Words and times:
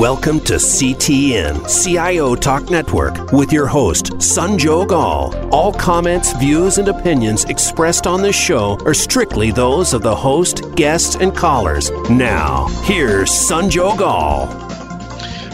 Welcome 0.00 0.40
to 0.40 0.54
CTN, 0.54 1.68
CIO 1.68 2.34
Talk 2.34 2.70
Network, 2.70 3.32
with 3.32 3.52
your 3.52 3.66
host, 3.66 4.12
Sanjog 4.14 4.92
Aul. 4.92 5.34
All 5.52 5.74
comments, 5.74 6.32
views, 6.32 6.78
and 6.78 6.88
opinions 6.88 7.44
expressed 7.44 8.06
on 8.06 8.22
this 8.22 8.34
show 8.34 8.78
are 8.86 8.94
strictly 8.94 9.50
those 9.50 9.92
of 9.92 10.00
the 10.00 10.16
host, 10.16 10.74
guests, 10.74 11.16
and 11.16 11.36
callers. 11.36 11.90
Now, 12.08 12.68
here's 12.82 13.28
Sanjog 13.28 14.00
Aul. 14.00 14.69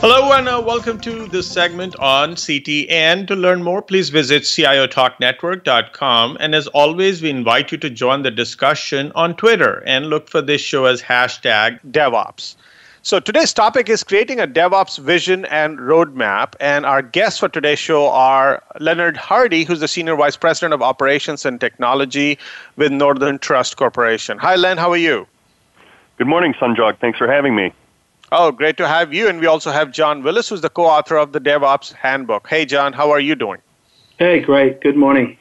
Hello 0.01 0.31
and 0.33 0.47
uh, 0.47 0.63
welcome 0.65 1.01
to 1.01 1.27
this 1.29 1.51
segment 1.51 1.97
on 1.97 2.35
CTN. 2.35 3.27
To 3.29 3.35
learn 3.35 3.63
more, 3.63 3.81
please 3.81 4.11
visit 4.11 4.43
CIOTalkNetwork.com. 4.43 6.37
And 6.39 6.55
as 6.55 6.67
always, 6.69 7.23
we 7.23 7.31
invite 7.31 7.73
you 7.73 7.79
to 7.79 7.89
join 7.89 8.21
the 8.23 8.31
discussion 8.31 9.11
on 9.15 9.35
Twitter 9.37 9.83
and 9.87 10.09
look 10.09 10.29
for 10.29 10.43
this 10.43 10.61
show 10.61 10.85
as 10.85 11.01
hashtag 11.01 11.81
DevOps. 11.91 12.57
So 13.01 13.21
today's 13.21 13.55
topic 13.55 13.89
is 13.89 14.05
creating 14.05 14.39
a 14.39 14.47
DevOps 14.47 14.99
vision 14.99 15.47
and 15.47 15.79
roadmap. 15.79 16.57
And 16.61 16.85
our 16.85 17.01
guests 17.01 17.41
for 17.41 17.49
today's 17.49 17.79
show 17.79 18.11
are 18.11 18.63
Leonard 18.79 19.17
Hardy, 19.17 19.65
who's 19.65 19.81
the 19.81 19.89
Senior 19.89 20.17
Vice 20.17 20.37
President 20.37 20.75
of 20.75 20.83
Operations 20.83 21.47
and 21.47 21.59
Technology 21.59 22.39
with 22.77 22.93
Northern 22.93 23.39
Trust 23.39 23.79
Corporation. 23.79 24.37
Hi, 24.39 24.57
Len. 24.57 24.77
How 24.77 24.91
are 24.91 24.99
you? 24.99 25.27
Good 26.19 26.27
morning, 26.27 26.53
Sanjog. 26.53 26.99
Thanks 26.99 27.17
for 27.17 27.33
having 27.33 27.57
me. 27.57 27.73
Oh, 28.39 28.53
great 28.53 28.77
to 28.77 28.87
have 28.87 29.15
you. 29.15 29.29
And 29.29 29.41
we 29.41 29.47
also 29.47 29.71
have 29.71 29.91
John 29.91 30.23
Willis, 30.23 30.51
who's 30.51 30.61
the 30.61 30.69
co 30.69 30.85
author 30.85 31.17
of 31.17 31.33
the 31.33 31.41
DevOps 31.41 31.95
Handbook. 31.95 32.47
Hey, 32.47 32.67
John, 32.67 32.93
how 32.93 33.11
are 33.11 33.19
you 33.19 33.35
doing? 33.35 33.63
Hey, 34.19 34.41
great. 34.41 34.83
Good 34.83 34.95
morning. 34.95 35.39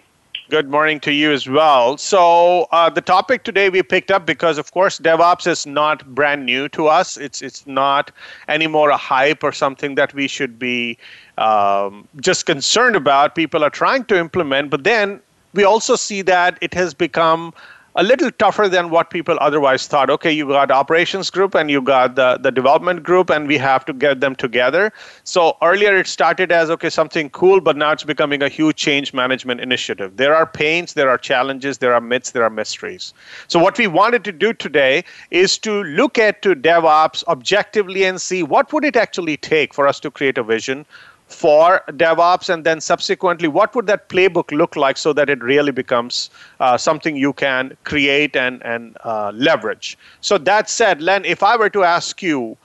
Good 0.49 0.69
morning 0.69 1.01
to 1.01 1.11
you 1.11 1.33
as 1.33 1.45
well. 1.45 1.97
So 1.97 2.69
uh, 2.71 2.89
the 2.89 3.01
topic 3.01 3.43
today 3.43 3.69
we 3.69 3.83
picked 3.83 4.11
up 4.11 4.25
because, 4.25 4.57
of 4.57 4.71
course, 4.71 4.97
DevOps 4.97 5.45
is 5.45 5.65
not 5.65 6.05
brand 6.15 6.45
new 6.45 6.69
to 6.69 6.87
us. 6.87 7.17
It's 7.17 7.41
it's 7.41 7.67
not 7.67 8.11
anymore 8.47 8.91
a 8.91 8.97
hype 8.97 9.43
or 9.43 9.51
something 9.51 9.95
that 9.95 10.13
we 10.13 10.29
should 10.29 10.57
be 10.57 10.97
um, 11.37 12.07
just 12.21 12.45
concerned 12.45 12.95
about. 12.95 13.35
People 13.35 13.61
are 13.61 13.69
trying 13.69 14.05
to 14.05 14.17
implement, 14.17 14.69
but 14.69 14.85
then 14.85 15.19
we 15.53 15.65
also 15.65 15.97
see 15.97 16.21
that 16.21 16.57
it 16.61 16.73
has 16.73 16.93
become 16.93 17.53
a 17.95 18.03
little 18.03 18.29
tougher 18.31 18.67
than 18.67 18.89
what 18.89 19.09
people 19.09 19.37
otherwise 19.39 19.87
thought. 19.87 20.09
Okay, 20.09 20.31
you 20.31 20.47
got 20.47 20.69
operations 20.69 21.29
group 21.29 21.55
and 21.55 21.71
you 21.71 21.81
got 21.81 22.15
the, 22.15 22.37
the 22.41 22.51
development 22.51 23.03
group, 23.03 23.29
and 23.29 23.47
we 23.47 23.57
have 23.57 23.85
to 23.85 23.93
get 23.93 24.19
them 24.19 24.35
together. 24.35 24.91
So 25.23 25.57
earlier 25.61 25.95
it 25.95 26.07
started 26.07 26.51
as 26.51 26.69
okay, 26.69 26.89
something 26.89 27.29
cool, 27.29 27.61
but 27.61 27.77
now 27.77 27.91
it's 27.91 28.03
becoming 28.03 28.41
a 28.41 28.49
huge 28.49 28.75
change 28.75 29.13
management 29.13 29.61
initiative. 29.61 30.17
There 30.17 30.35
are 30.35 30.45
pains, 30.45 30.93
there 30.93 31.09
are 31.09 31.17
challenges, 31.17 31.77
there 31.77 31.93
are 31.93 32.01
myths, 32.01 32.31
there 32.31 32.43
are 32.43 32.49
mysteries. 32.49 33.13
So 33.47 33.59
what 33.59 33.77
we 33.77 33.87
wanted 33.87 34.23
to 34.25 34.31
do 34.31 34.53
today 34.53 35.03
is 35.31 35.57
to 35.59 35.83
look 35.83 36.17
at 36.17 36.41
to 36.41 36.55
DevOps 36.55 37.23
objectively 37.27 38.03
and 38.03 38.21
see 38.21 38.43
what 38.43 38.73
would 38.73 38.83
it 38.83 38.95
actually 38.95 39.37
take 39.37 39.73
for 39.73 39.87
us 39.87 39.99
to 40.01 40.11
create 40.11 40.37
a 40.37 40.43
vision 40.43 40.85
for 41.27 41.81
DevOps, 41.87 42.53
and 42.53 42.63
then 42.63 42.79
subsequently, 42.79 43.47
what 43.47 43.75
would 43.75 43.87
that 43.87 44.09
playbook 44.09 44.51
look 44.51 44.75
like 44.75 44.97
so 44.97 45.11
that 45.13 45.29
it 45.29 45.41
really 45.41 45.71
becomes 45.71 46.29
uh, 46.59 46.77
something 46.77 47.15
you 47.15 47.33
can 47.33 47.75
create 47.83 48.35
and 48.35 48.63
and 48.63 48.97
uh, 49.03 49.31
leverage? 49.33 49.97
So 50.21 50.37
that 50.37 50.69
said, 50.69 51.01
Len, 51.01 51.25
if 51.25 51.41
I 51.43 51.57
were 51.57 51.69
to 51.71 51.83
ask 51.83 52.21
you, 52.21 52.57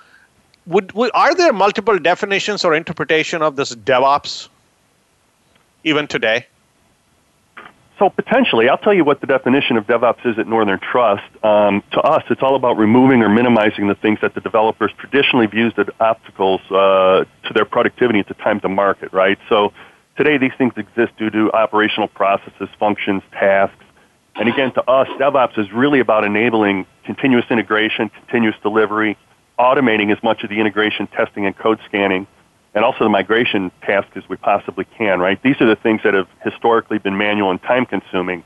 would, 0.66 0.92
would 0.92 1.10
are 1.14 1.34
there 1.34 1.52
multiple 1.52 1.98
definitions 1.98 2.64
or 2.64 2.74
interpretation 2.74 3.42
of 3.42 3.56
this 3.56 3.74
DevOps 3.74 4.48
even 5.84 6.06
today? 6.06 6.46
So 8.00 8.08
potentially, 8.08 8.70
I'll 8.70 8.78
tell 8.78 8.94
you 8.94 9.04
what 9.04 9.20
the 9.20 9.26
definition 9.26 9.76
of 9.76 9.86
DevOps 9.86 10.24
is 10.24 10.38
at 10.38 10.48
Northern 10.48 10.80
Trust. 10.80 11.22
Um, 11.44 11.82
to 11.92 12.00
us, 12.00 12.22
it's 12.30 12.40
all 12.42 12.56
about 12.56 12.78
removing 12.78 13.20
or 13.20 13.28
minimizing 13.28 13.88
the 13.88 13.94
things 13.94 14.20
that 14.22 14.34
the 14.34 14.40
developers 14.40 14.90
traditionally 14.96 15.46
views 15.46 15.74
as 15.76 15.86
obstacles 16.00 16.62
uh, 16.70 17.24
to 17.44 17.52
their 17.54 17.66
productivity 17.66 18.18
at 18.18 18.26
the 18.26 18.32
time 18.32 18.58
to 18.60 18.70
market, 18.70 19.12
right? 19.12 19.38
So 19.50 19.74
today, 20.16 20.38
these 20.38 20.54
things 20.56 20.72
exist 20.78 21.12
due 21.18 21.28
to 21.28 21.52
operational 21.52 22.08
processes, 22.08 22.70
functions, 22.78 23.22
tasks. 23.32 23.84
And 24.34 24.48
again, 24.48 24.72
to 24.72 24.90
us, 24.90 25.06
DevOps 25.18 25.58
is 25.58 25.70
really 25.70 26.00
about 26.00 26.24
enabling 26.24 26.86
continuous 27.04 27.44
integration, 27.50 28.08
continuous 28.08 28.56
delivery, 28.62 29.18
automating 29.58 30.10
as 30.10 30.22
much 30.22 30.42
of 30.42 30.48
the 30.48 30.58
integration, 30.58 31.06
testing, 31.06 31.44
and 31.44 31.54
code 31.54 31.80
scanning– 31.86 32.26
and 32.74 32.84
also 32.84 33.04
the 33.04 33.10
migration 33.10 33.70
task 33.82 34.08
as 34.14 34.28
we 34.28 34.36
possibly 34.36 34.84
can, 34.96 35.20
right? 35.20 35.42
These 35.42 35.60
are 35.60 35.66
the 35.66 35.76
things 35.76 36.02
that 36.04 36.14
have 36.14 36.28
historically 36.44 36.98
been 36.98 37.16
manual 37.16 37.50
and 37.50 37.60
time 37.62 37.86
consuming 37.86 38.44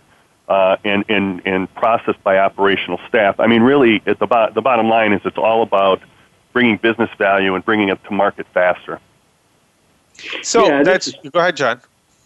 uh, 0.49 0.77
and, 0.85 1.05
and, 1.09 1.43
and 1.47 1.73
processed 1.75 2.23
by 2.23 2.39
operational 2.39 2.99
staff. 3.09 3.39
I 3.39 3.47
mean, 3.47 3.63
really, 3.63 4.03
at 4.07 4.19
the, 4.19 4.27
bo- 4.27 4.51
the 4.55 4.63
bottom 4.63 4.89
line 4.89 5.13
is 5.13 5.21
it's 5.25 5.39
all 5.39 5.63
about 5.63 6.01
bringing 6.53 6.77
business 6.77 7.11
value 7.19 7.55
and 7.55 7.65
bringing 7.65 7.89
it 7.89 8.03
to 8.05 8.13
market 8.13 8.47
faster. 8.55 9.01
So 10.43 10.67
yeah, 10.67 10.83
that's, 10.83 11.09
is, 11.09 11.17
go 11.33 11.41
ahead, 11.41 11.57
John. 11.57 11.81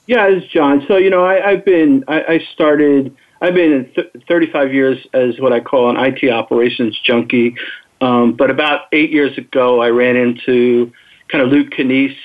Yeah, 0.07 0.29
this 0.31 0.45
is 0.45 0.51
John. 0.51 0.85
So, 0.87 0.97
you 0.97 1.11
know, 1.11 1.25
I, 1.25 1.51
have 1.51 1.65
been, 1.65 2.05
I, 2.07 2.23
I, 2.23 2.39
started, 2.53 3.15
I've 3.41 3.55
been 3.55 3.73
in 3.73 3.93
th- 3.93 4.25
35 4.29 4.73
years 4.73 5.07
as 5.15 5.41
what 5.41 5.53
I 5.53 5.61
call 5.61 5.91
an 5.91 5.97
IT 5.97 6.31
operations 6.31 6.99
junkie. 7.03 7.57
Um, 8.01 8.33
but 8.35 8.51
about 8.51 8.83
eight 8.93 9.11
years 9.11 9.37
ago, 9.37 9.81
I 9.81 9.89
ran 9.89 10.17
into 10.17 10.93
kind 11.31 11.45
of 11.45 11.51
Luke 11.51 11.71
Kanies, 11.71 12.17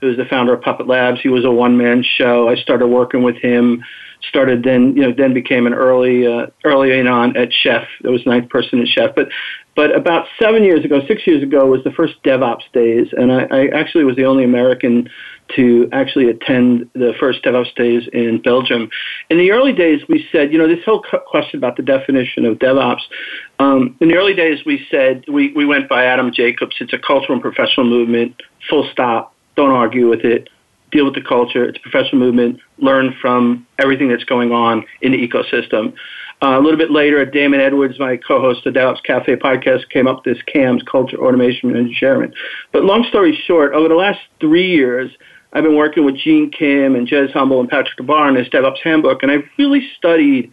who's 0.00 0.16
the 0.16 0.24
founder 0.24 0.52
of 0.52 0.62
Puppet 0.62 0.86
Labs. 0.86 1.20
He 1.20 1.28
was 1.28 1.44
a 1.44 1.50
one 1.50 1.76
man 1.76 2.02
show. 2.02 2.48
I 2.48 2.56
started 2.56 2.88
working 2.88 3.22
with 3.22 3.36
him. 3.36 3.82
Started 4.28 4.62
then, 4.62 4.94
you 4.94 5.02
know, 5.02 5.12
then 5.12 5.34
became 5.34 5.66
an 5.66 5.74
early, 5.74 6.26
uh, 6.26 6.46
early 6.64 6.96
in 6.96 7.08
on 7.08 7.36
at 7.36 7.52
Chef. 7.52 7.88
It 8.04 8.08
was 8.08 8.24
ninth 8.24 8.48
person 8.50 8.80
at 8.80 8.86
Chef. 8.86 9.16
But, 9.16 9.30
but 9.74 9.96
about 9.96 10.26
seven 10.40 10.62
years 10.62 10.84
ago, 10.84 11.00
six 11.08 11.26
years 11.26 11.42
ago, 11.42 11.66
was 11.66 11.82
the 11.82 11.90
first 11.90 12.22
DevOps 12.22 12.70
days, 12.72 13.08
and 13.12 13.32
I, 13.32 13.46
I 13.50 13.66
actually 13.74 14.04
was 14.04 14.14
the 14.14 14.24
only 14.24 14.44
American 14.44 15.10
to 15.56 15.88
actually 15.92 16.28
attend 16.28 16.88
the 16.94 17.12
first 17.18 17.42
DevOps 17.44 17.74
days 17.74 18.08
in 18.12 18.40
Belgium. 18.40 18.90
In 19.30 19.38
the 19.38 19.50
early 19.50 19.72
days, 19.72 20.00
we 20.08 20.26
said, 20.32 20.52
you 20.52 20.58
know, 20.58 20.68
this 20.68 20.84
whole 20.84 21.04
question 21.26 21.58
about 21.58 21.76
the 21.76 21.82
definition 21.82 22.44
of 22.44 22.58
DevOps. 22.58 23.02
Um, 23.58 23.96
in 24.00 24.08
the 24.08 24.16
early 24.16 24.34
days, 24.34 24.64
we 24.64 24.86
said 24.90 25.24
we, 25.28 25.52
we 25.52 25.64
went 25.64 25.88
by 25.88 26.04
Adam 26.04 26.32
Jacobs. 26.32 26.76
It's 26.80 26.92
a 26.92 26.98
cultural 26.98 27.34
and 27.34 27.42
professional 27.42 27.86
movement. 27.86 28.40
Full 28.68 28.88
stop. 28.92 29.34
Don't 29.56 29.70
argue 29.70 30.08
with 30.08 30.24
it. 30.24 30.48
Deal 30.90 31.04
with 31.04 31.14
the 31.14 31.22
culture. 31.22 31.64
It's 31.64 31.78
a 31.78 31.80
professional 31.80 32.20
movement. 32.20 32.60
Learn 32.78 33.14
from 33.20 33.66
everything 33.78 34.08
that's 34.08 34.24
going 34.24 34.52
on 34.52 34.84
in 35.00 35.12
the 35.12 35.18
ecosystem. 35.18 35.94
Uh, 36.42 36.58
a 36.58 36.60
little 36.60 36.76
bit 36.76 36.90
later, 36.90 37.24
Damon 37.24 37.60
Edwards, 37.60 38.00
my 38.00 38.16
co-host 38.16 38.66
of 38.66 38.74
DevOps 38.74 39.02
Cafe 39.04 39.36
podcast, 39.36 39.88
came 39.90 40.08
up 40.08 40.24
with 40.24 40.34
this 40.34 40.42
CAMS, 40.52 40.82
Culture, 40.90 41.16
Automation, 41.16 41.76
and 41.76 41.94
Sharing. 41.94 42.32
But 42.72 42.82
long 42.82 43.04
story 43.08 43.40
short, 43.46 43.74
over 43.74 43.88
the 43.88 43.94
last 43.94 44.18
three 44.40 44.66
years, 44.66 45.12
I've 45.52 45.64
been 45.64 45.76
working 45.76 46.04
with 46.04 46.16
Gene 46.16 46.50
Kim 46.50 46.96
and 46.96 47.06
Jez 47.06 47.32
Humble 47.32 47.60
and 47.60 47.68
Patrick 47.68 47.98
Debois 47.98 48.28
in 48.28 48.34
this 48.34 48.48
DevOps 48.48 48.80
Handbook, 48.82 49.22
and 49.22 49.30
I've 49.30 49.44
really 49.58 49.86
studied 49.96 50.50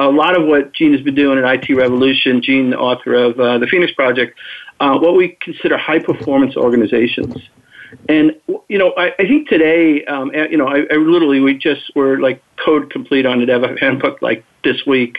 a 0.00 0.08
lot 0.08 0.38
of 0.40 0.46
what 0.46 0.72
Gene 0.72 0.92
has 0.92 1.02
been 1.02 1.14
doing 1.14 1.38
at 1.38 1.44
IT 1.44 1.74
Revolution. 1.74 2.40
Gene, 2.40 2.70
the 2.70 2.78
author 2.78 3.14
of 3.14 3.38
uh, 3.38 3.58
the 3.58 3.66
Phoenix 3.66 3.92
Project, 3.92 4.38
uh, 4.80 4.98
what 4.98 5.16
we 5.16 5.36
consider 5.40 5.76
high 5.76 5.98
performance 5.98 6.56
organizations. 6.56 7.34
And 8.08 8.32
you 8.68 8.78
know, 8.78 8.94
I, 8.96 9.12
I 9.18 9.26
think 9.26 9.48
today, 9.48 10.04
um, 10.04 10.30
you 10.32 10.56
know, 10.56 10.68
I, 10.68 10.84
I, 10.90 10.96
literally 10.96 11.40
we 11.40 11.56
just 11.56 11.94
were 11.94 12.18
like 12.20 12.42
code 12.64 12.90
complete 12.90 13.26
on 13.26 13.40
the 13.40 13.46
DevOps 13.46 13.80
Handbook 13.80 14.20
like 14.22 14.44
this 14.62 14.84
week. 14.86 15.18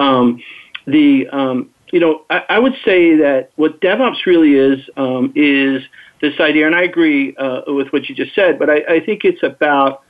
Um, 0.00 0.42
the 0.86 1.28
um, 1.28 1.70
you 1.92 2.00
know, 2.00 2.24
I, 2.28 2.42
I, 2.48 2.58
would 2.58 2.74
say 2.84 3.16
that 3.16 3.50
what 3.56 3.80
DevOps 3.80 4.26
really 4.26 4.54
is 4.54 4.80
um, 4.96 5.32
is 5.34 5.82
this 6.20 6.38
idea, 6.40 6.66
and 6.66 6.74
I 6.74 6.82
agree 6.82 7.36
uh, 7.36 7.62
with 7.66 7.88
what 7.92 8.08
you 8.08 8.14
just 8.14 8.34
said, 8.34 8.58
but 8.58 8.68
I, 8.68 8.82
I 8.88 9.00
think 9.00 9.24
it's 9.24 9.42
about 9.42 10.02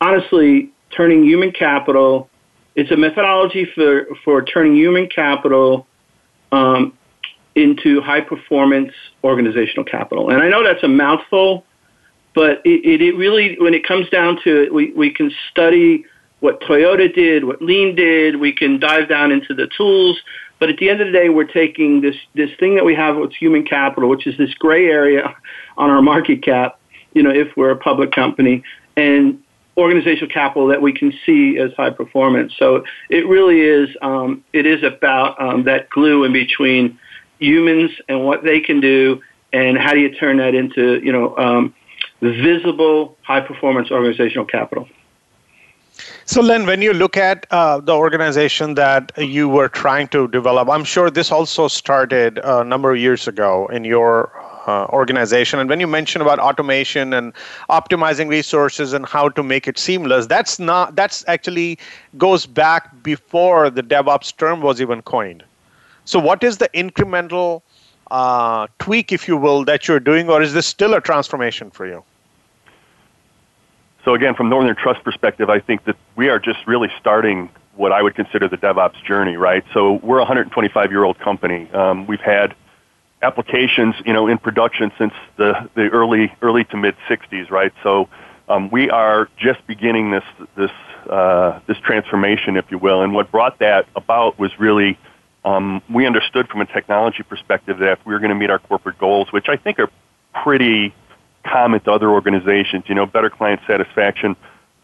honestly 0.00 0.70
turning 0.90 1.24
human 1.24 1.52
capital. 1.52 2.30
It's 2.74 2.90
a 2.90 2.96
methodology 2.96 3.66
for, 3.74 4.06
for 4.24 4.42
turning 4.42 4.74
human 4.74 5.08
capital 5.08 5.86
um, 6.50 6.96
into 7.54 8.00
high 8.00 8.20
performance 8.20 8.92
organizational 9.22 9.84
capital. 9.84 10.30
And 10.30 10.42
I 10.42 10.48
know 10.48 10.64
that's 10.64 10.82
a 10.82 10.88
mouthful, 10.88 11.64
but 12.34 12.62
it, 12.64 13.00
it, 13.00 13.16
really, 13.16 13.56
when 13.60 13.74
it 13.74 13.86
comes 13.86 14.08
down 14.08 14.40
to 14.44 14.64
it, 14.64 14.74
we, 14.74 14.92
we 14.92 15.10
can 15.10 15.30
study 15.50 16.04
what 16.40 16.60
Toyota 16.60 17.14
did, 17.14 17.44
what 17.44 17.62
Lean 17.62 17.94
did, 17.94 18.36
we 18.36 18.52
can 18.52 18.78
dive 18.78 19.08
down 19.08 19.30
into 19.30 19.54
the 19.54 19.68
tools, 19.76 20.18
but 20.64 20.70
at 20.70 20.78
the 20.78 20.88
end 20.88 21.02
of 21.02 21.08
the 21.08 21.12
day, 21.12 21.28
we're 21.28 21.44
taking 21.44 22.00
this, 22.00 22.16
this 22.34 22.48
thing 22.58 22.76
that 22.76 22.86
we 22.86 22.94
have 22.94 23.16
with 23.16 23.34
human 23.34 23.66
capital, 23.66 24.08
which 24.08 24.26
is 24.26 24.38
this 24.38 24.54
gray 24.54 24.86
area 24.86 25.36
on 25.76 25.90
our 25.90 26.00
market 26.00 26.42
cap, 26.42 26.80
you 27.12 27.22
know, 27.22 27.28
if 27.28 27.54
we're 27.54 27.68
a 27.68 27.76
public 27.76 28.12
company, 28.12 28.62
and 28.96 29.42
organizational 29.76 30.30
capital 30.30 30.68
that 30.68 30.80
we 30.80 30.94
can 30.94 31.12
see 31.26 31.58
as 31.58 31.70
high 31.74 31.90
performance. 31.90 32.54
So 32.58 32.82
it 33.10 33.26
really 33.26 33.60
is, 33.60 33.94
um, 34.00 34.42
it 34.54 34.64
is 34.64 34.82
about 34.82 35.38
um, 35.38 35.64
that 35.64 35.90
glue 35.90 36.24
in 36.24 36.32
between 36.32 36.98
humans 37.40 37.90
and 38.08 38.24
what 38.24 38.42
they 38.42 38.60
can 38.60 38.80
do, 38.80 39.20
and 39.52 39.76
how 39.76 39.92
do 39.92 40.00
you 40.00 40.14
turn 40.14 40.38
that 40.38 40.54
into, 40.54 40.98
you 41.04 41.12
know, 41.12 41.36
um, 41.36 41.74
visible 42.22 43.18
high 43.20 43.42
performance 43.42 43.90
organizational 43.90 44.46
capital. 44.46 44.88
So, 46.26 46.40
Len, 46.40 46.64
when 46.64 46.80
you 46.80 46.94
look 46.94 47.18
at 47.18 47.46
uh, 47.50 47.80
the 47.80 47.92
organization 47.94 48.74
that 48.76 49.12
you 49.18 49.46
were 49.48 49.68
trying 49.68 50.08
to 50.08 50.26
develop, 50.28 50.70
I'm 50.70 50.84
sure 50.84 51.10
this 51.10 51.30
also 51.30 51.68
started 51.68 52.38
a 52.42 52.64
number 52.64 52.90
of 52.92 52.98
years 52.98 53.28
ago 53.28 53.66
in 53.66 53.84
your 53.84 54.32
uh, 54.66 54.86
organization. 54.86 55.58
And 55.58 55.68
when 55.68 55.80
you 55.80 55.86
mention 55.86 56.22
about 56.22 56.38
automation 56.38 57.12
and 57.12 57.34
optimizing 57.68 58.28
resources 58.28 58.94
and 58.94 59.04
how 59.04 59.28
to 59.30 59.42
make 59.42 59.68
it 59.68 59.78
seamless, 59.78 60.26
that's 60.26 60.58
not 60.58 60.96
that's 60.96 61.24
actually 61.28 61.78
goes 62.16 62.46
back 62.46 63.02
before 63.02 63.68
the 63.68 63.82
DevOps 63.82 64.34
term 64.34 64.62
was 64.62 64.80
even 64.80 65.02
coined. 65.02 65.44
So, 66.06 66.18
what 66.18 66.42
is 66.42 66.56
the 66.56 66.70
incremental 66.70 67.60
uh, 68.10 68.66
tweak, 68.78 69.12
if 69.12 69.28
you 69.28 69.36
will, 69.36 69.64
that 69.66 69.86
you're 69.86 70.00
doing, 70.00 70.30
or 70.30 70.40
is 70.40 70.54
this 70.54 70.66
still 70.66 70.94
a 70.94 71.00
transformation 71.02 71.70
for 71.70 71.86
you? 71.86 72.02
So 74.04 74.14
again, 74.14 74.34
from 74.34 74.50
Northern 74.50 74.76
Trust 74.76 75.02
perspective, 75.02 75.48
I 75.48 75.60
think 75.60 75.84
that 75.84 75.96
we 76.14 76.28
are 76.28 76.38
just 76.38 76.58
really 76.66 76.88
starting 77.00 77.48
what 77.74 77.90
I 77.90 78.02
would 78.02 78.14
consider 78.14 78.48
the 78.48 78.58
DevOps 78.58 79.02
journey, 79.04 79.36
right? 79.36 79.64
So 79.72 79.94
we're 79.94 80.18
a 80.18 80.22
125 80.22 80.90
year 80.90 81.04
old 81.04 81.18
company. 81.18 81.70
Um, 81.72 82.06
we've 82.06 82.20
had 82.20 82.54
applications, 83.22 83.94
you 84.04 84.12
know, 84.12 84.28
in 84.28 84.38
production 84.38 84.92
since 84.98 85.14
the, 85.36 85.70
the 85.74 85.88
early 85.88 86.32
early 86.42 86.64
to 86.64 86.76
mid 86.76 86.94
60s, 87.08 87.50
right? 87.50 87.72
So 87.82 88.08
um, 88.48 88.70
we 88.70 88.90
are 88.90 89.28
just 89.38 89.66
beginning 89.66 90.10
this 90.10 90.24
this 90.54 90.70
uh, 91.08 91.60
this 91.66 91.78
transformation, 91.78 92.56
if 92.56 92.70
you 92.70 92.78
will. 92.78 93.02
And 93.02 93.14
what 93.14 93.30
brought 93.30 93.58
that 93.60 93.86
about 93.96 94.38
was 94.38 94.50
really 94.58 94.98
um, 95.44 95.82
we 95.90 96.06
understood 96.06 96.48
from 96.48 96.60
a 96.60 96.66
technology 96.66 97.22
perspective 97.22 97.78
that 97.78 97.92
if 97.98 98.06
we 98.06 98.12
were 98.12 98.20
going 98.20 98.30
to 98.30 98.34
meet 98.34 98.50
our 98.50 98.58
corporate 98.58 98.98
goals, 98.98 99.32
which 99.32 99.48
I 99.48 99.56
think 99.56 99.78
are 99.78 99.90
pretty 100.42 100.94
common 101.44 101.80
to 101.80 101.92
other 101.92 102.10
organizations. 102.10 102.84
You 102.88 102.94
know, 102.94 103.06
better 103.06 103.30
client 103.30 103.60
satisfaction, 103.66 104.36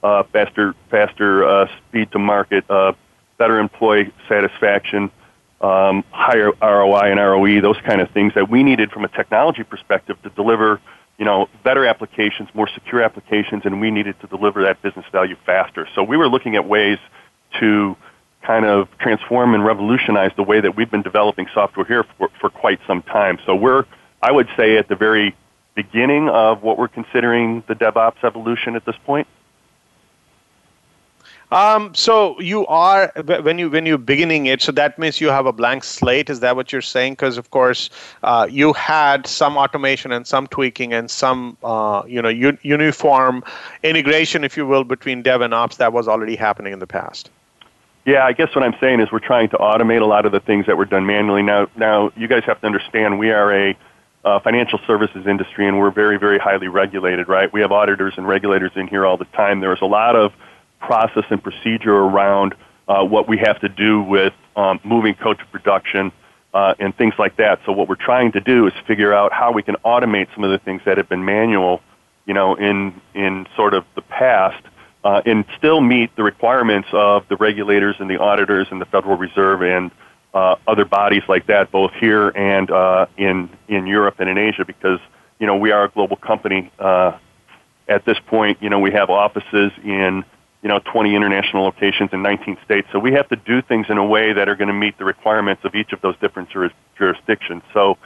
uh, 0.03 0.23
faster 0.33 0.75
faster 0.91 1.45
uh, 1.45 1.67
speed 1.79 2.13
to 2.13 2.19
market, 2.19 2.65
uh, 2.71 2.93
better 3.39 3.59
employee 3.59 4.13
satisfaction, 4.29 5.11
um, 5.61 6.05
higher 6.11 6.53
ROI 6.63 7.11
and 7.11 7.21
ROE, 7.21 7.61
those 7.61 7.81
kind 7.85 8.01
of 8.01 8.11
things 8.11 8.35
that 8.35 8.49
we 8.49 8.63
needed 8.63 8.91
from 8.91 9.05
a 9.05 9.09
technology 9.09 9.63
perspective 9.63 10.21
to 10.23 10.31
deliver. 10.31 10.81
You 11.19 11.27
know, 11.27 11.49
better 11.65 11.85
applications, 11.85 12.49
more 12.55 12.67
secure 12.67 13.03
applications, 13.03 13.67
and 13.67 13.79
we 13.79 13.91
needed 13.91 14.19
to 14.21 14.27
deliver 14.27 14.63
that 14.63 14.81
business 14.81 15.05
value 15.13 15.37
faster. 15.45 15.87
So 15.95 16.03
we 16.03 16.17
were 16.17 16.29
looking 16.29 16.57
at 16.57 16.67
ways 16.67 16.99
to 17.59 17.95
kind 18.43 18.65
of 18.65 18.89
transform 18.99 19.55
and 19.55 19.63
revolutionize 19.63 20.33
the 20.37 20.43
way 20.43 20.61
that 20.61 20.77
we've 20.77 20.91
been 20.91 21.03
developing 21.03 21.47
software 21.53 21.85
here 21.85 22.05
for, 22.17 22.31
for 22.41 22.49
quite 22.49 22.81
some 22.87 23.03
time. 23.03 23.39
So 23.45 23.55
we're, 23.55 23.85
I 24.23 24.33
would 24.33 24.49
say, 24.57 24.79
at 24.79 24.89
the 24.89 24.97
very 24.97 25.37
beginning 25.75 26.29
of 26.29 26.63
what 26.63 26.79
we're 26.79 26.89
considering 26.89 27.63
the 27.67 27.75
DevOps 27.75 28.25
evolution 28.25 28.77
at 28.77 28.85
this 28.85 28.97
point? 29.05 29.27
Um, 31.53 31.93
so 31.95 32.39
you 32.41 32.65
are 32.69 33.13
when 33.17 33.59
you 33.59 33.71
when 33.71 33.85
you're 33.85 33.99
beginning 33.99 34.47
it. 34.47 34.63
So 34.63 34.71
that 34.73 34.99
means 34.99 35.21
you 35.21 35.29
have 35.29 35.47
a 35.47 35.53
blank 35.53 35.83
slate. 35.83 36.31
Is 36.31 36.41
that 36.41 36.55
what 36.55 36.73
you're 36.73 36.81
saying? 36.81 37.15
Because 37.15 37.39
of 37.39 37.51
course 37.51 37.91
uh, 38.23 38.47
you 38.49 38.73
had 38.73 39.27
some 39.27 39.57
automation 39.57 40.13
and 40.13 40.27
some 40.27 40.47
tweaking 40.47 40.93
and 40.93 41.11
some 41.11 41.57
uh, 41.65 42.03
you 42.07 42.23
know 42.23 42.29
un- 42.29 42.59
uniform 42.63 43.43
integration, 43.83 44.45
if 44.45 44.57
you 44.57 44.65
will, 44.65 44.85
between 44.85 45.23
Dev 45.23 45.41
and 45.41 45.53
Ops 45.53 45.77
that 45.79 45.93
was 45.93 46.07
already 46.07 46.37
happening 46.37 46.73
in 46.73 46.79
the 46.79 46.87
past. 46.87 47.31
Yeah, 48.07 48.25
I 48.25 48.33
guess 48.33 48.55
what 48.55 48.65
I'm 48.65 48.75
saying 48.81 49.01
is 49.01 49.13
we're 49.13 49.19
trying 49.19 49.51
to 49.51 49.59
automate 49.59 50.01
a 50.01 50.07
lot 50.07 50.25
of 50.25 50.33
the 50.33 50.41
things 50.41 50.67
that 50.67 50.77
were 50.77 50.87
done 50.87 51.05
manually. 51.05 51.43
Now, 51.43 51.69
now 51.77 52.11
you 52.17 52.29
guys 52.29 52.45
have 52.45 52.61
to 52.61 52.67
understand 52.67 53.19
we 53.19 53.31
are 53.31 53.53
a 53.53 53.77
uh, 54.25 54.39
financial 54.41 54.79
services 54.87 55.27
industry, 55.27 55.67
and 55.67 55.79
we're 55.79 55.91
very, 55.91 56.19
very 56.19 56.39
highly 56.39 56.69
regulated, 56.69 57.29
right? 57.29 57.53
We 57.53 57.61
have 57.63 57.73
auditors 57.73 58.15
and 58.17 58.27
regulators 58.27 58.73
in 58.77 58.87
here 58.87 59.07
all 59.07 59.17
the 59.17 59.25
time. 59.27 59.61
There's 59.61 59.81
a 59.81 59.87
lot 59.87 60.17
of 60.17 60.33
process 60.79 61.25
and 61.31 61.43
procedure 61.43 61.95
around 61.95 62.55
uh, 62.89 63.05
what 63.05 63.29
we 63.29 63.39
have 63.39 63.61
to 63.61 63.69
do 63.69 64.03
with 64.03 64.35
um, 64.57 64.81
moving 64.85 65.15
code 65.15 65.39
to 65.39 65.47
production 65.47 66.13
uh, 66.53 66.75
and 66.79 66.97
things 66.97 67.15
like 67.19 67.37
that. 67.37 67.61
So 67.65 67.73
what 67.73 67.89
we're 67.89 67.95
trying 67.95 68.33
to 68.33 68.41
do 68.41 68.67
is 68.67 68.73
figure 68.87 69.13
out 69.13 69.33
how 69.33 69.53
we 69.53 69.63
can 69.63 69.77
automate 69.85 70.29
some 70.35 70.45
of 70.45 70.51
the 70.51 70.59
things 70.59 70.83
that 70.85 70.99
have 70.99 71.09
been 71.09 71.25
manual, 71.25 71.81
you 72.27 72.35
know, 72.35 72.57
in 72.57 73.01
in 73.15 73.47
sort 73.57 73.75
of 73.75 73.85
the 73.95 74.03
past, 74.03 74.63
uh, 75.05 75.23
and 75.25 75.45
still 75.57 75.81
meet 75.81 76.15
the 76.17 76.23
requirements 76.23 76.89
of 76.93 77.27
the 77.29 77.37
regulators 77.37 77.97
and 78.01 78.11
the 78.11 78.19
auditors 78.19 78.67
and 78.71 78.81
the 78.81 78.87
Federal 78.87 79.17
Reserve 79.17 79.63
and 79.63 79.91
uh, 80.33 80.57
other 80.67 80.85
bodies 80.85 81.23
like 81.29 81.47
that, 81.47 81.71
both 81.71 81.93
here 81.95 82.29
and 82.29 82.71
uh, 82.71 83.07
in 83.17 83.51
in 83.69 83.87
Europe 83.87 84.17
and 84.19 84.29
in 84.29 84.39
Asia, 84.39 84.65
because 84.65 85.01
you 85.39 85.47
know 85.47 85.57
we 85.57 85.73
are 85.73 85.85
a 85.85 85.89
global 85.89 86.17
company. 86.17 86.71
Uh, 86.79 87.19
at 87.89 88.05
this 88.05 88.19
point, 88.27 88.63
you 88.63 88.71
know 88.71 88.79
we 88.79 88.93
have 88.93 89.11
offices 89.11 89.73
in 89.83 90.25
you 90.63 90.69
know 90.69 90.79
20 90.79 91.17
international 91.17 91.65
locations 91.65 92.11
in 92.13 92.23
19 92.23 92.59
states, 92.65 92.87
so 92.93 92.99
we 92.99 93.13
have 93.13 93.29
to 93.29 93.37
do 93.37 93.61
things 93.63 93.87
in 93.89 93.99
a 93.99 94.05
way 94.05 94.33
that 94.33 94.49
are 94.49 94.55
going 94.55 94.69
to 94.69 94.75
meet 94.75 94.97
the 94.99 95.05
requirements 95.05 95.65
of 95.65 95.75
each 95.75 95.93
of 95.93 96.01
those 96.01 96.17
different 96.19 96.51
juris- 96.51 96.73
jurisdictions. 96.97 97.63
So, 97.73 97.99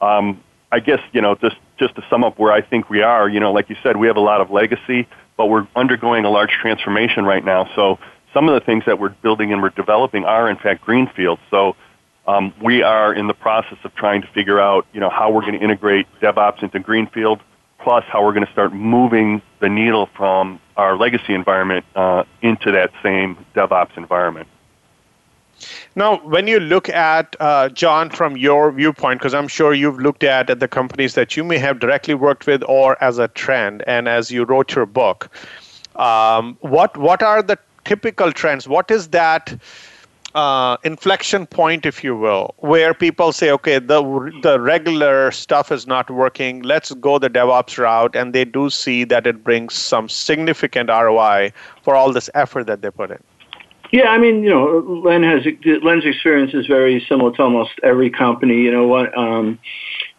um, 0.00 0.42
I 0.72 0.80
guess 0.80 1.00
you 1.12 1.20
know 1.20 1.36
just 1.36 1.56
just 1.78 1.94
to 1.94 2.04
sum 2.10 2.24
up 2.24 2.38
where 2.38 2.52
I 2.52 2.62
think 2.62 2.90
we 2.90 3.02
are, 3.02 3.28
you 3.28 3.38
know, 3.38 3.52
like 3.52 3.70
you 3.70 3.76
said, 3.82 3.96
we 3.96 4.08
have 4.08 4.16
a 4.16 4.20
lot 4.20 4.40
of 4.40 4.50
legacy, 4.50 5.06
but 5.36 5.46
we're 5.46 5.68
undergoing 5.76 6.24
a 6.24 6.30
large 6.30 6.50
transformation 6.50 7.24
right 7.24 7.44
now. 7.44 7.70
So 7.76 7.98
some 8.32 8.48
of 8.48 8.54
the 8.54 8.64
things 8.64 8.84
that 8.86 8.98
we're 8.98 9.08
building 9.08 9.52
and 9.52 9.62
we're 9.62 9.70
developing 9.70 10.24
are 10.24 10.48
in 10.48 10.56
fact 10.56 10.82
greenfield. 10.82 11.38
So 11.50 11.76
um, 12.26 12.54
we 12.62 12.82
are 12.82 13.12
in 13.12 13.26
the 13.26 13.34
process 13.34 13.78
of 13.84 13.94
trying 13.94 14.22
to 14.22 14.28
figure 14.28 14.60
out, 14.60 14.86
you 14.92 15.00
know, 15.00 15.10
how 15.10 15.30
we're 15.30 15.40
going 15.40 15.54
to 15.54 15.62
integrate 15.62 16.06
DevOps 16.20 16.62
into 16.62 16.78
greenfield, 16.78 17.40
plus 17.80 18.04
how 18.04 18.24
we're 18.24 18.32
going 18.32 18.46
to 18.46 18.52
start 18.52 18.72
moving 18.72 19.42
the 19.60 19.68
needle 19.68 20.06
from 20.14 20.60
our 20.76 20.96
legacy 20.96 21.34
environment 21.34 21.84
uh, 21.96 22.24
into 22.42 22.70
that 22.72 22.90
same 23.02 23.36
DevOps 23.54 23.96
environment. 23.96 24.48
Now, 25.94 26.16
when 26.18 26.46
you 26.46 26.60
look 26.60 26.88
at 26.88 27.36
uh, 27.40 27.68
John 27.70 28.10
from 28.10 28.36
your 28.36 28.72
viewpoint, 28.72 29.20
because 29.20 29.34
I'm 29.34 29.48
sure 29.48 29.74
you've 29.74 29.98
looked 29.98 30.22
at, 30.22 30.48
at 30.48 30.60
the 30.60 30.68
companies 30.68 31.14
that 31.14 31.36
you 31.36 31.44
may 31.44 31.58
have 31.58 31.80
directly 31.80 32.14
worked 32.14 32.46
with 32.46 32.62
or 32.66 33.02
as 33.02 33.18
a 33.18 33.28
trend, 33.28 33.82
and 33.86 34.08
as 34.08 34.30
you 34.30 34.44
wrote 34.44 34.74
your 34.74 34.86
book, 34.86 35.28
um, 35.96 36.56
what 36.60 36.96
what 36.96 37.22
are 37.22 37.42
the 37.42 37.58
typical 37.84 38.32
trends, 38.32 38.68
what 38.68 38.90
is 38.90 39.08
that 39.08 39.58
uh, 40.34 40.76
inflection 40.84 41.46
point, 41.46 41.86
if 41.86 42.04
you 42.04 42.16
will, 42.16 42.54
where 42.58 42.94
people 42.94 43.32
say, 43.32 43.50
okay, 43.50 43.78
the 43.78 44.00
the 44.42 44.60
regular 44.60 45.30
stuff 45.32 45.72
is 45.72 45.86
not 45.86 46.10
working. 46.10 46.62
Let's 46.62 46.92
go 46.94 47.18
the 47.18 47.28
DevOps 47.28 47.78
route, 47.78 48.14
and 48.14 48.32
they 48.32 48.44
do 48.44 48.70
see 48.70 49.04
that 49.04 49.26
it 49.26 49.42
brings 49.42 49.74
some 49.74 50.08
significant 50.08 50.88
ROI 50.88 51.52
for 51.82 51.94
all 51.96 52.12
this 52.12 52.30
effort 52.34 52.64
that 52.68 52.82
they 52.82 52.90
put 52.90 53.10
in. 53.10 53.22
Yeah, 53.92 54.08
I 54.08 54.18
mean, 54.18 54.44
you 54.44 54.50
know, 54.50 55.02
Len 55.04 55.24
has 55.24 55.42
Len's 55.82 56.04
experience 56.04 56.54
is 56.54 56.66
very 56.66 57.04
similar 57.08 57.32
to 57.32 57.42
almost 57.42 57.72
every 57.82 58.08
company. 58.08 58.62
You 58.62 58.70
know, 58.70 58.86
what 58.86 59.16
um, 59.18 59.58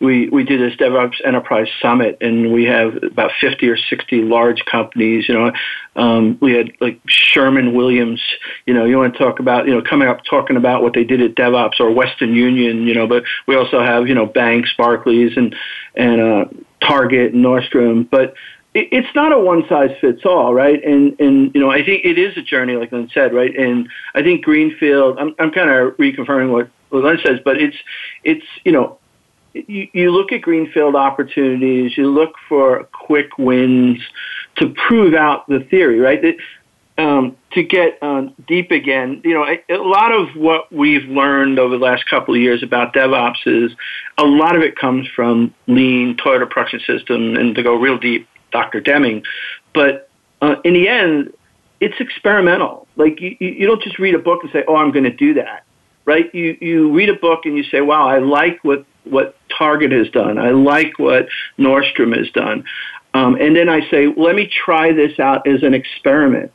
we 0.02 0.28
we 0.28 0.44
did 0.44 0.60
this 0.60 0.78
DevOps 0.78 1.26
Enterprise 1.26 1.70
Summit, 1.82 2.18
and 2.20 2.52
we 2.52 2.66
have 2.66 3.02
about 3.02 3.32
fifty 3.40 3.70
or 3.70 3.78
sixty 3.78 4.24
large 4.24 4.66
companies. 4.66 5.30
You 5.30 5.36
know, 5.36 5.52
um, 5.96 6.38
we 6.42 6.54
had 6.54 6.74
like 6.82 7.00
Sherwin-Williams. 7.08 8.22
You 8.66 8.74
know, 8.74 8.84
you 8.84 8.98
want 8.98 9.14
to 9.14 9.20
talk 9.20 9.40
about 9.40 9.68
you 9.68 9.74
know 9.74 9.82
coming 9.82 10.10
up 10.10 10.20
talking 10.30 10.58
about 10.58 10.84
what 10.84 10.94
they 10.94 11.06
did 11.06 11.22
at 11.22 11.36
DevOps 11.36 11.80
or 11.80 11.92
Western 11.92 12.36
Union. 12.36 12.88
You 12.88 12.94
know, 12.94 13.08
but 13.08 13.24
we 13.48 13.56
also 13.56 13.82
have 13.82 14.06
you 14.06 14.16
know 14.16 14.26
banks, 14.26 14.74
Barclays, 14.78 15.38
and 15.38 15.56
and 15.96 16.20
uh, 16.20 16.46
Target, 16.82 17.34
and 17.34 17.46
Nordstrom, 17.46 18.10
but 18.10 18.34
it's 18.74 19.14
not 19.16 19.34
a 19.34 19.40
one 19.40 19.64
size 19.68 19.92
fits 20.00 20.22
all, 20.26 20.54
right? 20.54 20.82
And 20.84 21.20
and 21.20 21.54
you 21.54 21.60
know, 21.60 21.70
I 21.70 21.84
think 21.84 22.06
it 22.06 22.18
is 22.18 22.38
a 22.38 22.42
journey, 22.42 22.76
like 22.76 22.92
Len 22.92 23.10
said, 23.14 23.34
right? 23.34 23.56
And 23.56 23.90
I 24.16 24.22
think 24.22 24.44
Greenfield. 24.44 25.18
I'm 25.20 25.36
I'm 25.40 25.52
kind 25.52 25.70
of 25.70 25.98
reconfirming 25.98 26.52
what, 26.52 26.70
Len 26.92 27.18
says, 27.24 27.40
but 27.44 27.58
it's 27.58 27.78
it's 28.24 28.46
you 28.64 28.72
know, 28.72 28.98
you, 29.54 29.88
you 29.94 30.12
look 30.12 30.32
at 30.32 30.42
Greenfield 30.42 30.96
opportunities, 30.96 31.98
you 31.98 32.10
look 32.10 32.36
for 32.48 32.86
quick 32.94 33.38
wins 33.38 34.00
to 34.58 34.74
prove 34.88 35.14
out 35.14 35.48
the 35.48 35.60
theory, 35.70 36.00
right? 36.00 36.22
That, 36.22 36.36
um, 36.98 37.38
to 37.54 37.64
get 37.64 38.02
um, 38.02 38.34
deep 38.48 38.72
again, 38.72 39.22
you 39.24 39.34
know, 39.34 39.46
a, 39.46 39.74
a 39.74 39.82
lot 39.82 40.12
of 40.12 40.36
what 40.36 40.72
we've 40.72 41.04
learned 41.04 41.58
over 41.58 41.78
the 41.78 41.84
last 41.84 42.06
couple 42.10 42.36
of 42.36 42.40
years 42.40 42.64
about 42.64 42.94
DevOps 42.94 43.46
is 43.46 43.72
a 44.18 44.24
lot 44.24 44.56
of 44.56 44.62
it 44.62 44.76
comes 44.78 45.08
from 45.16 45.54
lean 45.68 46.16
Toyota 46.18 46.50
production 46.50 46.80
system, 46.82 47.36
and 47.36 47.56
to 47.56 47.64
go 47.64 47.76
real 47.76 47.98
deep, 47.98 48.28
Dr. 48.52 48.82
Deming. 48.82 49.24
But 49.74 50.10
uh, 50.42 50.56
in 50.64 50.74
the 50.74 50.88
end, 50.88 51.34
it's 51.80 52.00
experimental. 52.00 52.88
Like 52.96 53.20
you, 53.20 53.36
you 53.40 53.66
don't 53.66 53.82
just 53.82 54.00
read 54.00 54.16
a 54.16 54.20
book 54.20 54.44
and 54.44 54.52
say, 54.52 54.64
"Oh, 54.68 54.76
I'm 54.76 54.92
going 54.92 55.06
to 55.06 55.16
do 55.16 55.34
that." 55.36 55.64
Right? 56.06 56.34
You 56.34 56.58
you 56.62 56.92
read 56.94 57.10
a 57.10 57.16
book 57.16 57.46
and 57.46 57.58
you 57.58 57.64
say, 57.64 57.82
"Wow, 57.82 58.08
I 58.08 58.20
like 58.20 58.60
what 58.64 58.86
what 59.04 59.36
Target 59.58 59.92
has 59.92 60.10
done. 60.10 60.38
I 60.38 60.52
like 60.52 60.98
what 61.00 61.28
Nordstrom 61.58 62.16
has 62.16 62.30
done." 62.32 62.64
Um, 63.14 63.36
and 63.36 63.56
then 63.56 63.68
I 63.68 63.90
say, 63.90 64.08
"Let 64.16 64.36
me 64.36 64.48
try 64.48 64.94
this 64.94 65.20
out 65.20 65.48
as 65.48 65.64
an 65.64 65.74
experiment." 65.74 66.52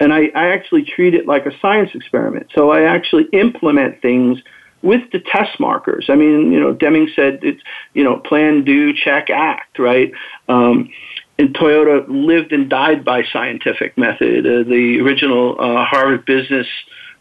And 0.00 0.12
I, 0.12 0.26
I 0.34 0.48
actually 0.48 0.84
treat 0.84 1.14
it 1.14 1.26
like 1.26 1.46
a 1.46 1.56
science 1.60 1.90
experiment. 1.94 2.48
So 2.54 2.70
I 2.70 2.82
actually 2.82 3.24
implement 3.32 4.02
things 4.02 4.40
with 4.82 5.00
the 5.12 5.18
test 5.18 5.58
markers. 5.58 6.06
I 6.08 6.14
mean, 6.14 6.52
you 6.52 6.60
know, 6.60 6.74
Deming 6.74 7.08
said 7.16 7.38
it's, 7.42 7.62
you 7.94 8.04
know, 8.04 8.18
plan, 8.18 8.64
do, 8.64 8.92
check, 8.92 9.30
act, 9.30 9.78
right? 9.78 10.12
Um, 10.48 10.90
Toyota 11.38 12.04
lived 12.08 12.52
and 12.52 12.68
died 12.68 13.04
by 13.04 13.24
scientific 13.32 13.98
method. 13.98 14.46
Uh, 14.46 14.68
the 14.68 15.00
original 15.00 15.56
uh, 15.58 15.84
Harvard 15.84 16.24
Business 16.24 16.66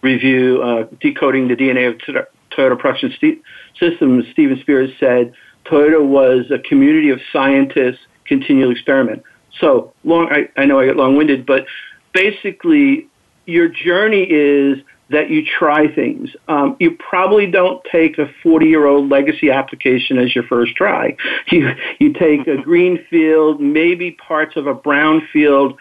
Review, 0.02 0.62
uh, 0.62 0.88
decoding 1.02 1.48
the 1.48 1.56
DNA 1.56 1.90
of 1.90 2.26
Toyota 2.52 2.78
Production 2.78 3.12
St- 3.16 3.42
Systems, 3.80 4.26
Steven 4.32 4.60
Spears 4.62 4.92
said 5.00 5.34
Toyota 5.66 6.06
was 6.06 6.52
a 6.52 6.60
community 6.60 7.10
of 7.10 7.20
scientists, 7.32 8.00
continual 8.26 8.72
experiment. 8.72 9.24
So 9.60 9.94
long, 10.04 10.30
I, 10.32 10.50
I 10.62 10.66
know 10.66 10.80
I 10.80 10.86
get 10.86 10.98
long-winded, 10.98 11.46
but 11.46 11.66
basically, 12.14 13.08
your 13.46 13.68
journey 13.68 14.24
is 14.30 14.80
that 15.14 15.30
you 15.30 15.44
try 15.46 15.88
things. 15.94 16.30
Um, 16.48 16.76
you 16.80 16.98
probably 16.98 17.50
don't 17.50 17.84
take 17.92 18.18
a 18.18 18.28
40 18.44 18.66
year 18.68 18.86
old 18.86 19.10
legacy 19.10 19.50
application 19.50 20.18
as 20.18 20.36
your 20.36 20.44
first 20.46 20.76
try. 20.76 21.16
You, 21.52 21.70
you 22.00 22.14
take 22.14 22.48
a 22.48 22.58
green 22.58 23.06
field, 23.10 23.62
maybe 23.62 24.12
parts 24.12 24.56
of 24.56 24.66
a 24.66 24.74
brown 24.74 25.28
field 25.32 25.80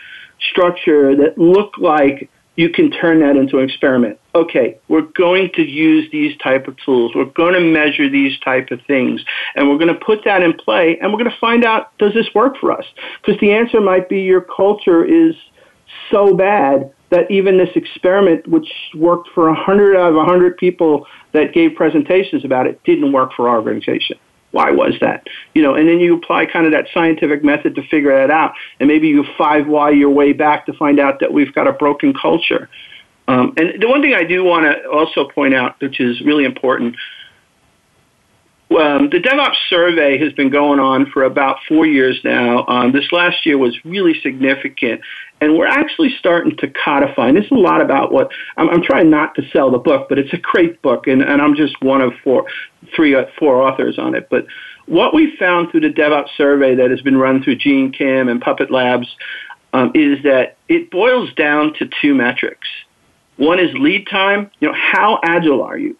structure 0.51 1.17
that 1.17 1.39
look 1.39 1.79
like 1.79 2.29
you 2.57 2.69
can 2.69 2.91
turn 2.91 3.21
that 3.21 3.37
into 3.37 3.59
an 3.59 3.65
experiment. 3.65 4.19
Okay, 4.35 4.79
we're 4.89 5.09
going 5.17 5.51
to 5.55 5.63
use 5.63 6.11
these 6.11 6.37
type 6.39 6.69
of 6.69 6.77
tools. 6.85 7.13
We're 7.15 7.25
going 7.25 7.55
to 7.55 7.61
measure 7.61 8.11
these 8.11 8.39
type 8.41 8.71
of 8.71 8.81
things, 8.87 9.23
and 9.55 9.69
we're 9.69 9.79
going 9.79 9.95
to 9.95 10.05
put 10.05 10.25
that 10.25 10.43
in 10.43 10.53
play, 10.53 10.99
and 10.99 11.13
we're 11.13 11.19
going 11.19 11.31
to 11.31 11.39
find 11.39 11.65
out 11.65 11.97
does 11.99 12.13
this 12.13 12.27
work 12.35 12.57
for 12.59 12.73
us? 12.73 12.85
Because 13.25 13.41
the 13.41 13.53
answer 13.53 13.81
might 13.81 14.09
be 14.09 14.21
your 14.21 14.43
culture 14.43 15.05
is 15.05 15.35
so 16.11 16.35
bad 16.35 16.93
that 17.13 17.31
even 17.31 17.59
this 17.59 17.69
experiment, 17.77 18.49
which 18.49 18.73
worked 18.95 19.29
for 19.35 19.47
100 19.47 19.97
out 19.97 20.09
of 20.09 20.15
100 20.15 20.57
people 20.57 21.07
that 21.33 21.53
gave 21.53 21.75
presentations 21.75 22.43
about 22.43 22.67
it, 22.67 22.83
didn't 22.85 23.13
work 23.13 23.33
for 23.37 23.51
our 23.51 23.57
organization. 23.57 24.19
Why 24.51 24.71
was 24.71 24.95
that? 25.03 25.27
You 25.55 25.63
know, 25.63 25.75
and 25.75 25.87
then 25.87 26.01
you 26.01 26.17
apply 26.17 26.47
kind 26.47 26.65
of 26.65 26.73
that 26.73 26.87
scientific 26.93 27.45
method 27.45 27.75
to 27.75 27.83
figure 27.89 28.17
that 28.17 28.31
out, 28.31 28.55
and 28.81 28.89
maybe 28.89 29.09
you 29.09 29.25
five 29.37 29.67
why 29.67 29.91
your 29.91 30.09
way 30.09 30.33
back 30.33 30.65
to 30.67 30.73
find 30.73 30.99
out 30.99 31.21
that 31.21 31.33
we've 31.33 31.55
got 31.55 31.67
a 31.67 31.73
broken 31.73 32.15
culture. 32.15 32.71
Um, 33.29 33.53
and 33.59 33.81
the 33.81 33.89
one 33.89 34.01
thing 34.01 34.15
I 34.15 34.25
do 34.25 34.43
want 34.43 34.65
to 34.65 34.89
also 34.89 35.29
point 35.29 35.55
out, 35.55 35.81
which 35.81 36.01
is 36.01 36.21
really 36.23 36.45
important, 36.45 36.97
um, 38.79 39.11
the 39.11 39.19
DevOps 39.19 39.57
survey 39.69 40.19
has 40.19 40.33
been 40.33 40.51
going 40.51 40.81
on 40.81 41.11
for 41.11 41.25
about 41.25 41.59
four 41.69 41.87
years 41.87 42.21
now. 42.25 42.67
Um, 42.67 42.93
this 42.93 43.11
last 43.13 43.45
year 43.47 43.59
was 43.59 43.77
really 43.85 44.15
significant, 44.21 45.01
and 45.41 45.57
we're 45.57 45.67
actually 45.67 46.15
starting 46.19 46.57
to 46.59 46.69
codify. 46.69 47.29
And 47.29 47.37
this 47.37 47.45
is 47.47 47.51
a 47.51 47.55
lot 47.55 47.81
about 47.81 48.13
what 48.13 48.31
I'm, 48.57 48.69
I'm 48.69 48.83
trying 48.83 49.11
not 49.11 49.35
to 49.37 49.43
sell 49.53 49.71
the 49.71 49.79
book, 49.79 50.09
but 50.09 50.19
it's 50.19 50.33
a 50.33 50.39
great 50.39 50.83
book, 50.83 51.07
and, 51.07 51.23
and 51.23 51.43
I'm 51.43 51.55
just 51.55 51.81
one 51.83 52.01
of 52.01 52.13
four, 52.23 52.47
three, 52.95 53.15
uh, 53.15 53.25
four 53.39 53.61
authors 53.61 53.99
on 53.99 54.15
it. 54.15 54.29
But 54.31 54.47
what 54.87 55.15
we 55.15 55.37
found 55.37 55.71
through 55.71 55.81
the 55.81 55.89
DevOps 55.89 56.29
survey 56.37 56.75
that 56.77 56.91
has 56.91 57.01
been 57.01 57.17
run 57.17 57.43
through 57.43 57.57
Gene 57.57 57.93
Kim 57.93 58.29
and 58.29 58.41
Puppet 58.41 58.71
Labs 58.71 59.09
um, 59.73 59.93
is 59.95 60.23
that 60.25 60.57
it 60.69 60.91
boils 60.91 61.33
down 61.35 61.75
to 61.75 61.89
two 62.01 62.15
metrics. 62.15 62.69
One 63.37 63.59
is 63.59 63.73
lead 63.75 64.07
time. 64.09 64.51
You 64.61 64.69
know, 64.69 64.75
how 64.75 65.19
agile 65.25 65.63
are 65.63 65.79
you? 65.79 65.97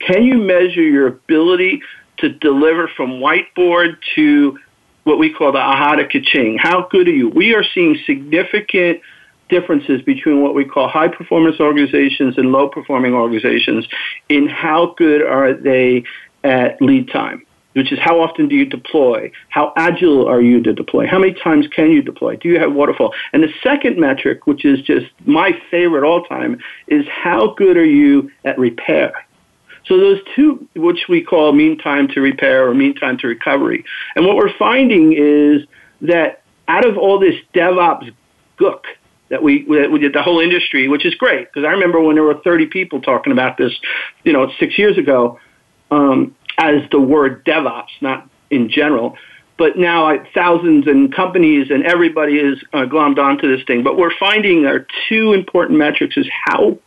Can 0.00 0.24
you 0.24 0.38
measure 0.38 0.82
your 0.82 1.06
ability 1.06 1.82
to 2.18 2.28
deliver 2.28 2.88
from 2.88 3.20
whiteboard 3.20 3.96
to 4.14 4.58
what 5.04 5.18
we 5.18 5.32
call 5.32 5.52
the 5.52 5.58
aha 5.58 5.96
to. 5.96 6.58
How 6.58 6.86
good 6.90 7.08
are 7.08 7.12
you? 7.12 7.28
We 7.28 7.54
are 7.54 7.64
seeing 7.74 7.96
significant 8.06 9.00
differences 9.48 10.00
between 10.02 10.42
what 10.42 10.54
we 10.54 10.64
call 10.64 10.88
high 10.88 11.08
performance 11.08 11.60
organizations 11.60 12.38
and 12.38 12.52
low 12.52 12.68
performing 12.68 13.12
organizations 13.12 13.86
in 14.28 14.48
how 14.48 14.94
good 14.96 15.22
are 15.22 15.52
they 15.52 16.04
at 16.44 16.80
lead 16.80 17.10
time, 17.10 17.44
which 17.74 17.92
is 17.92 17.98
how 17.98 18.20
often 18.20 18.48
do 18.48 18.54
you 18.54 18.64
deploy? 18.64 19.30
How 19.50 19.72
agile 19.76 20.26
are 20.26 20.40
you 20.40 20.62
to 20.62 20.72
deploy? 20.72 21.06
How 21.06 21.18
many 21.18 21.34
times 21.34 21.66
can 21.68 21.90
you 21.90 22.02
deploy? 22.02 22.36
Do 22.36 22.48
you 22.48 22.58
have 22.60 22.72
waterfall? 22.72 23.12
And 23.32 23.42
the 23.42 23.52
second 23.62 23.98
metric, 23.98 24.46
which 24.46 24.64
is 24.64 24.80
just 24.82 25.06
my 25.26 25.52
favorite 25.70 26.04
all 26.04 26.24
time, 26.24 26.58
is 26.86 27.04
how 27.08 27.54
good 27.54 27.76
are 27.76 27.84
you 27.84 28.30
at 28.44 28.58
repair? 28.58 29.12
So 29.86 29.98
those 29.98 30.20
two, 30.36 30.68
which 30.76 31.06
we 31.08 31.22
call 31.22 31.52
mean 31.52 31.78
time 31.78 32.08
to 32.08 32.20
repair 32.20 32.68
or 32.68 32.74
mean 32.74 32.94
time 32.94 33.18
to 33.18 33.26
recovery. 33.26 33.84
And 34.14 34.26
what 34.26 34.36
we're 34.36 34.56
finding 34.56 35.12
is 35.12 35.66
that 36.02 36.42
out 36.68 36.86
of 36.86 36.96
all 36.96 37.18
this 37.18 37.34
DevOps 37.54 38.12
gook 38.58 38.82
that 39.28 39.42
we, 39.42 39.64
that 39.64 39.90
we 39.90 39.98
did 39.98 40.12
the 40.12 40.22
whole 40.22 40.40
industry, 40.40 40.88
which 40.88 41.06
is 41.06 41.14
great, 41.14 41.48
because 41.48 41.66
I 41.66 41.70
remember 41.70 42.00
when 42.00 42.16
there 42.16 42.24
were 42.24 42.40
30 42.44 42.66
people 42.66 43.00
talking 43.00 43.32
about 43.32 43.56
this, 43.56 43.72
you 44.24 44.32
know, 44.32 44.50
six 44.60 44.78
years 44.78 44.98
ago, 44.98 45.40
um, 45.90 46.36
as 46.58 46.82
the 46.90 47.00
word 47.00 47.44
DevOps, 47.44 47.90
not 48.00 48.28
in 48.50 48.68
general. 48.68 49.16
But 49.58 49.76
now 49.76 50.06
I, 50.06 50.18
thousands 50.34 50.86
and 50.86 51.14
companies 51.14 51.70
and 51.70 51.84
everybody 51.84 52.34
is 52.34 52.62
uh, 52.72 52.84
glommed 52.84 53.18
onto 53.18 53.54
this 53.54 53.64
thing. 53.66 53.82
But 53.82 53.96
we're 53.96 54.16
finding 54.18 54.66
our 54.66 54.86
two 55.08 55.32
important 55.32 55.78
metrics: 55.78 56.16
is 56.16 56.28
how 56.44 56.78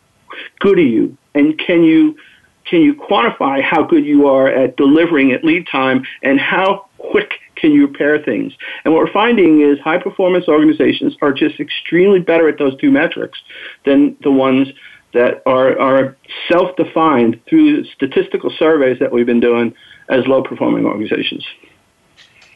good 0.60 0.78
are 0.78 0.82
you, 0.82 1.16
and 1.34 1.58
can 1.58 1.84
you 1.84 2.16
can 2.68 2.82
you 2.82 2.94
quantify 2.94 3.62
how 3.62 3.82
good 3.84 4.04
you 4.04 4.26
are 4.26 4.48
at 4.48 4.76
delivering 4.76 5.32
at 5.32 5.44
lead 5.44 5.66
time 5.70 6.04
and 6.22 6.40
how 6.40 6.86
quick 6.98 7.34
can 7.54 7.72
you 7.72 7.86
repair 7.86 8.22
things? 8.22 8.52
And 8.84 8.92
what 8.92 9.04
we're 9.04 9.12
finding 9.12 9.62
is 9.62 9.78
high 9.80 10.02
performance 10.02 10.46
organizations 10.48 11.16
are 11.22 11.32
just 11.32 11.60
extremely 11.60 12.20
better 12.20 12.48
at 12.48 12.58
those 12.58 12.76
two 12.78 12.90
metrics 12.90 13.38
than 13.84 14.16
the 14.22 14.30
ones 14.30 14.68
that 15.14 15.42
are, 15.46 15.78
are 15.78 16.16
self 16.48 16.76
defined 16.76 17.40
through 17.48 17.84
statistical 17.84 18.50
surveys 18.58 18.98
that 18.98 19.12
we've 19.12 19.26
been 19.26 19.40
doing 19.40 19.74
as 20.08 20.26
low 20.26 20.42
performing 20.42 20.84
organizations. 20.84 21.44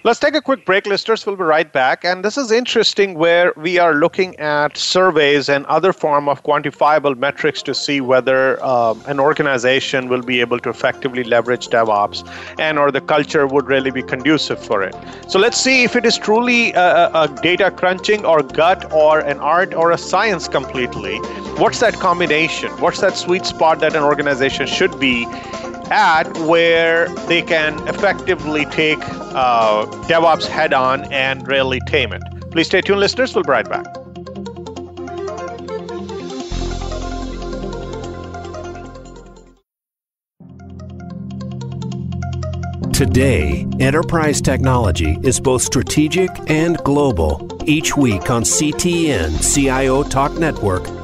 Let's 0.03 0.19
take 0.19 0.35
a 0.35 0.41
quick 0.41 0.65
break, 0.65 0.87
listeners. 0.87 1.27
We'll 1.27 1.37
be 1.37 1.43
right 1.43 1.71
back. 1.71 2.07
And 2.07 2.25
this 2.25 2.39
is 2.39 2.51
interesting 2.51 3.17
where 3.17 3.53
we 3.55 3.77
are 3.77 3.93
looking 3.93 4.35
at 4.37 4.75
surveys 4.75 5.51
and 5.51 5.67
other 5.67 5.93
form 5.93 6.27
of 6.27 6.43
quantifiable 6.43 7.19
metrics 7.19 7.61
to 7.65 7.75
see 7.75 8.01
whether 8.01 8.65
um, 8.65 9.03
an 9.07 9.21
organization 9.21 10.09
will 10.09 10.23
be 10.23 10.41
able 10.41 10.59
to 10.61 10.71
effectively 10.71 11.23
leverage 11.23 11.69
DevOps 11.69 12.27
and 12.59 12.79
or 12.79 12.91
the 12.91 13.03
culture 13.03 13.47
would 13.47 13.67
really 13.67 13.91
be 13.91 14.03
conducive 14.03 14.59
for 14.65 14.83
it. 14.83 14.97
So 15.29 15.39
let's 15.39 15.61
see 15.61 15.85
if 15.85 15.95
it 15.95 16.07
is 16.07 16.17
truly 16.17 16.73
a, 16.73 17.11
a 17.13 17.39
data 17.43 17.71
crunching 17.71 18.25
or 18.25 18.43
gut 18.43 18.91
or 18.95 19.19
an 19.19 19.39
art 19.41 19.75
or 19.75 19.91
a 19.91 19.99
science 19.99 20.49
completely. 20.49 21.19
What's 21.59 21.81
that 21.81 21.93
combination? 21.93 22.71
What's 22.81 23.03
that 23.03 23.19
sweet 23.19 23.45
spot 23.45 23.81
that 23.81 23.95
an 23.95 24.03
organization 24.03 24.67
should 24.67 24.99
be 24.99 25.27
at 25.91 26.37
where 26.39 27.09
they 27.27 27.43
can 27.43 27.77
effectively 27.89 28.65
take 28.67 28.99
uh, 29.35 29.87
DevOps 30.09 30.47
head 30.47 30.73
on 30.73 31.11
and 31.13 31.47
really 31.47 31.81
tame 31.87 32.13
it. 32.13 32.23
Please 32.51 32.67
stay 32.67 32.81
tuned, 32.81 33.01
listeners. 33.01 33.35
We'll 33.35 33.45
be 33.45 33.51
right 33.51 33.69
back. 33.69 33.87
Today, 43.01 43.67
enterprise 43.81 44.43
technology 44.43 45.19
is 45.23 45.41
both 45.41 45.63
strategic 45.63 46.29
and 46.51 46.77
global. 46.85 47.49
Each 47.65 47.97
week 47.97 48.31
on 48.31 48.43
CTN 48.43 49.43
CIO 49.55 50.03
Talk 50.03 50.33
Network, 50.35 50.87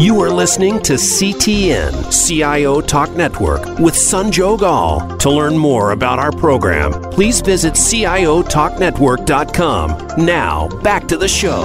You 0.00 0.20
are 0.22 0.30
listening 0.30 0.80
to 0.84 0.94
CTN 0.94 2.10
CIO 2.10 2.80
Talk 2.80 3.10
Network 3.10 3.60
with 3.78 3.92
Sanjog 3.92 4.62
Aul. 4.62 5.18
To 5.18 5.28
learn 5.28 5.58
more 5.58 5.90
about 5.90 6.18
our 6.18 6.32
program, 6.32 7.02
please 7.10 7.42
visit 7.42 7.74
CIOTalkNetwork.com. 7.74 10.24
Now, 10.24 10.68
back 10.80 11.06
to 11.08 11.18
the 11.18 11.28
show. 11.28 11.60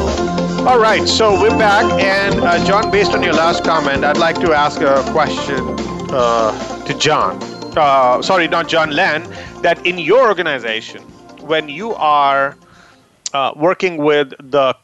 All 0.67 0.77
right, 0.77 1.07
so 1.07 1.41
we're 1.41 1.57
back. 1.57 1.89
And 2.03 2.41
uh, 2.41 2.61
John, 2.65 2.91
based 2.91 3.13
on 3.13 3.23
your 3.23 3.31
last 3.31 3.63
comment, 3.63 4.03
I'd 4.03 4.17
like 4.17 4.35
to 4.41 4.51
ask 4.51 4.81
a 4.81 5.01
question 5.13 5.61
uh, 6.11 6.83
to 6.83 6.93
John. 6.97 7.41
Uh, 7.77 8.21
sorry, 8.21 8.49
not 8.49 8.67
John 8.67 8.91
Len, 8.91 9.23
that 9.61 9.85
in 9.85 9.97
your 9.97 10.27
organization, 10.27 11.01
when 11.39 11.69
you 11.69 11.93
are 11.93 12.57
uh, 13.33 13.53
working 13.55 13.95
with 13.95 14.33
the 14.51 14.75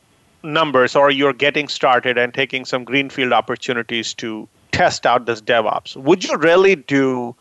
numbers 0.44 0.96
or 0.96 1.12
you're 1.12 1.34
getting 1.34 1.68
started 1.68 2.18
and 2.18 2.34
taking 2.34 2.66
some 2.66 2.84
greenfield 2.84 3.34
opportunities 3.34 4.14
to 4.16 4.48
test 4.72 5.06
out 5.06 5.26
this 5.26 5.42
DevOps, 5.42 5.96
would 5.96 6.24
you 6.24 6.36
really 6.38 6.76
do 6.76 7.36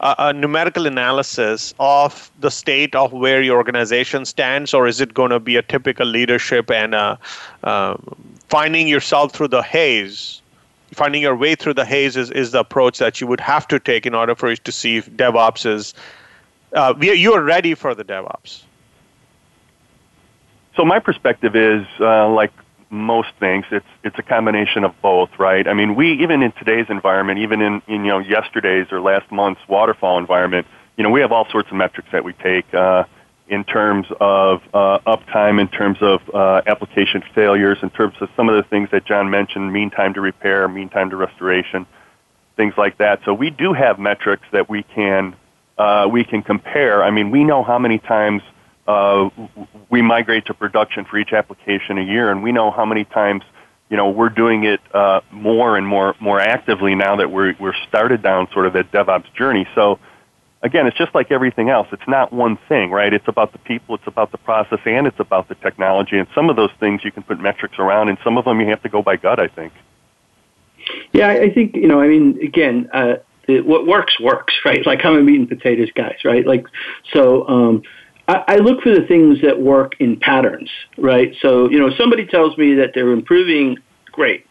a, 0.00 0.14
a, 0.18 0.32
numerical 0.32 0.86
analysis 0.86 1.72
of 1.78 2.30
the 2.40 2.50
state 2.50 2.94
of 2.94 3.12
where 3.12 3.42
your 3.42 3.56
organization 3.56 4.24
stands, 4.24 4.74
or 4.74 4.86
is 4.86 5.00
it 5.00 5.14
going 5.14 5.30
to 5.30 5.40
be 5.40 5.56
a 5.56 5.62
typical 5.62 6.06
leadership 6.06 6.70
and 6.70 6.94
uh, 6.94 7.16
uh, 7.62 7.96
finding 8.48 8.88
yourself 8.88 9.32
through 9.32 9.48
the 9.48 9.62
haze? 9.62 10.42
Finding 10.92 11.22
your 11.22 11.34
way 11.34 11.54
through 11.54 11.74
the 11.74 11.84
haze 11.84 12.16
is, 12.16 12.30
is 12.30 12.52
the 12.52 12.60
approach 12.60 12.98
that 12.98 13.20
you 13.20 13.26
would 13.26 13.40
have 13.40 13.66
to 13.68 13.80
take 13.80 14.06
in 14.06 14.14
order 14.14 14.34
for 14.34 14.50
you 14.50 14.56
to 14.56 14.72
see 14.72 14.96
if 14.96 15.10
DevOps 15.10 15.66
is 15.66 15.94
uh, 16.74 16.92
you 17.00 17.32
are 17.32 17.42
ready 17.42 17.74
for 17.74 17.94
the 17.94 18.04
DevOps. 18.04 18.62
So 20.76 20.84
my 20.84 20.98
perspective 20.98 21.54
is 21.54 21.86
uh, 22.00 22.28
like 22.28 22.52
most 22.90 23.30
things, 23.40 23.64
it's 23.70 23.86
it's 24.02 24.18
a 24.18 24.22
combination 24.22 24.84
of 24.84 24.94
both, 25.02 25.30
right? 25.38 25.66
I 25.66 25.74
mean, 25.74 25.94
we 25.94 26.12
even 26.22 26.42
in 26.42 26.52
today's 26.52 26.86
environment, 26.88 27.38
even 27.40 27.60
in, 27.60 27.82
in 27.86 28.04
you 28.04 28.10
know 28.10 28.18
yesterday's 28.18 28.86
or 28.90 29.00
last 29.00 29.30
month's 29.30 29.60
waterfall 29.68 30.18
environment, 30.18 30.66
you 30.96 31.04
know, 31.04 31.10
we 31.10 31.20
have 31.20 31.32
all 31.32 31.48
sorts 31.50 31.70
of 31.70 31.76
metrics 31.76 32.08
that 32.12 32.24
we 32.24 32.32
take 32.34 32.72
uh, 32.74 33.04
in 33.48 33.64
terms 33.64 34.06
of 34.20 34.62
uh, 34.72 34.98
uptime, 35.06 35.60
in 35.60 35.68
terms 35.68 35.98
of 36.00 36.20
uh, 36.32 36.62
application 36.66 37.22
failures, 37.34 37.78
in 37.82 37.90
terms 37.90 38.14
of 38.20 38.28
some 38.36 38.48
of 38.48 38.56
the 38.56 38.62
things 38.68 38.88
that 38.90 39.04
John 39.04 39.30
mentioned, 39.30 39.72
mean 39.72 39.90
time 39.90 40.14
to 40.14 40.20
repair, 40.20 40.66
mean 40.66 40.88
time 40.88 41.10
to 41.10 41.16
restoration, 41.16 41.86
things 42.56 42.74
like 42.76 42.98
that. 42.98 43.20
So 43.24 43.34
we 43.34 43.50
do 43.50 43.72
have 43.72 43.98
metrics 43.98 44.44
that 44.52 44.68
we 44.68 44.82
can 44.82 45.36
uh, 45.78 46.08
we 46.10 46.24
can 46.24 46.42
compare. 46.42 47.02
I 47.02 47.10
mean, 47.10 47.30
we 47.30 47.44
know 47.44 47.62
how 47.62 47.78
many 47.78 47.98
times 47.98 48.42
uh, 48.86 49.30
we 49.90 50.02
migrate 50.02 50.46
to 50.46 50.54
production 50.54 51.04
for 51.04 51.18
each 51.18 51.32
application 51.32 51.98
a 51.98 52.02
year, 52.02 52.30
and 52.30 52.42
we 52.42 52.52
know 52.52 52.70
how 52.70 52.84
many 52.84 53.04
times 53.04 53.42
you 53.88 53.96
know 53.96 54.10
we're 54.10 54.28
doing 54.28 54.64
it 54.64 54.80
uh, 54.92 55.20
more 55.30 55.76
and 55.76 55.86
more 55.86 56.14
more 56.20 56.40
actively 56.40 56.94
now 56.94 57.16
that 57.16 57.30
we're 57.30 57.54
we're 57.58 57.74
started 57.88 58.22
down 58.22 58.48
sort 58.52 58.66
of 58.66 58.74
that 58.74 58.90
DevOps 58.92 59.32
journey. 59.34 59.66
So 59.74 59.98
again, 60.62 60.86
it's 60.86 60.96
just 60.96 61.14
like 61.14 61.30
everything 61.30 61.70
else. 61.70 61.88
It's 61.92 62.08
not 62.08 62.32
one 62.32 62.58
thing, 62.68 62.90
right? 62.90 63.12
It's 63.12 63.28
about 63.28 63.52
the 63.52 63.58
people, 63.58 63.94
it's 63.94 64.06
about 64.06 64.32
the 64.32 64.38
process, 64.38 64.80
and 64.84 65.06
it's 65.06 65.20
about 65.20 65.48
the 65.48 65.54
technology. 65.54 66.18
And 66.18 66.26
some 66.34 66.50
of 66.50 66.56
those 66.56 66.72
things 66.80 67.02
you 67.04 67.12
can 67.12 67.22
put 67.22 67.40
metrics 67.40 67.78
around, 67.78 68.08
and 68.08 68.18
some 68.24 68.36
of 68.36 68.44
them 68.44 68.60
you 68.60 68.68
have 68.68 68.82
to 68.82 68.88
go 68.88 69.02
by 69.02 69.16
gut. 69.16 69.40
I 69.40 69.48
think. 69.48 69.72
Yeah, 71.12 71.28
I 71.28 71.50
think 71.50 71.74
you 71.74 71.88
know. 71.88 72.00
I 72.00 72.08
mean, 72.08 72.38
again. 72.42 72.90
Uh, 72.92 73.14
it, 73.46 73.66
what 73.66 73.86
works 73.86 74.18
works, 74.18 74.54
right? 74.64 74.84
Like 74.86 75.04
I'm 75.04 75.16
a 75.16 75.22
meat 75.22 75.38
and 75.38 75.48
potatoes 75.48 75.90
guys, 75.94 76.16
right? 76.24 76.46
Like 76.46 76.66
so. 77.12 77.46
Um, 77.46 77.82
I, 78.26 78.56
look 78.56 78.82
for 78.82 78.94
the 78.94 79.06
things 79.06 79.42
that 79.42 79.60
work 79.60 79.96
in 80.00 80.18
patterns, 80.18 80.70
right? 80.96 81.34
So, 81.40 81.68
you 81.70 81.78
know, 81.78 81.90
somebody 81.96 82.26
tells 82.26 82.56
me 82.56 82.74
that 82.74 82.92
they're 82.94 83.12
improving, 83.12 83.78
great. 84.12 84.46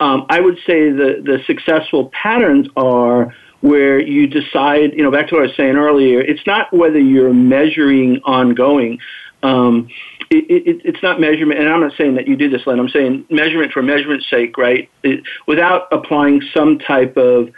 Um, 0.00 0.24
I 0.30 0.40
would 0.40 0.56
say 0.66 0.90
the, 0.90 1.20
the 1.22 1.40
successful 1.46 2.10
patterns 2.10 2.68
are 2.76 3.34
where 3.60 4.00
you 4.00 4.26
decide, 4.26 4.94
you 4.94 5.02
know, 5.02 5.10
back 5.10 5.28
to 5.28 5.34
what 5.34 5.44
I 5.44 5.46
was 5.48 5.56
saying 5.56 5.76
earlier, 5.76 6.20
it's 6.20 6.46
not 6.46 6.72
whether 6.72 6.98
you're 6.98 7.34
measuring 7.34 8.22
ongoing. 8.24 8.98
Um, 9.42 9.88
it, 10.30 10.44
it, 10.66 10.80
it's 10.84 11.02
not 11.02 11.20
measurement, 11.20 11.60
and 11.60 11.68
I'm 11.68 11.80
not 11.80 11.92
saying 11.98 12.14
that 12.14 12.26
you 12.26 12.36
do 12.36 12.48
this, 12.48 12.66
Len. 12.66 12.78
I'm 12.78 12.88
saying 12.88 13.26
measurement 13.30 13.72
for 13.72 13.82
measurement's 13.82 14.30
sake, 14.30 14.56
right? 14.56 14.88
It, 15.02 15.22
without 15.46 15.88
applying 15.92 16.40
some 16.54 16.78
type 16.78 17.16
of 17.18 17.50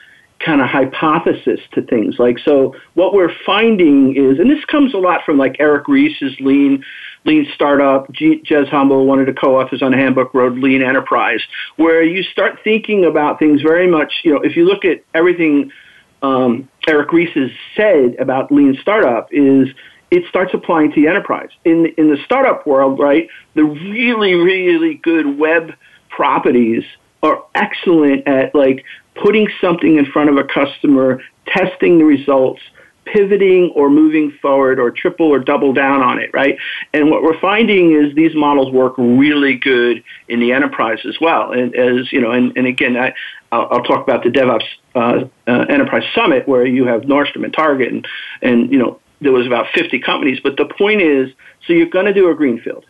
kind 0.45 0.61
of 0.61 0.69
hypothesis 0.69 1.61
to 1.73 1.83
things. 1.83 2.17
Like, 2.19 2.39
so 2.39 2.75
what 2.95 3.15
we're 3.15 3.33
finding 3.47 4.17
is, 4.17 4.39
and 4.39 4.51
this 4.51 4.65
comes 4.67 4.95
a 4.95 4.99
lot 4.99 5.21
from 5.25 5.39
like 5.39 5.57
Eric 5.59 5.89
Ries's 5.89 6.35
Lean, 6.41 6.85
Lean 7.25 7.47
Startup, 7.55 8.11
G- 8.13 8.43
Jez 8.45 8.69
Humble, 8.69 9.07
one 9.07 9.21
of 9.21 9.27
the 9.27 9.33
co-authors 9.33 9.83
on 9.83 9.93
the 9.93 9.97
handbook, 9.97 10.35
wrote 10.35 10.59
Lean 10.59 10.83
Enterprise, 10.83 11.41
where 11.77 12.03
you 12.03 12.23
start 12.23 12.59
thinking 12.65 13.05
about 13.05 13.39
things 13.39 13.63
very 13.63 13.87
much, 13.87 14.13
you 14.25 14.33
know, 14.33 14.41
if 14.41 14.57
you 14.57 14.65
look 14.65 14.85
at 14.85 15.05
everything 15.15 15.71
um, 16.23 16.69
Eric 16.87 17.13
Ries 17.13 17.31
has 17.35 17.51
said 17.77 18.17
about 18.19 18.53
Lean 18.53 18.77
Startup 18.81 19.29
is 19.31 19.69
it 20.11 20.25
starts 20.29 20.53
applying 20.53 20.93
to 20.93 21.01
the 21.01 21.09
enterprise. 21.09 21.49
In, 21.65 21.87
in 21.97 22.11
the 22.11 22.19
startup 22.25 22.67
world, 22.67 22.99
right, 22.99 23.29
the 23.55 23.65
really, 23.65 24.35
really 24.35 24.95
good 24.95 25.39
web 25.39 25.73
properties 26.11 26.85
are 27.23 27.43
excellent 27.55 28.29
at 28.29 28.55
like 28.55 28.85
putting 29.15 29.49
something 29.61 29.97
in 29.99 30.07
front 30.07 30.31
of 30.31 30.37
a 30.37 30.45
customer, 30.45 31.21
testing 31.47 31.99
the 31.99 32.05
results, 32.05 32.61
pivoting 33.05 33.73
or 33.75 33.91
moving 33.91 34.31
forward 34.41 34.79
or 34.79 34.91
triple 34.91 35.27
or 35.27 35.39
double 35.39 35.73
down 35.73 36.03
on 36.03 36.19
it, 36.19 36.31
right? 36.33 36.57
And 36.93 37.11
what 37.11 37.23
we're 37.23 37.39
finding 37.41 37.93
is 37.93 38.15
these 38.15 38.35
models 38.35 38.73
work 38.73 38.95
really 38.97 39.55
good 39.57 40.03
in 40.29 40.41
the 40.41 40.53
enterprise 40.53 41.01
as 41.07 41.17
well. 41.21 41.53
And 41.53 41.75
as 41.75 42.13
you 42.13 42.21
know, 42.21 42.31
and, 42.31 42.57
and 42.57 42.67
again, 42.67 42.97
I, 42.97 43.13
I'll, 43.51 43.69
I'll 43.71 43.83
talk 43.83 44.03
about 44.07 44.23
the 44.23 44.31
DevOps 44.31 44.65
uh, 44.95 45.25
uh, 45.47 45.67
Enterprise 45.69 46.05
Summit 46.15 46.47
where 46.47 46.67
you 46.67 46.87
have 46.87 47.03
Nordstrom 47.03 47.45
and 47.45 47.53
Target, 47.53 47.93
and 47.93 48.07
and 48.41 48.73
you 48.73 48.79
know 48.79 49.01
there 49.21 49.33
was 49.33 49.47
about 49.47 49.67
50 49.75 49.99
companies. 50.01 50.39
But 50.43 50.57
the 50.57 50.67
point 50.67 51.03
is, 51.03 51.31
so 51.67 51.73
you're 51.73 51.87
going 51.87 52.07
to 52.07 52.15
do 52.15 52.31
a 52.31 52.35
greenfield. 52.35 52.85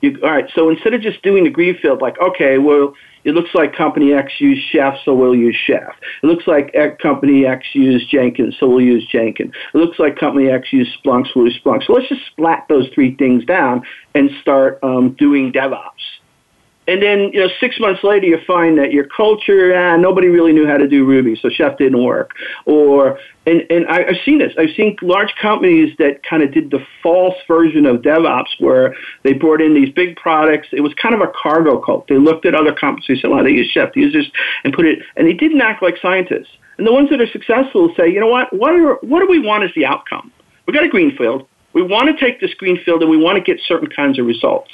You, 0.00 0.18
all 0.22 0.30
right. 0.30 0.50
So 0.54 0.68
instead 0.70 0.94
of 0.94 1.00
just 1.00 1.22
doing 1.22 1.44
the 1.44 1.50
greenfield, 1.50 2.02
like 2.02 2.18
okay, 2.20 2.58
well 2.58 2.94
it 3.26 3.34
looks 3.34 3.50
like 3.54 3.74
company 3.74 4.14
X 4.14 4.32
used 4.38 4.62
Chef, 4.70 4.94
so 5.04 5.12
we'll 5.12 5.34
use 5.34 5.56
Chef. 5.66 5.94
It 6.22 6.26
looks 6.26 6.46
like 6.46 6.74
company 7.02 7.44
X 7.44 7.66
used 7.74 8.08
Jenkins, 8.08 8.56
so 8.58 8.68
we'll 8.68 8.80
use 8.80 9.06
Jenkins. 9.10 9.52
It 9.74 9.78
looks 9.78 9.98
like 9.98 10.16
company 10.16 10.48
X 10.48 10.72
used 10.72 10.92
Splunk, 11.04 11.26
so 11.26 11.32
we'll 11.36 11.46
use 11.46 11.60
Splunk. 11.62 11.84
So 11.84 11.92
let's 11.92 12.08
just 12.08 12.24
splat 12.28 12.66
those 12.68 12.88
three 12.94 13.16
things 13.16 13.44
down 13.44 13.82
and 14.14 14.30
start 14.40 14.78
um, 14.82 15.16
doing 15.18 15.52
DevOps. 15.52 15.90
And 16.88 17.02
then, 17.02 17.30
you 17.32 17.40
know, 17.40 17.48
six 17.58 17.80
months 17.80 18.04
later, 18.04 18.26
you 18.26 18.38
find 18.46 18.78
that 18.78 18.92
your 18.92 19.04
culture, 19.04 19.76
ah, 19.76 19.96
nobody 19.96 20.28
really 20.28 20.52
knew 20.52 20.66
how 20.66 20.76
to 20.76 20.86
do 20.86 21.04
Ruby, 21.04 21.36
so 21.40 21.48
Chef 21.48 21.76
didn't 21.78 22.02
work. 22.02 22.30
Or, 22.64 23.18
and, 23.44 23.64
and 23.70 23.86
I, 23.88 24.04
I've 24.04 24.22
seen 24.24 24.38
this. 24.38 24.52
I've 24.56 24.74
seen 24.76 24.96
large 25.02 25.34
companies 25.40 25.96
that 25.98 26.22
kind 26.22 26.42
of 26.42 26.52
did 26.52 26.70
the 26.70 26.84
false 27.02 27.34
version 27.48 27.86
of 27.86 28.02
DevOps 28.02 28.60
where 28.60 28.94
they 29.24 29.32
brought 29.32 29.60
in 29.60 29.74
these 29.74 29.92
big 29.92 30.16
products. 30.16 30.68
It 30.72 30.80
was 30.80 30.94
kind 30.94 31.14
of 31.14 31.20
a 31.20 31.32
cargo 31.40 31.80
cult. 31.80 32.06
They 32.08 32.18
looked 32.18 32.46
at 32.46 32.54
other 32.54 32.72
companies, 32.74 33.06
they 33.08 33.16
said, 33.16 33.30
well, 33.30 33.42
they 33.42 33.50
use 33.50 33.70
Chef, 33.70 33.92
they 33.94 34.02
use 34.02 34.12
this, 34.12 34.26
and 34.62 34.72
put 34.72 34.86
it, 34.86 35.00
and 35.16 35.26
they 35.26 35.32
didn't 35.32 35.60
act 35.60 35.82
like 35.82 35.96
scientists. 36.00 36.50
And 36.78 36.86
the 36.86 36.92
ones 36.92 37.10
that 37.10 37.20
are 37.20 37.26
successful 37.26 37.92
say, 37.96 38.08
you 38.08 38.20
know 38.20 38.26
what, 38.26 38.52
what, 38.52 38.72
are, 38.72 38.94
what 38.96 39.20
do 39.20 39.26
we 39.28 39.38
want 39.38 39.64
as 39.64 39.70
the 39.74 39.86
outcome? 39.86 40.30
We've 40.66 40.74
got 40.74 40.84
a 40.84 40.88
greenfield. 40.88 41.48
We 41.76 41.82
want 41.82 42.08
to 42.08 42.24
take 42.24 42.40
this 42.40 42.54
greenfield 42.54 43.02
and 43.02 43.10
we 43.10 43.18
want 43.18 43.36
to 43.36 43.42
get 43.42 43.62
certain 43.68 43.90
kinds 43.90 44.18
of 44.18 44.24
results. 44.24 44.70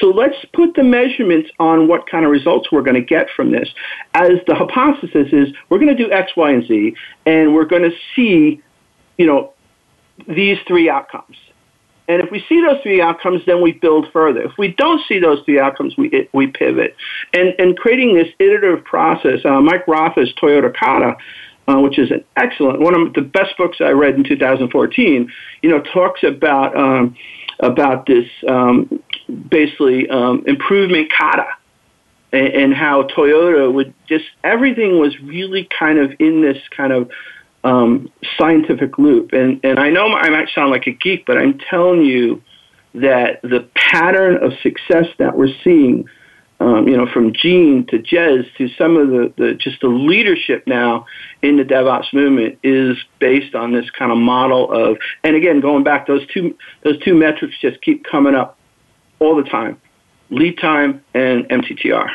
So 0.00 0.06
let's 0.06 0.36
put 0.52 0.76
the 0.76 0.84
measurements 0.84 1.50
on 1.58 1.88
what 1.88 2.08
kind 2.08 2.24
of 2.24 2.30
results 2.30 2.70
we're 2.70 2.82
going 2.82 2.94
to 2.94 3.02
get 3.02 3.26
from 3.34 3.50
this. 3.50 3.68
As 4.14 4.38
the 4.46 4.54
hypothesis 4.54 5.32
is, 5.32 5.48
we're 5.68 5.80
going 5.80 5.96
to 5.96 6.00
do 6.00 6.12
X, 6.12 6.30
Y, 6.36 6.52
and 6.52 6.64
Z, 6.64 6.94
and 7.26 7.56
we're 7.56 7.64
going 7.64 7.82
to 7.82 7.90
see, 8.14 8.62
you 9.18 9.26
know, 9.26 9.52
these 10.28 10.56
three 10.68 10.88
outcomes. 10.88 11.36
And 12.06 12.22
if 12.22 12.30
we 12.30 12.44
see 12.48 12.62
those 12.64 12.80
three 12.84 13.00
outcomes, 13.00 13.40
then 13.46 13.60
we 13.60 13.72
build 13.72 14.06
further. 14.12 14.42
If 14.42 14.52
we 14.56 14.68
don't 14.68 15.00
see 15.08 15.18
those 15.18 15.40
three 15.44 15.58
outcomes, 15.58 15.96
we 15.96 16.28
we 16.32 16.46
pivot. 16.46 16.94
And 17.32 17.52
and 17.58 17.76
creating 17.76 18.14
this 18.14 18.28
iterative 18.38 18.84
process, 18.84 19.40
uh, 19.44 19.60
Mike 19.60 19.88
Rother's 19.88 20.32
Toyota 20.40 20.72
Kata 20.72 21.16
uh, 21.68 21.80
which 21.80 21.98
is 21.98 22.10
an 22.10 22.24
excellent 22.36 22.80
one 22.80 22.94
of 22.94 23.14
the 23.14 23.22
best 23.22 23.56
books 23.56 23.78
I 23.80 23.90
read 23.90 24.14
in 24.14 24.24
2014. 24.24 25.32
You 25.62 25.70
know, 25.70 25.80
talks 25.80 26.22
about 26.22 26.76
um, 26.76 27.16
about 27.60 28.06
this 28.06 28.26
um, 28.48 29.02
basically 29.48 30.08
um, 30.08 30.44
improvement 30.46 31.12
kata 31.16 31.46
and, 32.32 32.48
and, 32.48 32.74
how 32.74 33.04
Toyota 33.04 33.72
would 33.72 33.94
just 34.08 34.24
everything 34.42 34.98
was 34.98 35.18
really 35.20 35.68
kind 35.78 35.98
of 35.98 36.12
in 36.18 36.42
this 36.42 36.58
kind 36.76 36.92
of 36.92 37.10
um, 37.62 38.10
scientific 38.36 38.98
loop. 38.98 39.32
And 39.32 39.60
and 39.64 39.78
I 39.78 39.90
know 39.90 40.06
I 40.08 40.28
might 40.30 40.48
sound 40.54 40.70
like 40.70 40.86
a 40.86 40.92
geek, 40.92 41.24
but 41.26 41.38
I'm 41.38 41.58
telling 41.70 42.02
you 42.02 42.42
that 42.94 43.40
the 43.42 43.68
pattern 43.74 44.42
of 44.42 44.52
success 44.62 45.06
that 45.18 45.36
we're 45.36 45.54
seeing 45.64 46.08
um, 46.64 46.88
you 46.88 46.96
know, 46.96 47.06
from 47.06 47.34
Gene 47.34 47.84
to 47.88 47.98
Jez 47.98 48.46
to 48.56 48.68
some 48.78 48.96
of 48.96 49.08
the, 49.08 49.34
the 49.36 49.54
just 49.54 49.82
the 49.82 49.88
leadership 49.88 50.66
now 50.66 51.06
in 51.42 51.58
the 51.58 51.62
DevOps 51.62 52.12
movement 52.14 52.58
is 52.62 52.96
based 53.18 53.54
on 53.54 53.72
this 53.72 53.90
kind 53.90 54.10
of 54.10 54.16
model 54.16 54.72
of, 54.72 54.96
and 55.22 55.36
again, 55.36 55.60
going 55.60 55.84
back, 55.84 56.06
those 56.06 56.26
two 56.32 56.56
those 56.82 56.98
two 57.02 57.14
metrics 57.14 57.54
just 57.60 57.82
keep 57.82 58.04
coming 58.04 58.34
up 58.34 58.56
all 59.18 59.36
the 59.36 59.42
time: 59.42 59.78
lead 60.30 60.58
time 60.58 61.04
and 61.12 61.44
MTTR. 61.50 62.08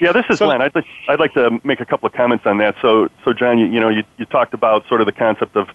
Yeah, 0.00 0.12
this 0.12 0.24
is 0.30 0.38
so, 0.38 0.46
Len. 0.46 0.62
I'd 0.62 0.74
like, 0.74 0.86
I'd 1.08 1.20
like 1.20 1.34
to 1.34 1.60
make 1.64 1.80
a 1.80 1.84
couple 1.84 2.06
of 2.06 2.12
comments 2.12 2.46
on 2.46 2.58
that. 2.58 2.76
So, 2.82 3.08
so 3.24 3.32
John, 3.32 3.58
you, 3.58 3.66
you 3.66 3.80
know, 3.80 3.88
you, 3.88 4.04
you 4.16 4.26
talked 4.26 4.54
about 4.54 4.86
sort 4.88 5.00
of 5.00 5.06
the 5.06 5.12
concept 5.12 5.56
of, 5.56 5.68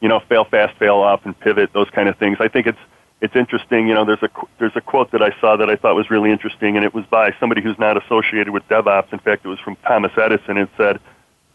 you 0.00 0.08
know, 0.08 0.20
fail 0.26 0.44
fast, 0.44 0.78
fail 0.78 0.96
often, 0.96 1.34
pivot, 1.34 1.70
those 1.74 1.90
kind 1.90 2.08
of 2.08 2.16
things. 2.16 2.38
I 2.40 2.48
think 2.48 2.66
it's 2.66 2.78
it's 3.24 3.34
interesting. 3.34 3.88
You 3.88 3.94
know, 3.94 4.04
there's 4.04 4.22
a 4.22 4.28
there's 4.58 4.76
a 4.76 4.82
quote 4.82 5.10
that 5.12 5.22
I 5.22 5.30
saw 5.40 5.56
that 5.56 5.70
I 5.70 5.76
thought 5.76 5.96
was 5.96 6.10
really 6.10 6.30
interesting, 6.30 6.76
and 6.76 6.84
it 6.84 6.92
was 6.92 7.06
by 7.06 7.34
somebody 7.40 7.62
who's 7.62 7.78
not 7.78 7.96
associated 7.96 8.50
with 8.50 8.68
DevOps. 8.68 9.12
In 9.14 9.18
fact, 9.18 9.46
it 9.46 9.48
was 9.48 9.58
from 9.60 9.76
Thomas 9.76 10.12
Edison. 10.18 10.58
It 10.58 10.68
said, 10.76 11.00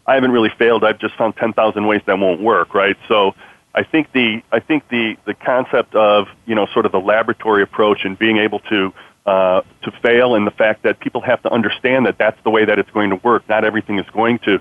"I 0.04 0.14
haven't 0.14 0.32
really 0.32 0.50
failed. 0.58 0.82
I've 0.82 0.98
just 0.98 1.14
found 1.14 1.36
10,000 1.36 1.86
ways 1.86 2.02
that 2.06 2.18
won't 2.18 2.40
work." 2.40 2.74
Right. 2.74 2.96
So, 3.06 3.36
I 3.72 3.84
think 3.84 4.10
the 4.10 4.42
I 4.50 4.58
think 4.58 4.88
the 4.88 5.16
the 5.26 5.34
concept 5.34 5.94
of 5.94 6.26
you 6.44 6.56
know 6.56 6.66
sort 6.74 6.86
of 6.86 6.92
the 6.92 7.00
laboratory 7.00 7.62
approach 7.62 8.04
and 8.04 8.18
being 8.18 8.38
able 8.38 8.58
to 8.70 8.92
uh, 9.24 9.62
to 9.82 9.92
fail, 10.02 10.34
and 10.34 10.44
the 10.48 10.56
fact 10.64 10.82
that 10.82 10.98
people 10.98 11.20
have 11.20 11.40
to 11.44 11.52
understand 11.52 12.06
that 12.06 12.18
that's 12.18 12.42
the 12.42 12.50
way 12.50 12.64
that 12.64 12.80
it's 12.80 12.90
going 12.90 13.10
to 13.10 13.16
work. 13.16 13.48
Not 13.48 13.64
everything 13.64 14.00
is 14.00 14.10
going 14.12 14.40
to 14.40 14.60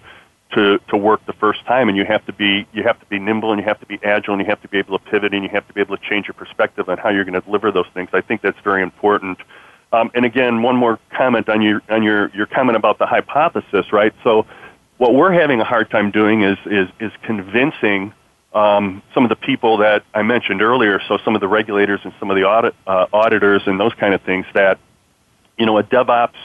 to, 0.54 0.80
to 0.90 0.98
work 0.98 1.24
the 1.28 1.34
first 1.34 1.64
time 1.66 1.90
and 1.90 1.98
you 1.98 2.06
have 2.06 2.26
to 2.26 2.34
be 2.34 2.66
you 2.74 2.82
have 2.84 3.00
to 3.00 3.06
be 3.06 3.20
nimble 3.20 3.52
and 3.52 3.62
you 3.62 3.68
have 3.68 3.80
to 3.80 3.86
be 3.86 4.00
agile 4.04 4.34
and 4.34 4.42
you 4.42 4.50
have 4.50 4.62
to 4.62 4.68
be 4.68 4.80
able 4.80 4.98
to 4.98 5.06
pivot 5.06 5.34
and 5.34 5.44
you 5.44 5.50
have 5.50 5.68
to 5.68 5.74
be 5.74 5.82
able 5.82 5.96
to 5.96 6.04
change 6.10 6.28
your 6.28 6.34
perspective 6.34 6.90
on 6.90 6.98
how 6.98 7.10
you're 7.10 7.24
going 7.24 7.40
to 7.40 7.42
deliver 7.42 7.72
those 7.72 7.86
things. 7.94 8.10
I 8.14 8.22
think 8.22 8.42
that's 8.42 8.60
very 8.64 8.82
important. 8.82 9.38
Um, 9.94 10.12
and 10.14 10.26
again, 10.26 10.62
one 10.62 10.76
more 10.76 11.00
comment 11.12 11.50
on 11.50 11.62
your 11.62 11.82
on 11.90 12.04
your, 12.04 12.30
your 12.36 12.46
comment 12.48 12.78
about 12.78 12.98
the 12.98 13.06
hypothesis, 13.06 13.92
right? 13.92 14.14
So 14.24 14.46
what 14.98 15.14
we're 15.14 15.32
having 15.32 15.62
a 15.62 15.64
hard 15.64 15.90
time 15.90 16.12
doing 16.12 16.42
is 16.42 16.58
is 16.66 16.90
is 17.00 17.12
convincing 17.24 18.14
um, 18.54 19.04
some 19.14 19.24
of 19.24 19.30
the 19.30 19.36
people 19.36 19.78
that 19.78 20.04
I 20.14 20.24
mentioned 20.24 20.62
earlier, 20.64 21.00
so 21.08 21.18
some 21.24 21.36
of 21.36 21.42
the 21.42 21.48
regulators 21.48 22.00
and 22.04 22.14
some 22.20 22.32
of 22.32 22.36
the 22.36 22.44
audit 22.44 22.76
uh, 22.88 23.06
auditors 23.14 23.64
and 23.68 23.80
those 23.80 23.94
kind 23.94 24.14
of 24.14 24.22
things 24.22 24.46
that 24.54 24.80
you 25.58 25.66
know 25.66 25.78
a 25.78 25.84
DevOps 25.84 26.36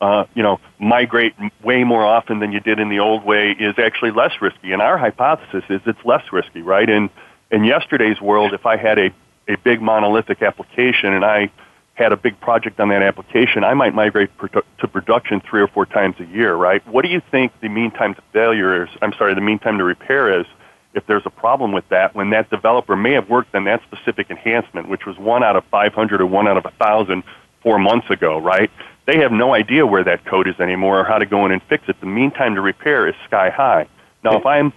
uh, 0.00 0.24
you 0.34 0.42
know, 0.42 0.58
migrate 0.78 1.34
way 1.62 1.84
more 1.84 2.04
often 2.04 2.38
than 2.38 2.52
you 2.52 2.60
did 2.60 2.78
in 2.78 2.88
the 2.88 3.00
old 3.00 3.24
way 3.24 3.50
is 3.50 3.78
actually 3.78 4.10
less 4.10 4.32
risky. 4.40 4.72
And 4.72 4.80
our 4.80 4.96
hypothesis 4.96 5.64
is 5.68 5.80
it's 5.86 6.04
less 6.04 6.24
risky, 6.32 6.62
right? 6.62 6.88
In 6.88 7.10
in 7.50 7.64
yesterday's 7.64 8.20
world, 8.20 8.54
if 8.54 8.66
I 8.66 8.76
had 8.76 8.98
a 8.98 9.10
a 9.48 9.56
big 9.56 9.82
monolithic 9.82 10.42
application 10.42 11.12
and 11.12 11.24
I 11.24 11.50
had 11.94 12.12
a 12.12 12.16
big 12.16 12.40
project 12.40 12.80
on 12.80 12.88
that 12.88 13.02
application, 13.02 13.62
I 13.62 13.74
might 13.74 13.94
migrate 13.94 14.30
to 14.78 14.88
production 14.88 15.40
three 15.40 15.60
or 15.60 15.68
four 15.68 15.84
times 15.84 16.16
a 16.18 16.24
year, 16.24 16.54
right? 16.54 16.86
What 16.86 17.02
do 17.02 17.10
you 17.10 17.20
think 17.30 17.52
the 17.60 17.68
mean 17.68 17.90
time 17.90 18.14
to 18.14 18.22
failure 18.32 18.84
is? 18.84 18.88
I'm 19.02 19.12
sorry, 19.12 19.34
the 19.34 19.42
mean 19.42 19.58
time 19.58 19.76
to 19.78 19.84
repair 19.84 20.40
is 20.40 20.46
if 20.94 21.06
there's 21.06 21.26
a 21.26 21.30
problem 21.30 21.72
with 21.72 21.88
that 21.90 22.14
when 22.14 22.30
that 22.30 22.48
developer 22.48 22.96
may 22.96 23.12
have 23.12 23.28
worked 23.28 23.54
on 23.54 23.64
that 23.64 23.82
specific 23.82 24.30
enhancement, 24.30 24.88
which 24.88 25.04
was 25.04 25.18
one 25.18 25.42
out 25.42 25.56
of 25.56 25.64
500 25.66 26.20
or 26.20 26.26
one 26.26 26.48
out 26.48 26.56
of 26.56 26.64
a 26.64 26.70
thousand 26.72 27.22
four 27.62 27.78
months 27.78 28.08
ago, 28.08 28.38
right? 28.38 28.70
They 29.06 29.18
have 29.20 29.32
no 29.32 29.54
idea 29.54 29.86
where 29.86 30.04
that 30.04 30.24
code 30.24 30.48
is 30.48 30.58
anymore 30.60 31.00
or 31.00 31.04
how 31.04 31.18
to 31.18 31.26
go 31.26 31.46
in 31.46 31.52
and 31.52 31.62
fix 31.62 31.84
it. 31.88 31.98
The 32.00 32.06
mean 32.06 32.30
time 32.30 32.54
to 32.54 32.60
repair 32.60 33.08
is 33.08 33.14
sky 33.26 33.50
high. 33.50 33.88
Now, 34.22 34.38
if 34.38 34.46
I'm 34.46 34.72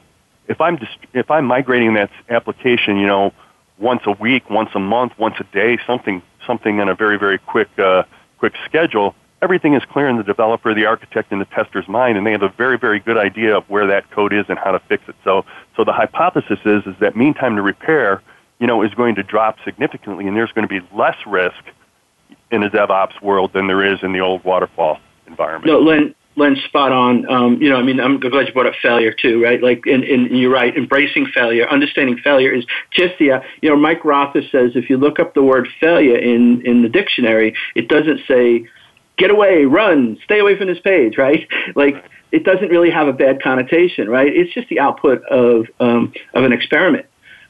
if 0.47 0.61
I'm 0.61 0.77
dist- 0.77 0.97
if 1.13 1.29
I'm 1.29 1.45
migrating 1.45 1.93
that 1.95 2.09
application, 2.29 2.97
you 2.97 3.07
know, 3.07 3.33
once 3.77 4.01
a 4.05 4.11
week, 4.11 4.49
once 4.49 4.69
a 4.75 4.79
month, 4.79 5.13
once 5.17 5.35
a 5.39 5.43
day, 5.45 5.77
something 5.85 6.21
something 6.45 6.79
in 6.79 6.89
a 6.89 6.95
very 6.95 7.17
very 7.17 7.37
quick 7.37 7.69
uh, 7.77 8.03
quick 8.37 8.53
schedule, 8.65 9.15
everything 9.41 9.73
is 9.73 9.83
clear 9.91 10.07
in 10.07 10.17
the 10.17 10.23
developer, 10.23 10.73
the 10.73 10.85
architect, 10.85 11.31
and 11.31 11.39
the 11.39 11.45
tester's 11.45 11.87
mind, 11.87 12.17
and 12.17 12.25
they 12.25 12.31
have 12.31 12.43
a 12.43 12.49
very 12.49 12.77
very 12.77 12.99
good 12.99 13.17
idea 13.17 13.57
of 13.57 13.69
where 13.69 13.87
that 13.87 14.09
code 14.11 14.33
is 14.33 14.45
and 14.49 14.57
how 14.57 14.71
to 14.71 14.79
fix 14.79 15.03
it. 15.07 15.15
So 15.23 15.45
so 15.75 15.83
the 15.83 15.93
hypothesis 15.93 16.59
is 16.65 16.85
is 16.85 16.95
that 16.99 17.15
mean 17.15 17.33
time 17.33 17.55
to 17.55 17.61
repair, 17.61 18.21
you 18.59 18.67
know, 18.67 18.81
is 18.81 18.93
going 18.93 19.15
to 19.15 19.23
drop 19.23 19.57
significantly, 19.63 20.27
and 20.27 20.35
there's 20.35 20.51
going 20.51 20.67
to 20.67 20.81
be 20.81 20.85
less 20.95 21.17
risk 21.25 21.63
in 22.53 22.61
the 22.61 22.69
DevOps 22.69 23.21
world 23.21 23.51
than 23.53 23.67
there 23.67 23.83
is 23.93 23.99
in 24.03 24.13
the 24.13 24.19
old 24.19 24.43
waterfall 24.43 24.99
environment. 25.27 25.65
No, 25.65 25.79
Len, 25.79 26.13
Len, 26.35 26.55
spot 26.67 26.91
on. 26.91 27.29
Um, 27.29 27.61
you 27.61 27.69
know, 27.69 27.77
I 27.77 27.83
mean, 27.83 27.99
I'm 27.99 28.19
glad 28.19 28.47
you 28.47 28.53
brought 28.53 28.67
up 28.67 28.75
failure 28.81 29.11
too, 29.11 29.43
right? 29.43 29.61
Like, 29.61 29.83
and, 29.85 30.03
and 30.03 30.37
you're 30.37 30.51
right. 30.51 30.75
Embracing 30.75 31.25
failure, 31.33 31.67
understanding 31.67 32.17
failure 32.23 32.53
is 32.53 32.65
just 32.91 33.15
the. 33.19 33.31
Uh, 33.31 33.39
you 33.61 33.69
know, 33.69 33.75
Mike 33.75 34.05
Rother 34.05 34.41
says 34.51 34.71
if 34.75 34.89
you 34.89 34.97
look 34.97 35.19
up 35.19 35.33
the 35.33 35.43
word 35.43 35.67
failure 35.79 36.17
in 36.17 36.61
in 36.65 36.83
the 36.83 36.89
dictionary, 36.89 37.55
it 37.75 37.87
doesn't 37.87 38.21
say 38.27 38.67
get 39.17 39.31
away, 39.31 39.65
run, 39.65 40.17
stay 40.23 40.39
away 40.39 40.57
from 40.57 40.67
this 40.67 40.79
page, 40.79 41.17
right? 41.17 41.47
Like, 41.75 41.95
it 42.31 42.43
doesn't 42.43 42.69
really 42.69 42.89
have 42.89 43.07
a 43.07 43.13
bad 43.13 43.41
connotation, 43.41 44.09
right? 44.09 44.27
It's 44.27 44.53
just 44.53 44.69
the 44.69 44.79
output 44.79 45.23
of 45.25 45.65
um, 45.79 46.13
of 46.33 46.43
an 46.43 46.53
experiment. 46.53 47.07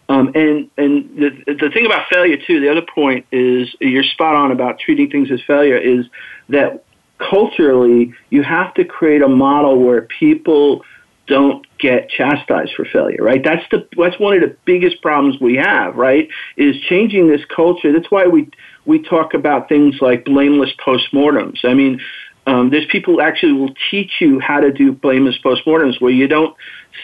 Um, 0.09 0.31
and 0.35 0.69
and 0.77 1.17
the 1.17 1.55
the 1.59 1.69
thing 1.73 1.85
about 1.85 2.07
failure 2.09 2.37
too, 2.37 2.59
the 2.59 2.69
other 2.69 2.85
point 2.93 3.25
is 3.31 3.73
you're 3.79 4.03
spot 4.03 4.35
on 4.35 4.51
about 4.51 4.79
treating 4.79 5.09
things 5.09 5.31
as 5.31 5.41
failure 5.47 5.77
is 5.77 6.05
that 6.49 6.83
culturally 7.17 8.13
you 8.29 8.43
have 8.43 8.73
to 8.73 8.83
create 8.83 9.21
a 9.21 9.27
model 9.27 9.79
where 9.79 10.01
people 10.01 10.83
don't 11.25 11.65
get 11.77 12.09
chastised 12.09 12.73
for 12.75 12.85
failure, 12.85 13.23
right? 13.23 13.41
That's 13.43 13.63
the 13.71 13.87
that's 13.97 14.19
one 14.19 14.35
of 14.35 14.41
the 14.41 14.57
biggest 14.65 15.01
problems 15.01 15.39
we 15.39 15.55
have, 15.55 15.95
right? 15.95 16.27
Is 16.57 16.75
changing 16.81 17.29
this 17.29 17.41
culture. 17.45 17.93
That's 17.93 18.11
why 18.11 18.27
we 18.27 18.49
we 18.85 19.01
talk 19.01 19.33
about 19.33 19.69
things 19.69 19.95
like 20.01 20.25
blameless 20.25 20.71
postmortems. 20.85 21.63
I 21.63 21.73
mean, 21.73 22.01
um, 22.45 22.71
there's 22.71 22.85
people 22.91 23.21
actually 23.21 23.53
will 23.53 23.73
teach 23.89 24.11
you 24.19 24.39
how 24.39 24.59
to 24.59 24.71
do 24.71 24.91
blameless 24.91 25.37
postmortems 25.43 26.01
where 26.01 26.11
you 26.11 26.27
don't 26.27 26.55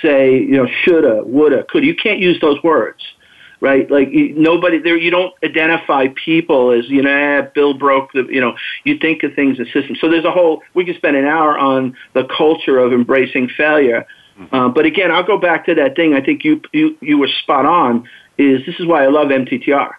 say, 0.01 0.33
you 0.33 0.57
know, 0.57 0.67
shoulda, 0.83 1.23
woulda, 1.23 1.63
coulda. 1.63 1.85
You 1.85 1.95
can't 1.95 2.19
use 2.19 2.39
those 2.41 2.61
words, 2.63 3.03
right? 3.61 3.89
Like 3.89 4.09
nobody 4.11 4.79
there. 4.79 4.97
You 4.97 5.11
don't 5.11 5.33
identify 5.43 6.07
people 6.23 6.71
as 6.71 6.89
you 6.89 7.01
know, 7.01 7.09
eh, 7.09 7.41
Bill 7.53 7.73
broke 7.73 8.11
the. 8.13 8.27
You 8.29 8.41
know, 8.41 8.55
you 8.83 8.97
think 8.97 9.23
of 9.23 9.33
things 9.33 9.59
as 9.59 9.67
systems. 9.73 9.99
So 9.99 10.09
there's 10.09 10.25
a 10.25 10.31
whole. 10.31 10.61
We 10.73 10.85
could 10.85 10.95
spend 10.95 11.15
an 11.15 11.25
hour 11.25 11.57
on 11.57 11.95
the 12.13 12.25
culture 12.25 12.79
of 12.79 12.93
embracing 12.93 13.49
failure. 13.49 14.05
Mm-hmm. 14.39 14.55
Uh, 14.55 14.69
but 14.69 14.85
again, 14.85 15.11
I'll 15.11 15.23
go 15.23 15.37
back 15.37 15.65
to 15.65 15.75
that 15.75 15.95
thing. 15.95 16.13
I 16.13 16.21
think 16.21 16.43
you 16.43 16.61
you 16.73 16.97
you 17.01 17.17
were 17.17 17.29
spot 17.43 17.65
on. 17.65 18.07
Is 18.37 18.65
this 18.65 18.79
is 18.79 18.85
why 18.85 19.03
I 19.03 19.07
love 19.07 19.27
MTTR. 19.27 19.91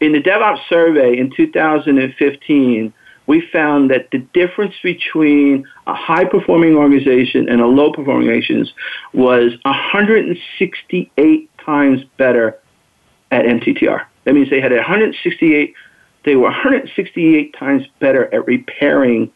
In 0.00 0.12
the 0.12 0.20
DevOps 0.20 0.60
survey 0.68 1.18
in 1.18 1.32
2015, 1.34 2.92
we 3.28 3.46
found 3.52 3.90
that 3.90 4.10
the 4.10 4.18
difference 4.18 4.74
between 4.82 5.64
a 5.86 5.94
high 5.94 6.24
performing 6.24 6.74
organization 6.74 7.48
and 7.48 7.60
a 7.60 7.66
low 7.66 7.92
performing 7.92 8.26
organization 8.26 8.66
was 9.12 9.52
168 9.64 11.50
times 11.58 12.02
better 12.16 12.58
at 13.30 13.44
MTTR. 13.44 14.06
That 14.24 14.34
means 14.34 14.48
they 14.48 14.62
had 14.62 14.72
168, 14.72 15.74
they 16.24 16.36
were 16.36 16.44
168 16.44 17.54
times 17.54 17.84
better 18.00 18.34
at 18.34 18.46
repairing 18.46 19.30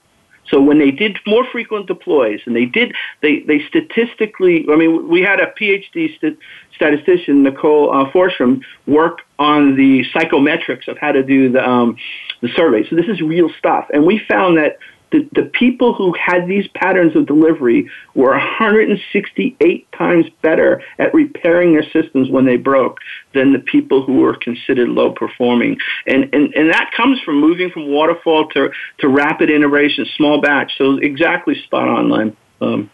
so 0.53 0.61
when 0.61 0.79
they 0.79 0.91
did 0.91 1.19
more 1.27 1.45
frequent 1.51 1.87
deploys, 1.87 2.41
and 2.45 2.55
they 2.55 2.67
did, 2.67 2.95
they, 3.23 3.41
they 3.41 3.61
statistically, 3.69 4.67
I 4.71 4.77
mean, 4.77 5.09
we 5.09 5.23
had 5.23 5.41
a 5.41 5.47
PhD 5.59 6.15
st- 6.17 6.39
statistician, 6.75 7.43
Nicole 7.43 7.91
uh, 7.91 8.11
Forsgren, 8.11 8.63
work 8.87 9.23
on 9.39 9.77
the 9.77 10.05
psychometrics 10.15 10.89
of 10.89 10.99
how 10.99 11.13
to 11.13 11.23
do 11.23 11.51
the, 11.51 11.67
um, 11.67 11.97
the 12.43 12.49
survey. 12.55 12.87
So 12.89 12.97
this 12.97 13.07
is 13.07 13.23
real 13.23 13.51
stuff. 13.59 13.89
And 13.95 14.05
we 14.05 14.21
found 14.29 14.59
that 14.59 14.79
the, 15.13 15.29
the 15.35 15.45
people 15.45 15.93
who 15.95 16.15
had 16.15 16.49
these 16.49 16.67
patterns 16.69 17.15
of 17.15 17.27
delivery 17.27 17.89
were 18.15 18.31
168 18.31 19.93
times 19.93 20.27
better 20.41 20.83
at 20.99 21.15
repairing 21.15 21.75
their 21.75 21.89
systems 21.91 22.31
when 22.31 22.47
they 22.47 22.57
broke 22.57 22.99
than 23.35 23.53
the 23.53 23.59
people 23.59 24.03
who 24.03 24.21
were 24.21 24.35
considered 24.35 24.89
low 24.89 25.13
performing. 25.13 25.79
And, 26.07 26.35
and, 26.35 26.53
and 26.55 26.71
that 26.71 26.91
comes 26.97 27.21
from 27.21 27.41
moving 27.41 27.71
from 27.71 27.89
waterfall 27.89 28.49
to, 28.51 28.71
to 28.99 29.09
rapid 29.09 29.51
iteration, 29.51 30.07
small 30.17 30.41
batch. 30.41 30.73
So 30.79 30.97
exactly 30.97 31.63
spot 31.63 31.89
on, 31.89 32.09
Len. 32.11 32.37
Um, 32.61 32.91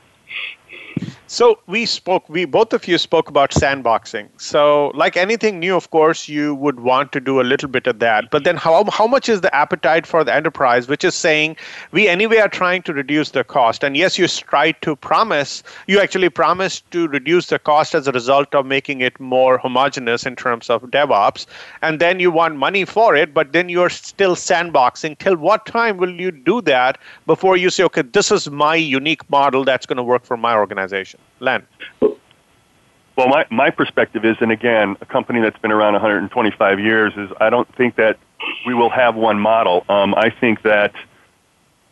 so 1.30 1.58
we 1.66 1.84
spoke, 1.84 2.26
we 2.30 2.46
both 2.46 2.72
of 2.72 2.88
you 2.88 2.96
spoke 2.96 3.28
about 3.28 3.50
sandboxing. 3.50 4.28
So, 4.38 4.90
like 4.94 5.14
anything 5.14 5.58
new, 5.58 5.76
of 5.76 5.90
course, 5.90 6.26
you 6.26 6.54
would 6.54 6.80
want 6.80 7.12
to 7.12 7.20
do 7.20 7.38
a 7.38 7.42
little 7.42 7.68
bit 7.68 7.86
of 7.86 7.98
that. 7.98 8.30
But 8.30 8.44
then, 8.44 8.56
how 8.56 8.84
how 8.90 9.06
much 9.06 9.28
is 9.28 9.42
the 9.42 9.54
appetite 9.54 10.06
for 10.06 10.24
the 10.24 10.34
enterprise, 10.34 10.88
which 10.88 11.04
is 11.04 11.14
saying 11.14 11.56
we 11.92 12.08
anyway 12.08 12.38
are 12.38 12.48
trying 12.48 12.80
to 12.84 12.94
reduce 12.94 13.32
the 13.32 13.44
cost? 13.44 13.84
And 13.84 13.94
yes, 13.94 14.18
you 14.18 14.26
try 14.26 14.72
to 14.72 14.96
promise, 14.96 15.62
you 15.86 16.00
actually 16.00 16.30
promise 16.30 16.80
to 16.92 17.08
reduce 17.08 17.48
the 17.48 17.58
cost 17.58 17.94
as 17.94 18.08
a 18.08 18.12
result 18.12 18.54
of 18.54 18.64
making 18.64 19.02
it 19.02 19.20
more 19.20 19.58
homogeneous 19.58 20.24
in 20.24 20.34
terms 20.34 20.70
of 20.70 20.82
DevOps. 20.84 21.44
And 21.82 22.00
then 22.00 22.20
you 22.20 22.30
want 22.30 22.56
money 22.56 22.86
for 22.86 23.14
it, 23.14 23.34
but 23.34 23.52
then 23.52 23.68
you're 23.68 23.90
still 23.90 24.34
sandboxing. 24.34 25.18
Till 25.18 25.36
what 25.36 25.66
time 25.66 25.98
will 25.98 26.18
you 26.18 26.30
do 26.30 26.62
that 26.62 26.96
before 27.26 27.58
you 27.58 27.68
say, 27.68 27.84
okay, 27.84 28.00
this 28.00 28.32
is 28.32 28.50
my 28.50 28.76
unique 28.76 29.28
model 29.28 29.62
that's 29.62 29.84
going 29.84 29.98
to 29.98 30.02
work 30.02 30.24
for 30.24 30.38
my 30.38 30.54
organization? 30.54 31.17
Len. 31.40 31.66
Well, 32.00 33.28
my, 33.28 33.46
my 33.50 33.70
perspective 33.70 34.24
is, 34.24 34.36
and 34.40 34.52
again, 34.52 34.96
a 35.00 35.06
company 35.06 35.40
that's 35.40 35.58
been 35.58 35.72
around 35.72 35.94
125 35.94 36.78
years, 36.80 37.12
is 37.16 37.30
I 37.40 37.50
don't 37.50 37.72
think 37.76 37.96
that 37.96 38.18
we 38.66 38.74
will 38.74 38.90
have 38.90 39.16
one 39.16 39.40
model. 39.40 39.84
Um, 39.88 40.14
I 40.14 40.30
think 40.30 40.62
that, 40.62 40.92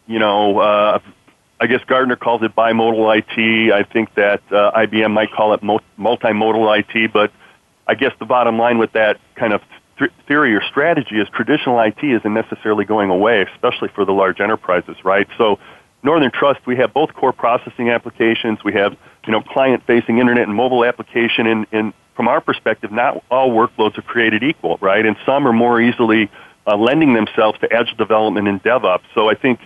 you 0.06 0.20
know, 0.20 0.58
uh, 0.58 1.00
I 1.58 1.66
guess 1.66 1.82
Gartner 1.84 2.16
calls 2.16 2.42
it 2.42 2.54
bimodal 2.54 3.18
IT. 3.18 3.72
I 3.72 3.82
think 3.82 4.14
that 4.14 4.42
uh, 4.52 4.72
IBM 4.72 5.12
might 5.12 5.32
call 5.32 5.54
it 5.54 5.62
multimodal 5.62 6.78
IT. 6.78 7.12
But 7.12 7.32
I 7.86 7.94
guess 7.94 8.12
the 8.18 8.26
bottom 8.26 8.58
line 8.58 8.78
with 8.78 8.92
that 8.92 9.18
kind 9.34 9.52
of 9.52 9.62
th- 9.98 10.12
theory 10.28 10.54
or 10.54 10.62
strategy 10.62 11.18
is 11.18 11.28
traditional 11.30 11.80
IT 11.80 12.02
isn't 12.02 12.34
necessarily 12.34 12.84
going 12.84 13.10
away, 13.10 13.42
especially 13.54 13.88
for 13.88 14.04
the 14.04 14.12
large 14.12 14.40
enterprises, 14.40 14.96
right? 15.04 15.26
So 15.38 15.58
Northern 16.02 16.30
Trust, 16.30 16.66
we 16.66 16.76
have 16.76 16.92
both 16.92 17.14
core 17.14 17.32
processing 17.32 17.90
applications. 17.90 18.62
We 18.64 18.74
have, 18.74 18.96
you 19.26 19.32
know, 19.32 19.42
client-facing 19.42 20.18
internet 20.18 20.44
and 20.44 20.54
mobile 20.54 20.84
application. 20.84 21.46
And, 21.46 21.66
and 21.72 21.92
from 22.14 22.28
our 22.28 22.40
perspective, 22.40 22.92
not 22.92 23.22
all 23.30 23.50
workloads 23.50 23.98
are 23.98 24.02
created 24.02 24.42
equal, 24.42 24.78
right? 24.80 25.04
And 25.04 25.16
some 25.26 25.46
are 25.46 25.52
more 25.52 25.80
easily 25.80 26.30
uh, 26.66 26.76
lending 26.76 27.14
themselves 27.14 27.58
to 27.60 27.72
agile 27.72 27.96
development 27.96 28.48
and 28.48 28.62
DevOps. 28.62 29.04
So 29.14 29.28
I 29.28 29.34
think, 29.34 29.60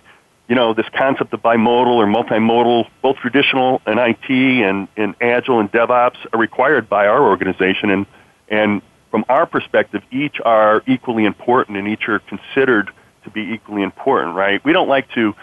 you 0.49 0.57
know, 0.57 0.75
this 0.75 0.87
concept 0.97 1.33
of 1.33 1.43
bimodal 1.43 1.95
or 1.95 2.07
multimodal, 2.07 2.89
both 3.03 3.17
traditional 3.17 3.81
and 3.87 4.01
IT 4.01 4.31
and, 4.31 4.89
and 4.97 5.15
agile 5.21 5.61
and 5.61 5.71
DevOps 5.71 6.17
are 6.33 6.39
required 6.39 6.89
by 6.89 7.07
our 7.07 7.23
organization. 7.23 7.91
And, 7.91 8.07
and 8.49 8.83
from 9.11 9.25
our 9.29 9.47
perspective, 9.47 10.03
each 10.11 10.37
are 10.45 10.83
equally 10.87 11.25
important 11.25 11.77
and 11.77 11.87
each 11.87 12.09
are 12.09 12.19
considered 12.21 12.91
to 13.25 13.31
be 13.31 13.53
equally 13.53 13.83
important, 13.83 14.35
right? 14.35 14.65
We 14.65 14.73
don't 14.73 14.89
like 14.89 15.11
to 15.13 15.35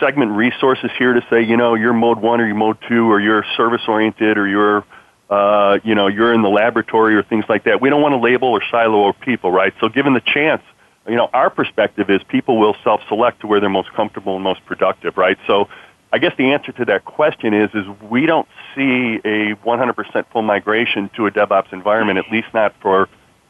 segment 0.00 0.32
resources 0.32 0.90
here 0.98 1.12
to 1.12 1.24
say, 1.30 1.42
you 1.42 1.56
know, 1.56 1.74
you're 1.74 1.92
mode 1.92 2.18
one 2.18 2.40
or 2.40 2.46
you're 2.46 2.54
mode 2.54 2.78
two 2.88 3.10
or 3.10 3.20
you're 3.20 3.44
service 3.56 3.82
oriented 3.88 4.38
or 4.38 4.46
you're, 4.46 4.84
uh, 5.30 5.78
you 5.84 5.94
know, 5.94 6.08
you're 6.08 6.32
in 6.32 6.42
the 6.42 6.48
laboratory 6.48 7.14
or 7.14 7.22
things 7.22 7.44
like 7.48 7.64
that. 7.64 7.80
We 7.80 7.90
don't 7.90 8.02
want 8.02 8.12
to 8.12 8.18
label 8.18 8.48
or 8.48 8.62
silo 8.70 9.04
our 9.04 9.12
people, 9.12 9.50
right? 9.50 9.72
So 9.80 9.88
given 9.88 10.14
the 10.14 10.20
chance, 10.20 10.62
you 11.08 11.16
know, 11.16 11.28
our 11.32 11.50
perspective 11.50 12.10
is 12.10 12.20
people 12.28 12.58
will 12.58 12.76
self-select 12.84 13.40
to 13.40 13.46
where 13.46 13.60
they're 13.60 13.68
most 13.68 13.92
comfortable 13.92 14.36
and 14.36 14.44
most 14.44 14.64
productive, 14.66 15.16
right? 15.16 15.38
So 15.46 15.68
I 16.12 16.18
guess 16.18 16.32
the 16.36 16.52
answer 16.52 16.72
to 16.72 16.84
that 16.86 17.04
question 17.04 17.54
is, 17.54 17.70
is 17.74 17.86
we 18.02 18.26
don't 18.26 18.46
see 18.74 19.20
a 19.24 19.54
100% 19.54 20.26
full 20.30 20.42
migration 20.42 21.10
to 21.16 21.26
a 21.26 21.30
DevOps 21.30 21.72
environment, 21.72 22.18
at 22.18 22.30
least 22.30 22.48
not 22.52 22.74
for 22.80 23.08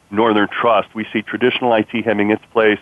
Northern 0.09 0.47
Trust. 0.47 0.95
We 0.95 1.05
see 1.11 1.21
traditional 1.21 1.73
IT 1.73 1.91
having 2.05 2.31
its 2.31 2.43
place. 2.53 2.79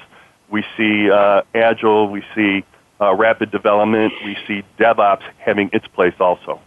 We 0.50 0.64
see 0.78 1.10
uh, 1.10 1.42
Agile. 1.56 2.10
We 2.10 2.24
see 2.36 2.64
uh, 3.02 3.16
rapid 3.16 3.52
development. 3.52 4.14
We 4.24 4.38
see 4.48 4.64
DevOps 4.80 5.24
having 5.40 5.70
its 5.74 5.88
place 5.88 6.14
also. 6.20 6.62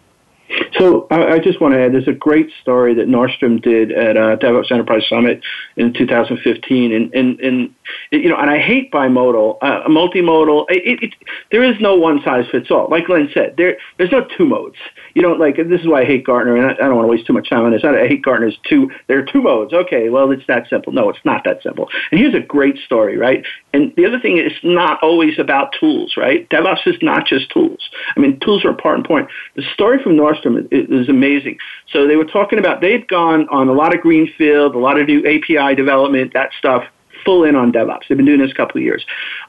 So 0.78 1.06
I, 1.10 1.38
just 1.38 1.60
want 1.60 1.74
to 1.74 1.80
add, 1.80 1.94
there's 1.94 2.06
a 2.06 2.12
great 2.12 2.50
story 2.60 2.94
that 2.94 3.08
Nordstrom 3.08 3.62
did 3.62 3.90
at 3.92 4.16
uh, 4.16 4.36
DevOps 4.36 4.70
Enterprise 4.70 5.02
Summit 5.08 5.42
in 5.76 5.94
2015, 5.94 6.92
and 6.92 7.14
and, 7.14 7.40
and 7.40 7.74
you 8.10 8.28
know, 8.28 8.36
and 8.36 8.50
I 8.50 8.58
hate 8.58 8.90
bimodal, 8.90 9.58
uh, 9.62 9.88
multimodal. 9.88 10.66
It, 10.68 11.02
it, 11.02 11.14
there 11.50 11.62
is 11.62 11.76
no 11.80 11.94
one 11.94 12.20
size 12.24 12.44
fits 12.50 12.70
all. 12.70 12.88
Like 12.90 13.08
Len 13.08 13.28
said, 13.32 13.54
there 13.56 13.76
there's 13.98 14.10
no 14.10 14.26
two 14.36 14.46
modes. 14.46 14.76
You 15.14 15.22
know, 15.22 15.32
like 15.32 15.56
this 15.56 15.80
is 15.80 15.86
why 15.86 16.02
I 16.02 16.04
hate 16.04 16.24
Gartner, 16.24 16.56
and 16.56 16.66
I, 16.66 16.72
I 16.72 16.88
don't 16.88 16.96
want 16.96 17.06
to 17.06 17.10
waste 17.10 17.26
too 17.26 17.32
much 17.32 17.48
time 17.48 17.64
on 17.64 17.72
this. 17.72 17.82
I, 17.84 18.06
hate 18.06 18.22
Gartner's 18.22 18.58
two. 18.68 18.90
There 19.06 19.18
are 19.18 19.24
two 19.24 19.42
modes. 19.42 19.72
Okay, 19.72 20.08
well, 20.08 20.30
it's 20.30 20.46
that 20.48 20.68
simple. 20.68 20.92
No, 20.92 21.08
it's 21.10 21.24
not 21.24 21.44
that 21.44 21.62
simple. 21.62 21.88
And 22.10 22.20
here's 22.20 22.34
a 22.34 22.40
great 22.40 22.78
story, 22.78 23.16
right? 23.16 23.44
And 23.72 23.92
the 23.96 24.06
other 24.06 24.20
thing 24.20 24.38
is 24.38 24.52
not 24.62 25.02
always 25.02 25.38
about 25.38 25.74
tools, 25.78 26.14
right? 26.16 26.48
DevOps 26.50 26.86
is 26.86 26.96
not 27.02 27.26
just 27.26 27.50
tools. 27.50 27.88
I 28.16 28.20
mean, 28.20 28.38
tools 28.40 28.64
are 28.64 28.70
a 28.70 28.74
part 28.74 28.96
and 28.96 29.04
point. 29.04 29.28
The 29.56 29.62
story 29.72 30.02
from 30.02 30.12
Nordstrom 30.12 30.66
is, 30.72 30.88
is 30.88 31.08
amazing. 31.08 31.58
So 31.92 32.06
they 32.06 32.16
were 32.16 32.24
talking 32.24 32.58
about 32.58 32.80
they'd 32.80 33.06
gone 33.08 33.48
on 33.48 33.68
a 33.68 33.72
lot 33.72 33.94
of 33.94 34.00
greenfield, 34.00 34.74
a 34.74 34.78
lot 34.78 34.98
of 34.98 35.06
new 35.06 35.20
API 35.20 35.74
development, 35.74 36.32
that 36.34 36.50
stuff 36.58 36.84
full 37.24 37.44
in 37.44 37.56
on 37.56 37.72
DevOps. 37.72 38.08
They've 38.08 38.16
been 38.16 38.26
doing 38.26 38.40
this 38.40 38.50
a 38.50 38.54
couple 38.54 38.78
of 38.78 38.84
years. 38.84 39.04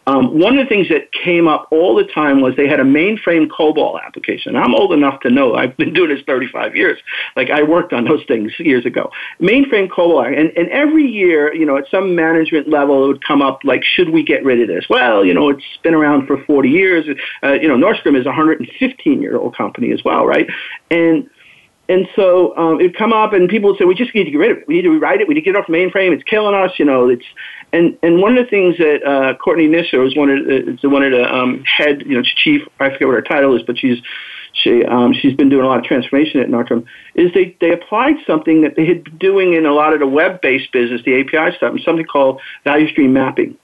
Um, 0.07 0.39
one 0.39 0.57
of 0.57 0.65
the 0.65 0.69
things 0.69 0.89
that 0.89 1.11
came 1.11 1.47
up 1.47 1.67
all 1.71 1.95
the 1.95 2.03
time 2.03 2.41
was 2.41 2.55
they 2.55 2.67
had 2.67 2.79
a 2.79 2.83
mainframe 2.83 3.47
COBOL 3.47 4.01
application. 4.03 4.55
I'm 4.55 4.75
old 4.75 4.93
enough 4.93 5.21
to 5.21 5.29
know. 5.29 5.55
I've 5.55 5.75
been 5.77 5.93
doing 5.93 6.09
this 6.09 6.23
35 6.25 6.75
years. 6.75 6.99
Like 7.35 7.49
I 7.49 7.63
worked 7.63 7.93
on 7.93 8.05
those 8.05 8.23
things 8.27 8.51
years 8.59 8.85
ago. 8.85 9.11
Mainframe 9.39 9.89
COBOL, 9.89 10.27
and, 10.27 10.55
and 10.57 10.69
every 10.69 11.05
year, 11.05 11.53
you 11.53 11.65
know, 11.65 11.77
at 11.77 11.85
some 11.89 12.15
management 12.15 12.69
level, 12.69 13.05
it 13.05 13.07
would 13.07 13.25
come 13.25 13.41
up 13.41 13.59
like, 13.63 13.83
should 13.83 14.09
we 14.09 14.23
get 14.23 14.43
rid 14.43 14.61
of 14.61 14.67
this? 14.67 14.85
Well, 14.89 15.25
you 15.25 15.33
know, 15.33 15.49
it's 15.49 15.63
been 15.83 15.93
around 15.93 16.27
for 16.27 16.43
40 16.45 16.69
years. 16.69 17.05
Uh, 17.43 17.53
you 17.53 17.67
know, 17.67 17.75
Nordstrom 17.75 18.17
is 18.19 18.25
a 18.25 18.29
115 18.29 19.21
year 19.21 19.38
old 19.38 19.55
company 19.55 19.91
as 19.91 20.03
well, 20.03 20.25
right? 20.25 20.47
And 20.91 21.29
and 21.88 22.08
so 22.15 22.56
um, 22.58 22.80
it'd 22.80 22.98
come 22.98 23.13
up, 23.13 23.34
and 23.34 23.48
people 23.48 23.69
would 23.69 23.78
say, 23.78 23.86
"We 23.86 23.95
just 23.95 24.13
need 24.15 24.24
to 24.26 24.32
get 24.32 24.38
rid 24.38 24.52
of 24.52 24.58
it. 24.60 24.67
We 24.67 24.76
need 24.76 24.84
to 24.84 24.89
rewrite 24.89 25.21
it. 25.21 25.28
We 25.28 25.36
need 25.36 25.41
to 25.41 25.45
get 25.45 25.56
it 25.56 25.60
off 25.60 25.67
mainframe. 25.67 26.13
It's 26.13 26.24
killing 26.24 26.56
us." 26.56 26.71
You 26.78 26.86
know, 26.86 27.10
it's 27.10 27.26
and 27.74 27.98
and 28.02 28.21
one 28.21 28.38
of 28.38 28.43
the 28.43 28.50
things 28.50 28.78
that 28.78 29.06
uh, 29.06 29.36
Courtney 29.38 29.67
Kissler 29.67 30.08
is 30.08 30.15
one 30.15 30.30
of 30.30 30.45
the, 30.45 30.89
one 30.89 31.04
of 31.04 31.12
the 31.12 31.24
um, 31.24 31.63
head, 31.63 32.04
you 32.06 32.15
know, 32.15 32.24
chief. 32.43 32.62
I 32.80 32.89
forget 32.89 33.08
what 33.08 33.15
her 33.15 33.21
title 33.21 33.56
is, 33.56 33.63
but 33.63 33.78
she's 33.78 34.00
she 34.54 34.84
um, 34.86 35.13
she's 35.13 35.36
been 35.36 35.50
doing 35.50 35.65
a 35.65 35.67
lot 35.67 35.80
of 35.80 35.86
transformation 35.86 36.39
at 36.39 36.48
Nordstrom. 36.48 36.86
Is 37.13 37.32
they 37.34 37.56
they 37.62 37.71
applied 37.71 38.15
something 38.26 38.62
that 38.62 38.76
they 38.76 38.86
had 38.86 39.04
been 39.04 39.17
doing 39.17 39.54
in 39.54 39.65
a 39.65 39.74
lot 39.74 39.93
of 39.93 40.00
the 40.00 40.08
web 40.08 40.41
based 40.41 40.71
business, 40.71 41.02
the 41.06 41.19
API 41.21 41.56
stuff, 41.58 41.74
and 41.74 41.82
something 41.82 42.06
called 42.06 42.41
value 42.63 42.89
stream 42.89 43.13
mapping. 43.13 43.58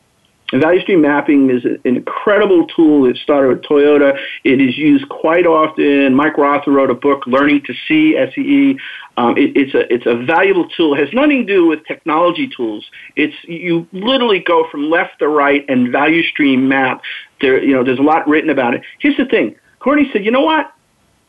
And 0.51 0.61
value 0.61 0.81
stream 0.81 1.01
mapping 1.01 1.49
is 1.49 1.63
an 1.63 1.79
incredible 1.85 2.67
tool. 2.67 3.09
It 3.09 3.17
started 3.17 3.49
with 3.49 3.61
Toyota. 3.61 4.19
It 4.43 4.59
is 4.61 4.77
used 4.77 5.07
quite 5.09 5.45
often. 5.45 6.13
Mike 6.13 6.37
Rother 6.37 6.71
wrote 6.71 6.89
a 6.89 6.95
book, 6.95 7.25
Learning 7.25 7.61
to 7.65 7.73
See, 7.87 8.17
SEE. 8.35 8.77
Um, 9.17 9.37
it, 9.37 9.55
it's 9.55 9.73
a 9.73 9.93
it's 9.93 10.05
a 10.05 10.15
valuable 10.15 10.67
tool. 10.69 10.93
It 10.93 10.99
has 10.99 11.13
nothing 11.13 11.45
to 11.45 11.53
do 11.53 11.67
with 11.67 11.85
technology 11.85 12.49
tools. 12.55 12.85
It's 13.15 13.35
you 13.43 13.87
literally 13.91 14.39
go 14.39 14.67
from 14.71 14.89
left 14.89 15.19
to 15.19 15.27
right 15.27 15.65
and 15.67 15.91
value 15.91 16.23
stream 16.23 16.67
map. 16.67 17.01
There, 17.41 17.61
you 17.61 17.73
know, 17.73 17.83
there's 17.83 17.99
a 17.99 18.03
lot 18.03 18.27
written 18.27 18.49
about 18.49 18.73
it. 18.73 18.83
Here's 18.99 19.17
the 19.17 19.25
thing. 19.25 19.55
Courtney 19.79 20.09
said, 20.13 20.23
you 20.23 20.31
know 20.31 20.41
what? 20.41 20.73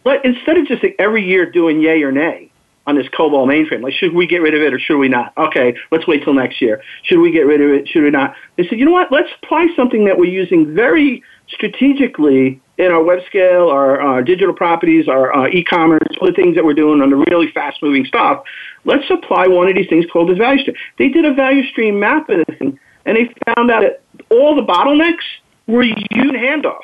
Let, 0.04 0.24
instead 0.24 0.58
of 0.58 0.66
just 0.66 0.84
every 0.98 1.24
year 1.24 1.50
doing 1.50 1.80
yay 1.80 2.02
or 2.02 2.12
nay, 2.12 2.51
on 2.86 2.96
this 2.96 3.06
COBOL 3.08 3.46
mainframe. 3.46 3.82
Like, 3.82 3.94
should 3.94 4.14
we 4.14 4.26
get 4.26 4.38
rid 4.38 4.54
of 4.54 4.60
it 4.60 4.74
or 4.74 4.78
should 4.78 4.98
we 4.98 5.08
not? 5.08 5.32
Okay, 5.36 5.74
let's 5.90 6.06
wait 6.06 6.24
till 6.24 6.34
next 6.34 6.60
year. 6.60 6.82
Should 7.04 7.20
we 7.20 7.30
get 7.30 7.42
rid 7.42 7.60
of 7.60 7.70
it? 7.70 7.88
Should 7.88 8.02
we 8.02 8.10
not? 8.10 8.34
They 8.56 8.66
said, 8.66 8.78
you 8.78 8.84
know 8.84 8.92
what? 8.92 9.12
Let's 9.12 9.28
apply 9.42 9.68
something 9.76 10.04
that 10.06 10.18
we're 10.18 10.32
using 10.32 10.74
very 10.74 11.22
strategically 11.48 12.60
in 12.78 12.90
our 12.90 13.02
web 13.02 13.20
scale, 13.26 13.68
our, 13.68 14.00
our 14.00 14.22
digital 14.22 14.54
properties, 14.54 15.06
our 15.06 15.32
uh, 15.32 15.48
e-commerce, 15.48 16.00
all 16.20 16.26
the 16.26 16.32
things 16.32 16.56
that 16.56 16.64
we're 16.64 16.74
doing 16.74 17.00
on 17.00 17.10
the 17.10 17.24
really 17.30 17.50
fast-moving 17.52 18.04
stuff. 18.06 18.42
Let's 18.84 19.08
apply 19.10 19.46
one 19.46 19.68
of 19.68 19.76
these 19.76 19.88
things 19.88 20.06
called 20.12 20.30
a 20.30 20.34
value 20.34 20.62
stream. 20.62 20.76
They 20.98 21.08
did 21.08 21.24
a 21.24 21.34
value 21.34 21.68
stream 21.68 22.00
map 22.00 22.28
of 22.30 22.44
this 22.46 22.58
thing, 22.58 22.78
and 23.04 23.16
they 23.16 23.32
found 23.54 23.70
out 23.70 23.82
that 23.82 24.02
all 24.30 24.56
the 24.56 24.62
bottlenecks 24.62 25.24
were 25.66 25.82
human 25.82 26.34
handoffs. 26.34 26.80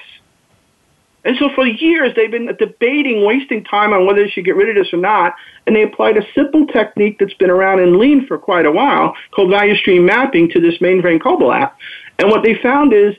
And 1.24 1.37
so 1.38 1.50
for 1.54 1.66
years, 1.66 2.12
they've 2.14 2.31
been 2.31 2.54
debating, 2.59 3.24
wasting 3.24 3.64
time 3.64 3.92
on 3.92 4.07
whether 4.07 4.22
they 4.22 4.31
should 4.31 4.44
get 4.44 4.57
rid 4.57 4.68
of 4.70 4.83
this 4.83 4.92
or 4.92 4.98
not. 4.98 5.35
And 5.66 5.74
they 5.74 5.83
applied 5.83 6.16
a 6.16 6.22
simple 6.35 6.66
technique 6.66 7.18
that's 7.18 7.35
been 7.35 7.50
around 7.50 7.81
in 7.81 7.98
Lean 7.98 8.26
for 8.26 8.38
quite 8.38 8.66
a 8.66 8.70
while 8.70 9.14
called 9.33 9.50
value 9.50 9.76
stream 9.76 10.07
mapping 10.07 10.48
to 10.50 10.61
this 10.61 10.78
mainframe 10.78 11.20
COBOL 11.20 11.54
app. 11.54 11.76
And 12.18 12.31
what 12.31 12.42
they 12.42 12.54
found 12.54 12.92
is, 12.92 13.14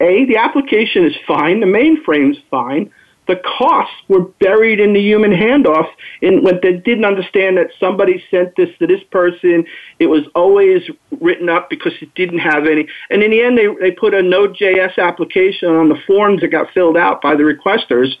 A, 0.00 0.24
the 0.26 0.36
application 0.36 1.04
is 1.04 1.14
fine, 1.26 1.60
the 1.60 1.66
mainframe's 1.66 2.38
fine, 2.50 2.90
the 3.26 3.36
costs 3.58 3.94
were 4.08 4.20
buried 4.20 4.80
in 4.80 4.92
the 4.92 5.00
human 5.00 5.30
handoffs 5.30 5.90
and 6.22 6.44
when 6.44 6.60
they 6.62 6.74
didn't 6.74 7.04
understand 7.04 7.56
that 7.56 7.70
somebody 7.80 8.22
sent 8.30 8.54
this 8.56 8.68
to 8.78 8.86
this 8.86 9.02
person. 9.10 9.64
It 9.98 10.06
was 10.06 10.24
always 10.34 10.82
written 11.20 11.48
up 11.48 11.70
because 11.70 11.92
it 12.00 12.14
didn't 12.14 12.40
have 12.40 12.66
any. 12.66 12.86
And 13.10 13.22
in 13.22 13.30
the 13.30 13.42
end, 13.42 13.56
they, 13.56 13.66
they 13.80 13.90
put 13.92 14.14
a 14.14 14.22
Node.js 14.22 14.98
application 14.98 15.70
on 15.70 15.88
the 15.88 15.98
forms 16.06 16.40
that 16.42 16.48
got 16.48 16.72
filled 16.72 16.96
out 16.96 17.22
by 17.22 17.34
the 17.34 17.42
requesters. 17.42 18.14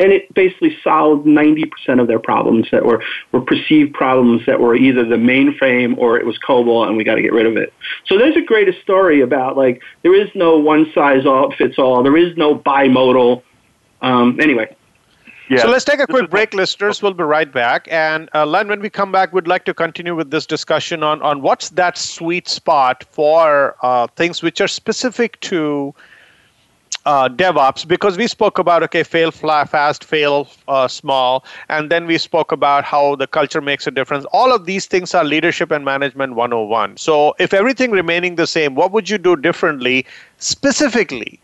And 0.00 0.12
it 0.12 0.32
basically 0.32 0.76
solved 0.84 1.26
90% 1.26 2.00
of 2.00 2.06
their 2.06 2.20
problems 2.20 2.68
that 2.70 2.84
were, 2.84 3.02
were 3.32 3.40
perceived 3.40 3.94
problems 3.94 4.42
that 4.46 4.60
were 4.60 4.76
either 4.76 5.04
the 5.04 5.16
mainframe 5.16 5.98
or 5.98 6.16
it 6.16 6.24
was 6.24 6.38
COBOL 6.46 6.86
and 6.86 6.96
we 6.96 7.02
got 7.02 7.16
to 7.16 7.22
get 7.22 7.32
rid 7.32 7.46
of 7.46 7.56
it. 7.56 7.72
So 8.06 8.16
there's 8.16 8.36
a 8.36 8.40
great 8.40 8.68
story 8.82 9.22
about 9.22 9.56
like, 9.56 9.82
there 10.02 10.14
is 10.14 10.28
no 10.36 10.56
one 10.56 10.86
size 10.94 11.26
all 11.26 11.52
fits 11.58 11.78
all. 11.78 12.04
There 12.04 12.16
is 12.16 12.36
no 12.36 12.56
bimodal 12.56 13.42
um, 14.02 14.38
anyway. 14.40 14.74
Yeah. 15.48 15.62
So 15.62 15.70
let's 15.70 15.84
take 15.84 15.98
a 15.98 16.06
quick 16.06 16.28
break, 16.28 16.52
listeners. 16.52 17.02
We'll 17.02 17.14
be 17.14 17.24
right 17.24 17.50
back. 17.50 17.88
And 17.90 18.28
uh, 18.34 18.44
Len, 18.44 18.68
when 18.68 18.80
we 18.80 18.90
come 18.90 19.10
back, 19.10 19.32
we'd 19.32 19.48
like 19.48 19.64
to 19.64 19.72
continue 19.72 20.14
with 20.14 20.30
this 20.30 20.44
discussion 20.44 21.02
on, 21.02 21.22
on 21.22 21.40
what's 21.40 21.70
that 21.70 21.96
sweet 21.96 22.48
spot 22.48 23.02
for 23.10 23.74
uh, 23.82 24.08
things 24.08 24.42
which 24.42 24.60
are 24.60 24.68
specific 24.68 25.40
to 25.40 25.94
uh, 27.06 27.28
DevOps 27.30 27.88
because 27.88 28.18
we 28.18 28.26
spoke 28.26 28.58
about 28.58 28.82
okay, 28.82 29.02
fail 29.02 29.30
fast, 29.30 30.04
fail 30.04 30.46
uh, 30.68 30.86
small, 30.86 31.42
and 31.70 31.90
then 31.90 32.06
we 32.06 32.18
spoke 32.18 32.52
about 32.52 32.84
how 32.84 33.16
the 33.16 33.26
culture 33.26 33.62
makes 33.62 33.86
a 33.86 33.90
difference. 33.90 34.26
All 34.26 34.52
of 34.52 34.66
these 34.66 34.84
things 34.84 35.14
are 35.14 35.24
leadership 35.24 35.70
and 35.70 35.82
management 35.82 36.34
101. 36.34 36.98
So 36.98 37.34
if 37.38 37.54
everything 37.54 37.90
remaining 37.90 38.34
the 38.34 38.46
same, 38.46 38.74
what 38.74 38.92
would 38.92 39.08
you 39.08 39.16
do 39.16 39.36
differently 39.36 40.04
specifically 40.36 41.40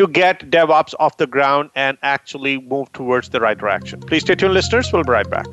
to 0.00 0.06
get 0.06 0.50
DevOps 0.50 0.94
off 0.98 1.18
the 1.18 1.26
ground 1.26 1.68
and 1.74 1.98
actually 2.00 2.58
move 2.58 2.90
towards 2.94 3.28
the 3.28 3.38
right 3.38 3.58
direction. 3.58 4.00
Please 4.00 4.22
stay 4.22 4.34
tuned, 4.34 4.54
listeners. 4.54 4.90
We'll 4.90 5.04
be 5.04 5.12
right 5.12 5.28
back. 5.28 5.44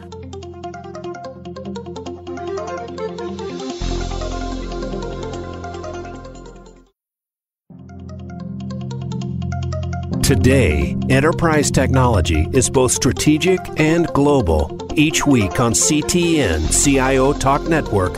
Today, 10.24 10.96
enterprise 11.10 11.70
technology 11.70 12.48
is 12.54 12.70
both 12.70 12.94
strategic 12.94 13.60
and 13.78 14.08
global. 14.14 14.78
Each 14.96 15.26
week 15.26 15.60
on 15.60 15.74
CTN 15.74 16.72
CIO 16.72 17.34
Talk 17.34 17.64
Network, 17.68 18.18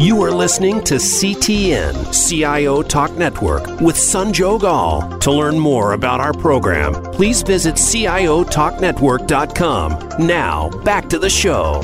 You 0.00 0.22
are 0.22 0.30
listening 0.30 0.82
to 0.84 0.94
CTN, 0.94 2.10
CIO 2.10 2.82
Talk 2.82 3.12
Network, 3.18 3.66
with 3.82 3.96
Sanjog 3.96 4.62
Aul. 4.62 5.18
To 5.18 5.30
learn 5.30 5.58
more 5.58 5.92
about 5.92 6.20
our 6.20 6.32
program, 6.32 6.94
please 7.12 7.42
visit 7.42 7.74
CIOTalkNetwork.com. 7.74 10.26
Now, 10.26 10.70
back 10.84 11.10
to 11.10 11.18
the 11.18 11.28
show. 11.28 11.82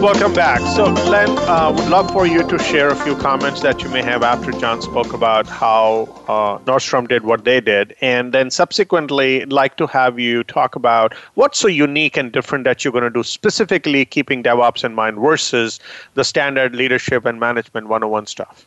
Welcome 0.00 0.32
back. 0.32 0.60
So, 0.60 0.84
Len, 1.10 1.28
uh, 1.40 1.74
would 1.76 1.90
love 1.90 2.10
for 2.10 2.26
you 2.26 2.42
to 2.48 2.58
share 2.58 2.88
a 2.88 2.96
few 2.96 3.14
comments 3.16 3.60
that 3.60 3.82
you 3.82 3.90
may 3.90 4.00
have 4.00 4.22
after 4.22 4.50
John 4.50 4.80
spoke 4.80 5.12
about 5.12 5.46
how 5.46 6.08
uh, 6.26 6.56
Nordstrom 6.64 7.06
did 7.06 7.24
what 7.24 7.44
they 7.44 7.60
did, 7.60 7.94
and 8.00 8.32
then 8.32 8.50
subsequently, 8.50 9.44
like 9.44 9.76
to 9.76 9.86
have 9.86 10.18
you 10.18 10.42
talk 10.44 10.74
about 10.74 11.12
what's 11.34 11.58
so 11.58 11.68
unique 11.68 12.16
and 12.16 12.32
different 12.32 12.64
that 12.64 12.82
you're 12.82 12.92
going 12.92 13.04
to 13.04 13.10
do 13.10 13.22
specifically 13.22 14.06
keeping 14.06 14.42
DevOps 14.42 14.84
in 14.84 14.94
mind 14.94 15.18
versus 15.18 15.78
the 16.14 16.24
standard 16.24 16.74
leadership 16.74 17.26
and 17.26 17.38
management 17.38 17.88
101 17.88 18.24
stuff. 18.24 18.66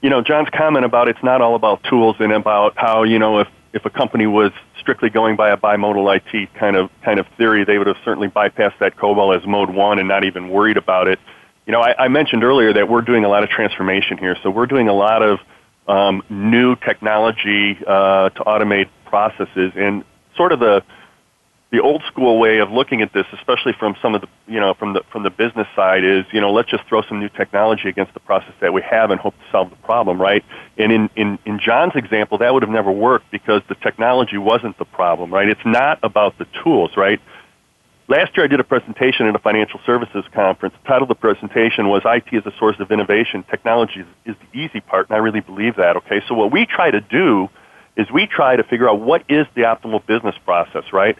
You 0.00 0.08
know, 0.08 0.22
John's 0.22 0.48
comment 0.48 0.86
about 0.86 1.08
it's 1.08 1.22
not 1.22 1.42
all 1.42 1.56
about 1.56 1.84
tools 1.84 2.16
and 2.20 2.32
about 2.32 2.72
how 2.78 3.02
you 3.02 3.18
know 3.18 3.40
if 3.40 3.48
if 3.72 3.84
a 3.84 3.90
company 3.90 4.26
was 4.26 4.52
strictly 4.78 5.10
going 5.10 5.36
by 5.36 5.50
a 5.50 5.56
bimodal 5.56 6.16
IT 6.16 6.52
kind 6.54 6.76
of 6.76 6.90
kind 7.04 7.20
of 7.20 7.26
theory, 7.36 7.64
they 7.64 7.78
would 7.78 7.86
have 7.86 7.98
certainly 8.04 8.28
bypassed 8.28 8.78
that 8.80 8.96
COBOL 8.96 9.36
as 9.36 9.46
mode 9.46 9.70
one 9.70 9.98
and 9.98 10.08
not 10.08 10.24
even 10.24 10.48
worried 10.48 10.76
about 10.76 11.08
it. 11.08 11.18
You 11.66 11.72
know, 11.72 11.80
I, 11.80 12.04
I 12.04 12.08
mentioned 12.08 12.42
earlier 12.42 12.72
that 12.72 12.88
we're 12.88 13.02
doing 13.02 13.24
a 13.24 13.28
lot 13.28 13.44
of 13.44 13.50
transformation 13.50 14.18
here, 14.18 14.36
so 14.42 14.50
we're 14.50 14.66
doing 14.66 14.88
a 14.88 14.92
lot 14.92 15.22
of 15.22 15.38
um, 15.86 16.22
new 16.28 16.76
technology 16.76 17.78
uh, 17.86 18.30
to 18.30 18.40
automate 18.44 18.88
processes, 19.06 19.72
and 19.76 20.04
sort 20.36 20.52
of 20.52 20.60
the 20.60 20.82
the 21.70 21.80
old 21.80 22.02
school 22.08 22.38
way 22.38 22.58
of 22.58 22.72
looking 22.72 23.00
at 23.00 23.12
this, 23.12 23.26
especially 23.32 23.72
from 23.72 23.94
some 24.02 24.14
of 24.14 24.22
the 24.22 24.28
you 24.48 24.58
know 24.58 24.74
from 24.74 24.94
the 24.94 25.02
from 25.12 25.22
the 25.22 25.30
business 25.30 25.68
side, 25.76 26.04
is 26.04 26.24
you 26.32 26.40
know 26.40 26.52
let's 26.52 26.68
just 26.68 26.84
throw 26.84 27.02
some 27.02 27.20
new 27.20 27.28
technology 27.28 27.88
against 27.88 28.12
the 28.12 28.20
process 28.20 28.54
that 28.60 28.72
we 28.72 28.82
have 28.82 29.10
and 29.10 29.20
hope 29.20 29.34
to 29.34 29.44
solve 29.52 29.70
the 29.70 29.76
problem, 29.76 30.20
right? 30.20 30.44
And 30.76 30.90
in 30.90 31.10
in 31.14 31.38
in 31.44 31.60
John's 31.60 31.94
example, 31.94 32.38
that 32.38 32.52
would 32.52 32.62
have 32.62 32.70
never 32.70 32.90
worked 32.90 33.30
because 33.30 33.62
the 33.68 33.76
technology 33.76 34.36
wasn't 34.36 34.78
the 34.78 34.84
problem, 34.84 35.32
right? 35.32 35.48
It's 35.48 35.64
not 35.64 36.00
about 36.02 36.38
the 36.38 36.46
tools, 36.64 36.96
right? 36.96 37.20
Last 38.08 38.36
year, 38.36 38.42
I 38.42 38.48
did 38.48 38.58
a 38.58 38.64
presentation 38.64 39.26
at 39.26 39.36
a 39.36 39.38
financial 39.38 39.78
services 39.86 40.24
conference. 40.34 40.74
The 40.82 40.88
title 40.88 41.04
of 41.04 41.08
the 41.08 41.14
presentation 41.14 41.88
was 41.88 42.02
"IT 42.04 42.32
is 42.32 42.44
a 42.46 42.52
source 42.58 42.80
of 42.80 42.90
innovation. 42.90 43.44
Technology 43.48 44.04
is 44.24 44.34
the 44.34 44.58
easy 44.58 44.80
part," 44.80 45.08
and 45.08 45.14
I 45.14 45.20
really 45.20 45.38
believe 45.38 45.76
that. 45.76 45.96
Okay, 45.98 46.20
so 46.26 46.34
what 46.34 46.50
we 46.50 46.66
try 46.66 46.90
to 46.90 47.00
do 47.00 47.48
is 47.96 48.10
we 48.10 48.26
try 48.26 48.56
to 48.56 48.64
figure 48.64 48.88
out 48.88 48.98
what 48.98 49.22
is 49.28 49.46
the 49.54 49.62
optimal 49.62 50.04
business 50.04 50.34
process, 50.44 50.92
right? 50.92 51.16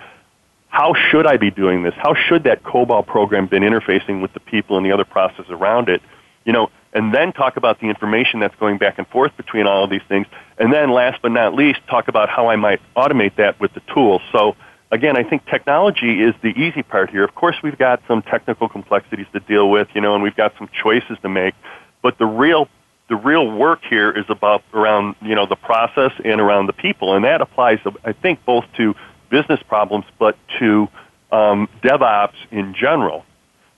How 0.71 0.95
should 0.95 1.27
I 1.27 1.37
be 1.37 1.51
doing 1.51 1.83
this? 1.83 1.95
How 1.97 2.15
should 2.15 2.45
that 2.45 2.63
COBOL 2.63 3.07
program 3.07 3.47
been 3.47 3.65
interfacing 3.65 4.23
with 4.23 4.33
the 4.33 4.41
people 4.41 4.77
and 4.77 4.87
the 4.87 4.93
other 4.93 5.05
processes 5.05 5.51
around 5.51 5.89
it? 5.89 6.01
You 6.45 6.53
know, 6.53 6.71
and 6.93 7.13
then 7.13 7.33
talk 7.33 7.57
about 7.57 7.81
the 7.81 7.89
information 7.89 8.41
that's 8.41 8.55
going 8.57 8.79
back 8.79 8.99
and 8.99 9.07
forth 9.09 9.37
between 9.37 9.67
all 9.67 9.85
of 9.85 9.91
these 9.91 10.03
things. 10.09 10.27
And 10.59 10.73
then 10.73 10.91
last 10.91 11.21
but 11.23 11.33
not 11.33 11.55
least, 11.55 11.81
talk 11.89 12.09
about 12.09 12.29
how 12.29 12.49
I 12.49 12.57
might 12.57 12.81
automate 12.97 13.37
that 13.37 13.61
with 13.61 13.75
the 13.75 13.83
tools. 13.93 14.23
So 14.33 14.57
again, 14.93 15.17
I 15.17 15.25
think 15.25 15.45
technology 15.47 16.23
is 16.23 16.35
the 16.41 16.49
easy 16.49 16.83
part 16.83 17.11
here. 17.11 17.25
Of 17.25 17.35
course, 17.35 17.57
we've 17.63 17.79
got 17.79 18.01
some 18.07 18.23
technical 18.23 18.69
complexities 18.69 19.27
to 19.33 19.41
deal 19.41 19.71
with, 19.71 19.89
you 19.95 20.01
know, 20.01 20.15
and 20.15 20.23
we've 20.23 20.37
got 20.37 20.55
some 20.57 20.69
choices 20.83 21.19
to 21.23 21.29
make. 21.29 21.55
But 22.01 22.19
the 22.19 22.27
real 22.27 22.69
the 23.09 23.17
real 23.17 23.51
work 23.51 23.81
here 23.91 24.13
is 24.13 24.25
about 24.29 24.63
around 24.73 25.17
you 25.21 25.35
know 25.35 25.45
the 25.45 25.57
process 25.57 26.13
and 26.25 26.41
around 26.41 26.67
the 26.67 26.73
people, 26.73 27.15
and 27.15 27.25
that 27.25 27.41
applies, 27.41 27.81
I 28.05 28.13
think, 28.13 28.45
both 28.45 28.65
to 28.77 28.95
business 29.31 29.61
problems, 29.63 30.05
but 30.19 30.37
to 30.59 30.89
um, 31.33 31.69
DevOps 31.83 32.35
in 32.51 32.75
general, 32.75 33.25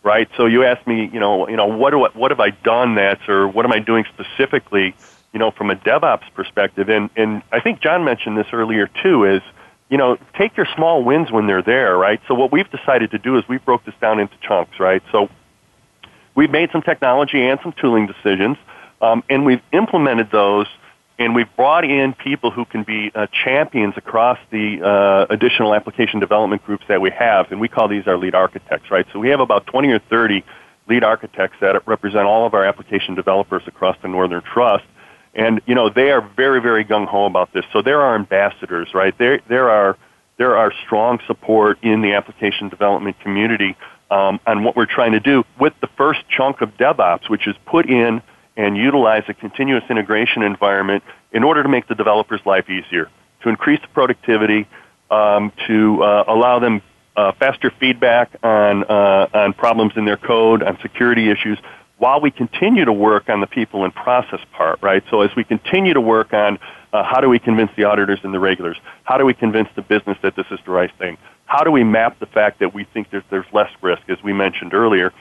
right? 0.03 0.29
So 0.37 0.47
you 0.47 0.65
asked 0.65 0.87
me, 0.87 1.09
you 1.13 1.21
know, 1.21 1.49
you 1.49 1.57
know, 1.57 1.67
what 1.67 1.91
do 1.91 2.05
I, 2.05 2.09
what 2.11 2.31
have 2.31 2.41
I 2.41 2.51
done 2.51 2.97
that's, 2.97 3.29
or 3.29 3.47
what 3.47 3.65
am 3.65 3.73
I 3.73 3.79
doing 3.79 4.05
specifically, 4.13 4.95
you 5.33 5.39
know, 5.39 5.51
from 5.51 5.71
a 5.71 5.77
DevOps 5.77 6.33
perspective? 6.35 6.89
And 6.89 7.11
and 7.17 7.43
I 7.53 7.61
think 7.61 7.81
John 7.81 8.05
mentioned 8.05 8.37
this 8.37 8.49
earlier 8.53 8.89
too. 9.03 9.25
Is 9.25 9.43
you 9.89 9.99
know, 9.99 10.17
take 10.39 10.57
your 10.57 10.67
small 10.75 11.05
wins 11.05 11.31
when 11.31 11.47
they're 11.47 11.61
there, 11.61 11.99
right? 11.99 12.19
So 12.27 12.35
what 12.35 12.51
we've 12.51 12.71
decided 12.71 13.11
to 13.11 13.19
do 13.19 13.37
is 13.37 13.47
we 13.47 13.59
broke 13.59 13.85
this 13.85 13.95
down 14.01 14.21
into 14.21 14.35
chunks, 14.41 14.81
right? 14.81 15.03
So 15.13 15.29
we've 16.35 16.51
made 16.51 16.71
some 16.73 16.81
technology 16.81 17.47
and 17.47 17.61
some 17.63 17.75
tooling 17.75 18.07
decisions, 18.07 18.57
um, 19.03 19.23
and 19.29 19.45
we've 19.45 19.61
implemented 19.71 20.31
those 20.31 20.67
and 21.23 21.37
we've 21.37 21.55
brought 21.57 21.85
in 21.85 22.15
people 22.15 22.51
who 22.51 22.65
can 22.65 22.83
be 22.83 23.13
uh, 23.15 23.29
champions 23.45 23.95
across 23.97 24.39
the 24.51 24.83
uh, 24.83 25.33
additional 25.33 25.73
application 25.73 26.19
development 26.19 26.65
groups 26.65 26.85
that 26.89 27.01
we 27.01 27.11
have, 27.11 27.53
and 27.53 27.61
we 27.61 27.69
call 27.69 27.87
these 27.87 28.09
our 28.09 28.17
lead 28.17 28.35
architects, 28.35 28.91
right? 28.91 29.07
So 29.13 29.21
we 29.21 29.29
have 29.29 29.39
about 29.39 29.67
20 29.67 29.89
or 29.91 30.01
30 30.01 30.45
lead 30.89 31.05
architects 31.05 31.57
that 31.61 31.87
represent 31.87 32.27
all 32.27 32.45
of 32.45 32.55
our 32.55 32.65
application 32.65 33.15
developers 33.15 33.63
across 33.67 33.97
the 34.03 34.09
Northern 34.09 34.43
Trust, 34.43 34.85
and 35.35 35.61
you 35.65 35.77
know 35.77 35.89
they 35.89 36.11
are 36.11 36.21
very, 36.21 36.61
very 36.61 36.85
gung 36.85 37.07
ho 37.07 37.27
about 37.27 37.53
this. 37.53 37.65
So 37.73 37.83
they're 37.83 38.03
our 38.03 38.17
ambassadors, 38.17 38.89
right? 38.93 39.17
They're, 39.17 39.41
they're 39.49 39.71
our 39.71 39.97
there 40.39 40.57
are 40.57 40.73
strong 40.85 41.21
support 41.29 41.79
in 41.83 42.01
the 42.03 42.15
application 42.15 42.69
development 42.69 43.21
community 43.21 43.77
um, 44.11 44.41
on 44.45 44.65
what 44.65 44.75
we're 44.75 44.87
trying 44.87 45.13
to 45.13 45.21
do 45.21 45.45
with 45.61 45.73
the 45.81 45.87
first 45.97 46.21
chunk 46.29 46.63
of 46.63 46.77
DevOps, 46.77 47.31
which 47.31 47.47
is 47.47 47.55
put 47.65 47.89
in 47.89 48.23
and 48.57 48.77
utilize 48.77 49.25
a 49.29 49.35
continuous 49.35 49.85
integration 49.89 50.43
environment 50.43 51.03
in 51.33 51.43
order 51.43 51.63
to 51.63 51.69
make 51.69 51.87
the 51.89 51.95
developer's 51.95 52.45
life 52.45 52.69
easier, 52.69 53.09
to 53.43 53.49
increase 53.49 53.81
the 53.81 53.89
productivity, 53.89 54.67
um, 55.11 55.53
to 55.67 56.03
uh, 56.03 56.25
allow 56.29 56.59
them 56.59 56.83
uh, 57.17 57.33
faster 57.33 57.71
feedback 57.79 58.31
on, 58.43 58.85
uh, 58.85 59.29
on 59.35 59.53
problems 59.53 59.93
in 59.97 60.05
their 60.05 60.17
code, 60.17 60.63
on 60.63 60.79
security 60.81 61.31
issues, 61.31 61.59
while 61.99 62.21
we 62.21 62.31
continue 62.31 62.85
to 62.85 62.93
work 62.93 63.29
on 63.29 63.41
the 63.41 63.47
people 63.47 63.85
and 63.85 63.95
process 63.95 64.41
part, 64.53 64.83
right? 64.83 65.05
So 65.11 65.21
as 65.21 65.31
we 65.37 65.45
continue 65.45 65.95
to 65.95 66.01
work 66.01 66.33
on 66.33 66.59
uh, 66.93 67.05
how 67.05 67.21
do 67.21 67.29
we 67.29 67.39
convince 67.39 67.71
the 67.77 67.85
auditors 67.85 68.21
and 68.23 68.35
the 68.35 68.41
regulars, 68.41 68.77
how 69.05 69.19
do 69.19 69.25
we 69.25 69.35
convince 69.35 69.69
the 69.77 69.83
business 69.83 70.19
that 70.23 70.35
this 70.35 70.47
is 70.51 70.59
the 70.65 70.73
right 70.73 70.91
thing, 70.99 71.17
how 71.47 71.63
do 71.63 71.71
we 71.71 71.85
map 71.85 72.19
the 72.19 72.27
fact 72.27 72.61
that 72.61 72.75
we 72.75 72.85
think 72.85 73.11
there's, 73.11 73.25
there's 73.31 73.47
less 73.53 73.71
risk, 73.83 74.03
as 74.09 74.23
we 74.23 74.33
mentioned 74.33 74.75
earlier, 74.75 75.13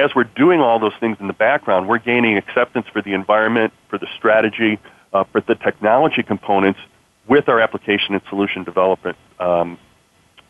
as 0.00 0.14
we're 0.14 0.24
doing 0.24 0.60
all 0.60 0.78
those 0.78 0.94
things 0.98 1.16
in 1.20 1.26
the 1.26 1.32
background, 1.32 1.88
we're 1.88 1.98
gaining 1.98 2.36
acceptance 2.36 2.86
for 2.92 3.02
the 3.02 3.12
environment, 3.12 3.72
for 3.88 3.98
the 3.98 4.06
strategy, 4.16 4.78
uh, 5.12 5.24
for 5.24 5.40
the 5.40 5.54
technology 5.54 6.22
components 6.22 6.80
with 7.28 7.48
our 7.48 7.60
application 7.60 8.14
and 8.14 8.22
solution 8.28 8.64
development 8.64 9.16
um, 9.38 9.78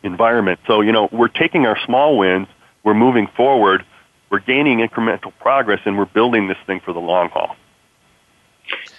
environment. 0.03 0.59
So, 0.67 0.81
you 0.81 0.91
know, 0.91 1.09
we're 1.11 1.27
taking 1.27 1.65
our 1.65 1.77
small 1.85 2.17
wins, 2.17 2.47
we're 2.83 2.93
moving 2.93 3.27
forward, 3.35 3.85
we're 4.29 4.39
gaining 4.39 4.79
incremental 4.79 5.33
progress, 5.39 5.81
and 5.85 5.97
we're 5.97 6.05
building 6.05 6.47
this 6.47 6.57
thing 6.65 6.79
for 6.79 6.93
the 6.93 6.99
long 6.99 7.29
haul. 7.29 7.55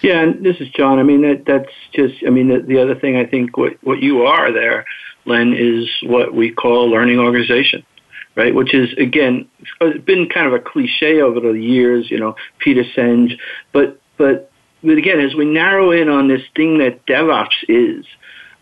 Yeah, 0.01 0.21
and 0.21 0.45
this 0.45 0.57
is 0.57 0.69
John. 0.69 0.99
I 0.99 1.03
mean, 1.03 1.21
that 1.21 1.45
that's 1.45 1.71
just. 1.93 2.23
I 2.27 2.29
mean, 2.29 2.49
the, 2.49 2.59
the 2.59 2.79
other 2.79 2.93
thing 2.93 3.15
I 3.15 3.25
think 3.25 3.57
what 3.57 3.73
what 3.81 4.03
you 4.03 4.23
are 4.23 4.51
there, 4.51 4.85
Len, 5.25 5.53
is 5.53 5.89
what 6.03 6.33
we 6.33 6.51
call 6.51 6.91
learning 6.91 7.17
organization 7.17 7.83
right? 8.35 8.53
Which 8.53 8.73
is 8.73 8.93
again 8.97 9.47
been 9.79 10.29
kind 10.29 10.47
of 10.47 10.53
a 10.53 10.59
cliche 10.59 11.21
over 11.21 11.39
the 11.39 11.51
years, 11.53 12.09
you 12.09 12.19
know, 12.19 12.35
Peter 12.59 12.83
Senge, 12.95 13.37
but 13.71 13.99
but 14.17 14.51
but 14.83 14.97
again, 14.97 15.19
as 15.19 15.33
we 15.33 15.45
narrow 15.45 15.91
in 15.91 16.09
on 16.09 16.27
this 16.27 16.41
thing 16.55 16.79
that 16.79 17.05
DevOps 17.05 17.63
is, 17.69 18.05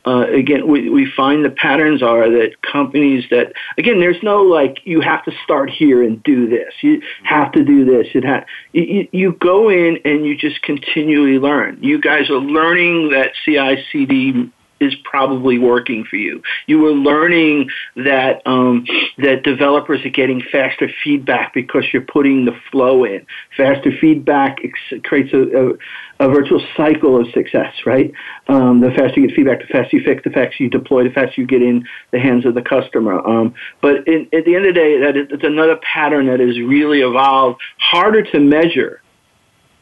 uh, 0.05 0.25
again, 0.31 0.67
we, 0.67 0.89
we 0.89 1.11
find 1.15 1.45
the 1.45 1.49
patterns 1.49 2.01
are 2.01 2.29
that 2.29 2.61
companies 2.61 3.25
that, 3.29 3.53
again, 3.77 3.99
there's 3.99 4.21
no 4.23 4.41
like, 4.41 4.79
you 4.83 5.01
have 5.01 5.23
to 5.25 5.31
start 5.43 5.69
here 5.69 6.01
and 6.01 6.21
do 6.23 6.49
this. 6.49 6.73
You 6.81 7.01
have 7.23 7.51
to 7.51 7.63
do 7.63 7.85
this. 7.85 8.07
It 8.15 8.25
ha- 8.25 8.45
you, 8.71 9.07
you 9.11 9.33
go 9.33 9.69
in 9.69 9.99
and 10.03 10.25
you 10.25 10.35
just 10.35 10.61
continually 10.63 11.37
learn. 11.37 11.79
You 11.81 12.01
guys 12.01 12.29
are 12.29 12.39
learning 12.39 13.09
that 13.09 13.31
CI 13.45 13.83
CD 13.91 14.51
is 14.81 14.95
probably 15.03 15.57
working 15.57 16.03
for 16.03 16.15
you. 16.15 16.41
You 16.67 16.85
are 16.87 16.91
learning 16.91 17.69
that 17.95 18.41
um, 18.45 18.85
that 19.19 19.43
developers 19.43 20.03
are 20.05 20.09
getting 20.09 20.41
faster 20.51 20.89
feedback 21.03 21.53
because 21.53 21.85
you're 21.93 22.01
putting 22.01 22.45
the 22.45 22.57
flow 22.71 23.03
in. 23.03 23.25
Faster 23.55 23.91
feedback 24.01 24.57
creates 25.03 25.33
a, 25.33 25.41
a, 25.41 26.25
a, 26.25 26.29
virtual 26.29 26.65
cycle 26.75 27.19
of 27.19 27.27
success, 27.31 27.73
right? 27.85 28.11
Um, 28.47 28.81
the 28.81 28.89
faster 28.89 29.19
you 29.19 29.27
get 29.27 29.35
feedback, 29.35 29.59
the 29.59 29.67
faster 29.67 29.97
you 29.97 30.03
fix, 30.03 30.23
the 30.23 30.31
faster 30.31 30.63
you 30.63 30.69
deploy, 30.69 31.03
the 31.03 31.11
faster 31.11 31.39
you 31.39 31.47
get 31.47 31.61
in 31.61 31.85
the 32.11 32.19
hands 32.19 32.45
of 32.45 32.55
the 32.55 32.61
customer. 32.61 33.19
Um, 33.25 33.53
but 33.81 34.07
in, 34.07 34.27
at 34.33 34.45
the 34.45 34.55
end 34.55 34.65
of 34.65 34.73
the 34.73 34.79
day, 34.79 34.99
that 34.99 35.17
is, 35.17 35.27
it's 35.29 35.43
another 35.43 35.77
pattern 35.77 36.25
that 36.27 36.39
has 36.39 36.59
really 36.59 37.01
evolved, 37.01 37.61
harder 37.77 38.23
to 38.23 38.39
measure. 38.39 39.01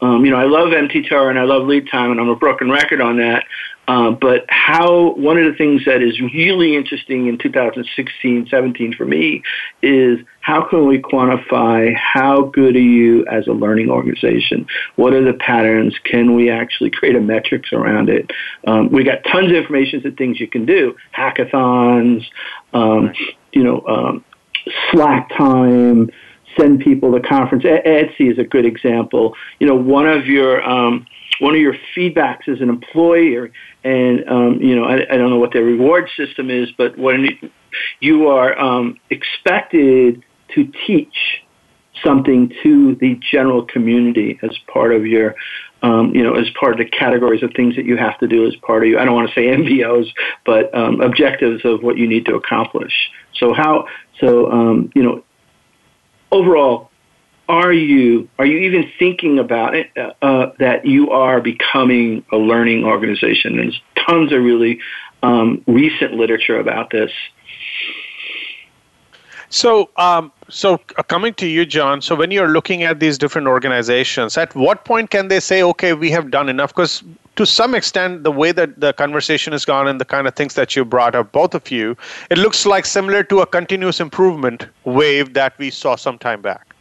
Um, 0.02 0.24
you 0.24 0.32
know, 0.32 0.38
I 0.38 0.46
love 0.46 0.70
MTTR 0.70 1.30
and 1.30 1.38
I 1.38 1.44
love 1.44 1.68
lead 1.68 1.90
time, 1.90 2.12
and 2.12 2.20
I'm 2.20 2.30
a 2.30 2.36
broken 2.36 2.72
record 2.72 3.02
on 3.02 3.18
that. 3.18 3.46
Uh, 3.90 4.12
but 4.12 4.46
how 4.50 5.14
one 5.16 5.40
of 5.40 5.52
the 5.52 5.58
things 5.58 5.84
that 5.86 6.04
is 6.04 6.22
really 6.22 6.76
interesting 6.76 7.26
in 7.26 7.40
2016, 7.40 8.48
17 8.48 8.94
for 8.94 9.04
me 9.04 9.42
is 9.82 10.20
how 10.42 10.64
can 10.70 10.88
we 10.88 11.00
quantify 11.00 11.96
how 11.96 12.44
good 12.44 12.76
are 12.76 12.80
you 12.80 13.26
as 13.26 13.48
a 13.48 13.52
learning 13.52 13.90
organization? 13.90 14.68
What 14.96 15.16
are 15.16 15.26
the 15.26 15.34
patterns? 15.34 15.96
Can 16.04 16.36
we 16.36 16.52
actually 16.52 16.92
create 16.92 17.16
a 17.16 17.20
metrics 17.20 17.74
around 17.74 18.10
it? 18.10 18.30
Um, 18.68 18.92
we 18.92 19.04
got 19.04 19.24
tons 19.24 19.50
of 19.50 19.56
information 19.56 20.06
of 20.06 20.16
things 20.18 20.40
you 20.40 20.48
can 20.48 20.68
do, 20.68 20.96
hackathons, 21.18 22.24
um, 22.74 23.12
you 23.54 23.64
know, 23.64 23.82
um, 23.88 24.24
slack 24.92 25.36
time, 25.36 26.12
send 26.60 26.82
people 26.82 27.12
to 27.14 27.28
conference. 27.28 27.64
Etsy 27.64 28.32
is 28.32 28.38
a 28.38 28.44
good 28.44 28.68
example. 28.68 29.34
You 29.60 29.66
know, 29.66 29.76
one 29.76 30.08
of 30.08 30.28
your 30.28 30.62
um, 30.62 31.08
one 31.40 31.56
of 31.56 31.62
your 31.62 31.76
feedbacks 31.96 32.48
as 32.48 32.62
an 32.62 32.70
employer, 32.70 33.52
and 33.84 34.30
um, 34.30 34.62
you 34.62 34.76
know, 34.76 34.84
I, 34.84 34.96
I, 35.12 35.18
don't 35.18 35.30
know 35.30 35.40
what 35.40 35.54
their 35.54 35.64
reward 35.64 36.10
system 36.16 36.50
is, 36.50 36.70
but 36.78 36.98
when 36.98 37.40
you 38.00 38.28
are 38.28 38.58
um, 38.60 38.98
expected 39.10 40.24
to 40.56 40.72
teach 40.86 41.44
something 42.04 42.54
to 42.64 42.96
the 42.96 43.20
general 43.32 43.66
community 43.66 44.40
as 44.42 44.58
part 44.72 44.94
of 44.94 45.06
your, 45.06 45.36
um, 45.82 46.14
you 46.16 46.24
know, 46.24 46.36
as 46.36 46.50
part 46.60 46.74
of 46.74 46.78
the 46.78 46.86
categories 46.86 47.44
of 47.44 47.52
things 47.56 47.76
that 47.76 47.86
you 47.86 47.98
have 47.98 48.18
to 48.20 48.28
do 48.28 48.48
as 48.48 48.56
part 48.58 48.84
of 48.84 48.90
you. 48.90 49.00
I 49.00 49.06
don't 49.06 49.16
want 49.16 49.30
to 49.30 49.36
say 49.36 49.48
MBOs, 49.48 50.08
but 50.46 50.74
um, 50.76 51.02
objectives 51.02 51.64
of 51.66 51.84
what 51.84 51.98
you 51.98 52.08
need 52.08 52.26
to 52.26 52.36
accomplish. 52.36 52.94
So 53.36 53.54
how, 53.54 53.88
so 54.20 54.52
um, 54.52 54.92
you 54.96 55.04
know, 55.04 55.24
overall, 56.32 56.89
are 57.50 57.74
you 57.74 58.30
are 58.38 58.46
you 58.46 58.60
even 58.60 58.90
thinking 59.00 59.40
about 59.40 59.76
it 59.76 59.90
uh, 59.98 60.14
uh, 60.22 60.54
that 60.60 60.86
you 60.86 61.10
are 61.10 61.42
becoming 61.42 62.24
a 62.32 62.38
learning 62.38 62.86
organization? 62.86 63.58
There's 63.58 63.82
tons 64.08 64.32
of 64.32 64.44
really 64.44 64.80
um, 65.24 65.64
recent 65.66 66.14
literature 66.14 66.60
about 66.60 66.92
this. 66.92 67.12
So, 69.52 69.90
um, 69.98 70.32
so 70.48 70.80
uh, 70.98 71.02
coming 71.02 71.34
to 71.36 71.48
you, 71.48 71.66
John. 71.66 72.04
So, 72.04 72.14
when 72.14 72.30
you're 72.30 72.50
looking 72.50 72.84
at 72.84 73.00
these 73.00 73.18
different 73.18 73.48
organizations, 73.48 74.38
at 74.38 74.54
what 74.54 74.86
point 74.86 75.10
can 75.10 75.28
they 75.28 75.40
say, 75.40 75.64
"Okay, 75.64 75.94
we 75.94 76.12
have 76.12 76.30
done 76.30 76.50
enough"? 76.50 76.70
Because 76.70 77.04
to 77.36 77.48
some 77.48 77.74
extent, 77.74 78.24
the 78.24 78.32
way 78.32 78.52
that 78.52 78.80
the 78.80 78.94
conversation 78.94 79.54
has 79.54 79.66
gone 79.66 79.88
and 79.88 80.00
the 80.00 80.06
kind 80.06 80.28
of 80.28 80.36
things 80.36 80.54
that 80.54 80.76
you 80.76 80.86
brought 80.86 81.16
up, 81.16 81.32
both 81.32 81.56
of 81.56 81.72
you, 81.72 81.98
it 82.30 82.38
looks 82.38 82.68
like 82.68 82.86
similar 82.86 83.24
to 83.24 83.40
a 83.40 83.48
continuous 83.48 84.00
improvement 84.00 84.68
wave 84.84 85.34
that 85.34 85.58
we 85.58 85.72
saw 85.72 85.96
some 85.96 86.20
time 86.20 86.44
back. 86.44 86.76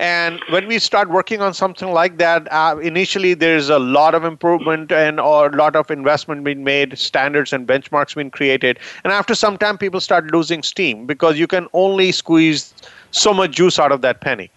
And 0.00 0.40
when 0.48 0.66
we 0.66 0.78
start 0.78 1.10
working 1.10 1.42
on 1.42 1.52
something 1.52 1.92
like 1.92 2.16
that, 2.16 2.50
uh, 2.50 2.78
initially 2.78 3.34
there's 3.34 3.68
a 3.68 3.78
lot 3.78 4.14
of 4.14 4.24
improvement 4.24 4.90
and 4.90 5.20
a 5.20 5.22
lot 5.22 5.76
of 5.76 5.90
investment 5.90 6.42
being 6.42 6.64
made, 6.64 6.98
standards 6.98 7.52
and 7.52 7.68
benchmarks 7.68 8.14
being 8.14 8.30
created. 8.30 8.78
And 9.04 9.12
after 9.12 9.34
some 9.34 9.58
time, 9.58 9.76
people 9.76 10.00
start 10.00 10.32
losing 10.32 10.62
steam 10.62 11.04
because 11.04 11.38
you 11.38 11.46
can 11.46 11.68
only 11.74 12.12
squeeze 12.12 12.72
so 13.10 13.34
much 13.34 13.50
juice 13.50 13.78
out 13.78 13.92
of 13.92 14.00
that 14.00 14.22
penny. 14.22 14.50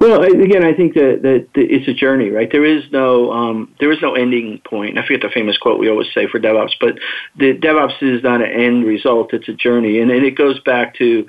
Well, 0.00 0.22
again, 0.22 0.64
I 0.64 0.74
think 0.74 0.94
that, 0.94 1.20
that 1.22 1.46
it's 1.54 1.86
a 1.86 1.94
journey, 1.94 2.30
right? 2.30 2.50
There 2.50 2.64
is 2.64 2.82
no 2.90 3.32
um, 3.32 3.72
there 3.78 3.92
is 3.92 4.02
no 4.02 4.14
ending 4.14 4.60
point. 4.66 4.98
I 4.98 5.02
forget 5.02 5.22
the 5.22 5.30
famous 5.30 5.56
quote 5.56 5.78
we 5.78 5.88
always 5.88 6.08
say 6.12 6.26
for 6.26 6.40
DevOps, 6.40 6.72
but 6.80 6.98
the 7.36 7.54
DevOps 7.54 8.02
is 8.02 8.24
not 8.24 8.42
an 8.42 8.50
end 8.50 8.84
result; 8.84 9.32
it's 9.32 9.48
a 9.48 9.54
journey, 9.54 10.00
and, 10.00 10.10
and 10.10 10.26
it 10.26 10.32
goes 10.32 10.58
back 10.60 10.96
to 10.96 11.26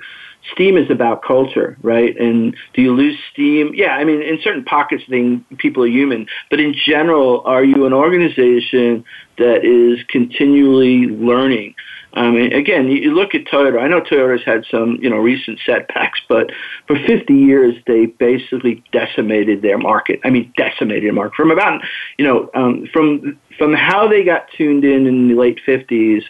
steam 0.52 0.76
is 0.76 0.90
about 0.90 1.22
culture, 1.22 1.76
right? 1.82 2.16
And 2.18 2.56
do 2.74 2.82
you 2.82 2.94
lose 2.94 3.18
steam? 3.32 3.72
Yeah, 3.74 3.96
I 3.96 4.04
mean, 4.04 4.22
in 4.22 4.38
certain 4.42 4.64
pockets, 4.64 5.04
thing 5.08 5.44
people 5.58 5.82
are 5.84 5.88
human, 5.88 6.26
but 6.50 6.60
in 6.60 6.74
general, 6.74 7.42
are 7.44 7.64
you 7.64 7.86
an 7.86 7.92
organization 7.92 9.04
that 9.38 9.64
is 9.64 10.04
continually 10.08 11.06
learning? 11.06 11.74
I 12.16 12.30
mean, 12.30 12.52
again, 12.54 12.88
you 12.88 13.14
look 13.14 13.34
at 13.34 13.44
Toyota. 13.44 13.78
I 13.78 13.88
know 13.88 14.00
Toyota's 14.00 14.42
had 14.44 14.64
some, 14.70 14.98
you 15.02 15.10
know, 15.10 15.16
recent 15.16 15.60
setbacks, 15.66 16.18
but 16.28 16.50
for 16.86 16.96
50 17.06 17.34
years 17.34 17.74
they 17.86 18.06
basically 18.06 18.82
decimated 18.90 19.60
their 19.60 19.76
market. 19.76 20.20
I 20.24 20.30
mean, 20.30 20.52
decimated 20.56 21.12
market 21.12 21.34
from 21.34 21.50
about, 21.50 21.82
you 22.16 22.24
know, 22.24 22.50
um, 22.54 22.86
from 22.92 23.38
from 23.58 23.74
how 23.74 24.08
they 24.08 24.24
got 24.24 24.46
tuned 24.56 24.84
in 24.84 25.06
in 25.06 25.28
the 25.28 25.34
late 25.34 25.60
50s, 25.66 26.22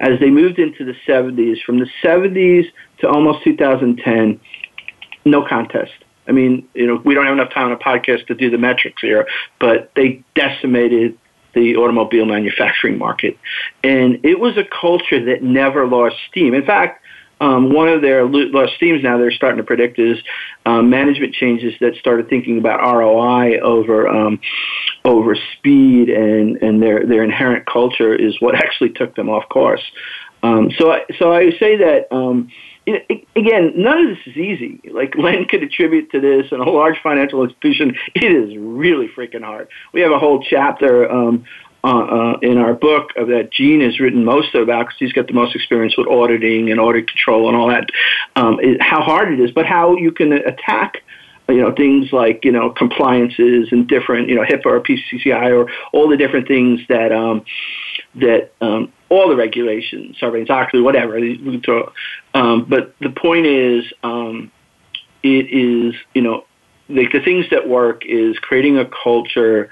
as 0.00 0.18
they 0.20 0.30
moved 0.30 0.58
into 0.58 0.84
the 0.84 0.94
70s. 1.06 1.62
From 1.62 1.78
the 1.78 1.88
70s 2.02 2.66
to 2.98 3.08
almost 3.08 3.44
2010, 3.44 4.40
no 5.24 5.46
contest. 5.46 5.92
I 6.28 6.32
mean, 6.32 6.68
you 6.74 6.86
know, 6.86 7.00
we 7.04 7.14
don't 7.14 7.24
have 7.24 7.34
enough 7.34 7.52
time 7.52 7.66
on 7.66 7.72
a 7.72 7.76
podcast 7.76 8.26
to 8.28 8.34
do 8.34 8.50
the 8.50 8.58
metrics 8.58 9.02
here, 9.02 9.26
but 9.58 9.90
they 9.96 10.22
decimated 10.34 11.18
the 11.54 11.76
automobile 11.76 12.24
manufacturing 12.24 12.98
market. 12.98 13.36
And 13.84 14.24
it 14.24 14.38
was 14.40 14.56
a 14.56 14.64
culture 14.64 15.22
that 15.26 15.42
never 15.42 15.86
lost 15.86 16.16
steam. 16.30 16.54
In 16.54 16.64
fact, 16.64 17.01
um, 17.42 17.72
one 17.72 17.88
of 17.88 18.02
their 18.02 18.24
lost 18.24 18.74
steams 18.76 19.02
now 19.02 19.18
they're 19.18 19.32
starting 19.32 19.56
to 19.56 19.64
predict 19.64 19.98
is 19.98 20.16
um, 20.64 20.90
management 20.90 21.34
changes 21.34 21.74
that 21.80 21.96
started 21.96 22.28
thinking 22.28 22.56
about 22.58 22.80
ROI 22.80 23.58
over 23.58 24.06
um, 24.06 24.40
over 25.04 25.34
speed 25.58 26.08
and, 26.08 26.62
and 26.62 26.80
their, 26.80 27.04
their 27.04 27.24
inherent 27.24 27.66
culture 27.66 28.14
is 28.14 28.40
what 28.40 28.54
actually 28.64 28.90
took 28.90 29.16
them 29.16 29.28
off 29.28 29.48
course. 29.48 29.82
Um, 30.44 30.70
so 30.78 30.92
I, 30.92 31.00
so 31.18 31.32
I 31.32 31.50
say 31.58 31.76
that 31.78 32.06
um, 32.12 32.48
it, 32.86 33.26
again, 33.34 33.72
none 33.76 34.06
of 34.06 34.16
this 34.16 34.26
is 34.26 34.36
easy. 34.36 34.80
Like 34.92 35.14
Len 35.18 35.44
could 35.46 35.64
attribute 35.64 36.12
to 36.12 36.20
this, 36.20 36.46
and 36.52 36.60
a 36.60 36.70
large 36.70 36.96
financial 37.02 37.42
institution, 37.42 37.96
it 38.14 38.24
is 38.24 38.56
really 38.56 39.08
freaking 39.08 39.42
hard. 39.42 39.68
We 39.92 40.00
have 40.02 40.12
a 40.12 40.18
whole 40.18 40.44
chapter 40.48 41.10
um, 41.10 41.44
uh, 41.84 41.88
uh, 41.88 42.38
in 42.42 42.58
our 42.58 42.74
book 42.74 43.10
of 43.16 43.28
that 43.28 43.50
Gene 43.50 43.80
has 43.80 43.98
written 43.98 44.24
most 44.24 44.54
about 44.54 44.86
because 44.86 44.98
he's 44.98 45.12
got 45.12 45.26
the 45.26 45.32
most 45.32 45.54
experience 45.54 45.96
with 45.96 46.06
auditing 46.06 46.70
and 46.70 46.78
audit 46.78 47.08
control 47.08 47.48
and 47.48 47.56
all 47.56 47.68
that. 47.68 47.88
Um, 48.36 48.58
it, 48.60 48.80
how 48.80 49.02
hard 49.02 49.32
it 49.32 49.40
is, 49.40 49.50
but 49.50 49.66
how 49.66 49.96
you 49.96 50.12
can 50.12 50.32
attack 50.32 51.02
you 51.48 51.60
know 51.60 51.72
things 51.72 52.12
like 52.12 52.44
you 52.44 52.52
know 52.52 52.70
compliances 52.70 53.68
and 53.72 53.88
different 53.88 54.28
you 54.28 54.34
know 54.34 54.42
HIPAA 54.42 54.66
or 54.66 54.80
PCI 54.80 55.50
or 55.50 55.70
all 55.92 56.08
the 56.08 56.16
different 56.16 56.46
things 56.46 56.80
that 56.88 57.12
um, 57.12 57.44
that 58.14 58.52
um, 58.60 58.92
all 59.08 59.28
the 59.28 59.36
regulations, 59.36 60.16
Sarbanes 60.20 60.50
Oxley, 60.50 60.80
whatever. 60.80 61.18
Um, 62.34 62.64
but 62.68 62.94
the 63.00 63.10
point 63.10 63.46
is, 63.46 63.84
um, 64.02 64.50
it 65.22 65.50
is 65.50 65.94
you 66.14 66.22
know 66.22 66.44
like 66.88 67.12
the 67.12 67.20
things 67.20 67.46
that 67.50 67.68
work 67.68 68.02
is 68.06 68.38
creating 68.38 68.78
a 68.78 68.84
culture 69.02 69.70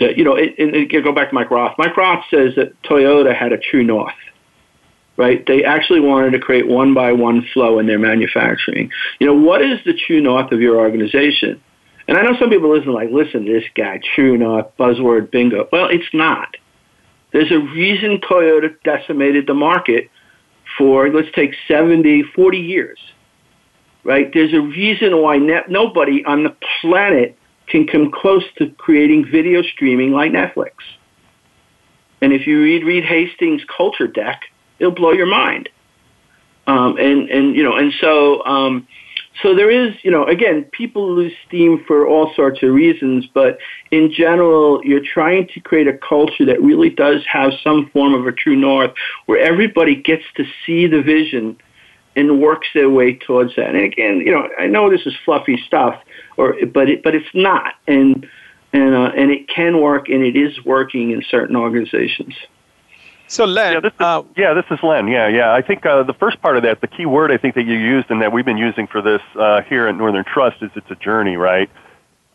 that 0.00 0.16
you 0.16 0.24
know. 0.24 0.36
And 0.36 0.90
go 0.90 1.12
back 1.12 1.30
to 1.30 1.34
Mike 1.34 1.50
Rother. 1.50 1.74
Mike 1.78 1.96
Rother 1.96 2.22
says 2.30 2.54
that 2.56 2.80
Toyota 2.82 3.34
had 3.34 3.52
a 3.52 3.58
true 3.58 3.84
north. 3.84 4.14
Right, 5.16 5.46
they 5.46 5.62
actually 5.62 6.00
wanted 6.00 6.32
to 6.32 6.40
create 6.40 6.66
one 6.66 6.92
by 6.92 7.12
one 7.12 7.46
flow 7.52 7.78
in 7.78 7.86
their 7.86 8.00
manufacturing. 8.00 8.90
You 9.20 9.28
know, 9.28 9.34
what 9.34 9.62
is 9.62 9.78
the 9.86 9.94
true 9.94 10.20
north 10.20 10.50
of 10.50 10.60
your 10.60 10.76
organization? 10.76 11.62
And 12.08 12.18
I 12.18 12.22
know 12.22 12.36
some 12.38 12.50
people 12.50 12.76
listen 12.76 12.92
like, 12.92 13.10
listen 13.10 13.44
to 13.46 13.52
this 13.52 13.64
guy, 13.76 14.00
true 14.14 14.36
north, 14.36 14.66
buzzword, 14.76 15.30
bingo. 15.30 15.68
Well, 15.70 15.88
it's 15.88 16.12
not. 16.12 16.56
There's 17.32 17.50
a 17.50 17.58
reason 17.58 18.20
Toyota 18.20 18.74
decimated 18.84 19.46
the 19.46 19.54
market 19.54 20.10
for, 20.78 21.08
let's 21.08 21.28
take 21.34 21.54
70, 21.66 22.22
40 22.34 22.58
years, 22.58 22.98
right? 24.04 24.30
There's 24.32 24.52
a 24.52 24.60
reason 24.60 25.20
why 25.20 25.38
ne- 25.38 25.64
nobody 25.68 26.24
on 26.24 26.44
the 26.44 26.56
planet 26.80 27.36
can 27.66 27.86
come 27.86 28.10
close 28.10 28.44
to 28.58 28.70
creating 28.70 29.26
video 29.30 29.62
streaming 29.62 30.12
like 30.12 30.32
Netflix. 30.32 30.72
And 32.20 32.32
if 32.32 32.46
you 32.46 32.62
read 32.62 32.84
Reed 32.84 33.04
Hastings' 33.04 33.62
culture 33.76 34.06
deck, 34.06 34.42
it'll 34.78 34.92
blow 34.92 35.12
your 35.12 35.26
mind. 35.26 35.68
Um, 36.66 36.96
and, 36.98 37.28
and, 37.28 37.54
you 37.54 37.62
know, 37.62 37.76
and 37.76 37.92
so, 38.00 38.44
um, 38.46 38.88
so 39.42 39.54
there 39.54 39.70
is, 39.70 39.94
you 40.02 40.10
know, 40.10 40.24
again, 40.24 40.64
people 40.72 41.12
lose 41.12 41.32
steam 41.46 41.84
for 41.86 42.06
all 42.06 42.32
sorts 42.34 42.62
of 42.62 42.72
reasons, 42.72 43.26
but 43.34 43.58
in 43.90 44.12
general, 44.12 44.80
you're 44.84 45.04
trying 45.04 45.48
to 45.48 45.60
create 45.60 45.88
a 45.88 45.98
culture 45.98 46.46
that 46.46 46.62
really 46.62 46.88
does 46.88 47.22
have 47.30 47.52
some 47.62 47.90
form 47.92 48.14
of 48.14 48.26
a 48.26 48.32
true 48.32 48.56
north 48.56 48.92
where 49.26 49.40
everybody 49.40 49.96
gets 49.96 50.24
to 50.36 50.44
see 50.64 50.86
the 50.86 51.02
vision 51.02 51.58
and 52.16 52.40
works 52.40 52.68
their 52.74 52.90
way 52.90 53.14
towards 53.14 53.56
that. 53.56 53.68
And 53.74 53.78
again, 53.78 54.18
you 54.20 54.30
know, 54.30 54.48
I 54.58 54.66
know 54.66 54.90
this 54.90 55.06
is 55.06 55.14
fluffy 55.24 55.60
stuff, 55.66 56.00
or 56.36 56.54
but 56.66 56.88
it, 56.88 57.02
but 57.02 57.14
it's 57.14 57.34
not, 57.34 57.74
and 57.86 58.26
and 58.72 58.94
uh, 58.94 59.12
and 59.16 59.30
it 59.30 59.48
can 59.48 59.80
work, 59.80 60.08
and 60.08 60.22
it 60.22 60.36
is 60.36 60.64
working 60.64 61.10
in 61.10 61.22
certain 61.28 61.56
organizations. 61.56 62.34
So 63.26 63.46
Len, 63.46 63.72
yeah, 63.72 63.80
this 63.80 63.92
is, 63.92 64.00
uh, 64.00 64.22
yeah, 64.36 64.54
this 64.54 64.66
is 64.70 64.78
Len. 64.82 65.08
Yeah, 65.08 65.28
yeah. 65.28 65.52
I 65.52 65.62
think 65.62 65.86
uh, 65.86 66.02
the 66.02 66.12
first 66.14 66.40
part 66.42 66.56
of 66.56 66.62
that, 66.64 66.80
the 66.80 66.86
key 66.86 67.06
word 67.06 67.32
I 67.32 67.38
think 67.38 67.54
that 67.54 67.64
you 67.64 67.74
used 67.74 68.10
and 68.10 68.20
that 68.20 68.32
we've 68.32 68.44
been 68.44 68.58
using 68.58 68.86
for 68.86 69.00
this 69.00 69.22
uh, 69.38 69.62
here 69.62 69.88
at 69.88 69.96
Northern 69.96 70.24
Trust 70.24 70.62
is 70.62 70.70
it's 70.76 70.90
a 70.90 70.94
journey, 70.96 71.36
right? 71.36 71.70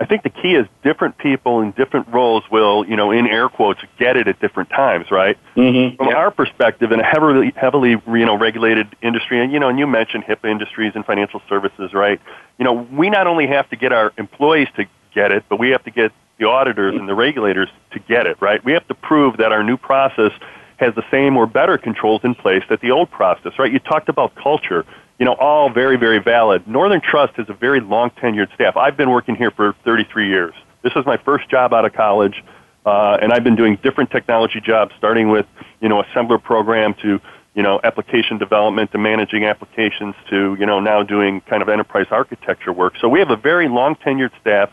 I 0.02 0.06
think 0.06 0.24
the 0.24 0.30
key 0.30 0.56
is 0.56 0.66
different 0.82 1.18
people 1.18 1.60
in 1.60 1.72
different 1.72 2.08
roles 2.08 2.44
will, 2.50 2.86
you 2.86 2.96
know, 2.96 3.12
in 3.12 3.28
air 3.28 3.50
quotes, 3.50 3.82
get 3.98 4.16
it 4.16 4.30
at 4.30 4.40
different 4.40 4.70
times, 4.70 5.12
right? 5.12 5.38
Mm-hmm. 5.56 5.98
From 5.98 6.08
yeah. 6.08 6.16
our 6.16 6.32
perspective, 6.32 6.94
in 6.94 7.02
a 7.02 7.04
heavily, 7.04 7.52
heavily, 7.56 7.92
you 7.92 8.26
know, 8.26 8.38
regulated 8.38 8.96
industry, 9.02 9.44
and 9.44 9.52
you 9.52 9.60
know, 9.60 9.68
and 9.68 9.78
you 9.78 9.86
mentioned 9.86 10.24
HIPAA 10.24 10.52
industries 10.52 10.94
and 10.96 11.06
financial 11.06 11.42
services, 11.50 11.94
right? 11.94 12.22
You 12.58 12.66
know, 12.66 12.74
we 12.74 13.10
not 13.10 13.28
only 13.28 13.48
have 13.48 13.70
to 13.72 13.76
get 13.76 13.92
our 13.92 14.14
employees 14.18 14.70
to 14.78 14.86
get 15.14 15.32
it, 15.32 15.44
but 15.50 15.60
we 15.60 15.72
have 15.72 15.84
to 15.84 15.92
get 15.92 16.14
the 16.38 16.46
auditors 16.46 16.96
and 16.96 17.08
the 17.08 17.16
regulators 17.16 17.70
to 17.92 18.00
get 18.00 18.26
it, 18.26 18.38
right? 18.42 18.64
We 18.64 18.72
have 18.72 18.88
to 18.88 18.94
prove 18.94 19.38
that 19.38 19.52
our 19.52 19.64
new 19.64 19.76
process 19.76 20.32
has 20.78 20.96
the 20.96 21.04
same 21.12 21.36
or 21.36 21.46
better 21.46 21.78
controls 21.78 22.22
in 22.24 22.36
place 22.36 22.64
that 22.70 22.80
the 22.80 22.92
old 22.92 23.12
process, 23.12 23.60
right? 23.60 23.72
You 23.72 23.80
talked 23.80 24.08
about 24.08 24.34
culture, 24.36 24.86
you 25.20 25.26
know, 25.26 25.34
all 25.34 25.70
very, 25.70 25.98
very 25.98 26.20
valid. 26.20 26.66
Northern 26.68 27.02
Trust 27.02 27.34
has 27.36 27.50
a 27.50 27.54
very 27.54 27.82
long 27.82 28.10
tenured 28.12 28.54
staff. 28.56 28.78
I've 28.78 28.96
been 28.96 29.10
working 29.10 29.36
here 29.36 29.52
for 29.52 29.76
33 29.84 30.30
years. 30.30 30.54
This 30.82 30.94
is 30.96 31.06
my 31.06 31.18
first 31.18 31.50
job 31.50 31.74
out 31.74 31.84
of 31.84 31.94
college, 31.94 32.42
uh, 32.86 33.18
and 33.22 33.34
I've 33.34 33.44
been 33.44 33.58
doing 33.58 33.78
different 33.84 34.12
technology 34.12 34.62
jobs, 34.62 34.94
starting 34.98 35.30
with, 35.30 35.46
you 35.82 35.90
know, 35.90 36.02
assembler 36.02 36.42
program 36.42 36.94
to, 37.02 37.20
you 37.54 37.62
know, 37.62 37.82
application 37.84 38.38
development 38.38 38.94
to 38.94 38.98
managing 38.98 39.44
applications 39.44 40.16
to, 40.30 40.56
you 40.58 40.66
know, 40.66 40.80
now 40.80 41.04
doing 41.04 41.42
kind 41.42 41.62
of 41.62 41.68
enterprise 41.68 42.08
architecture 42.12 42.72
work. 42.72 42.94
So 43.02 43.10
we 43.10 43.20
have 43.20 43.30
a 43.30 43.36
very 43.36 43.68
long 43.68 43.96
tenured 43.96 44.32
staff 44.40 44.72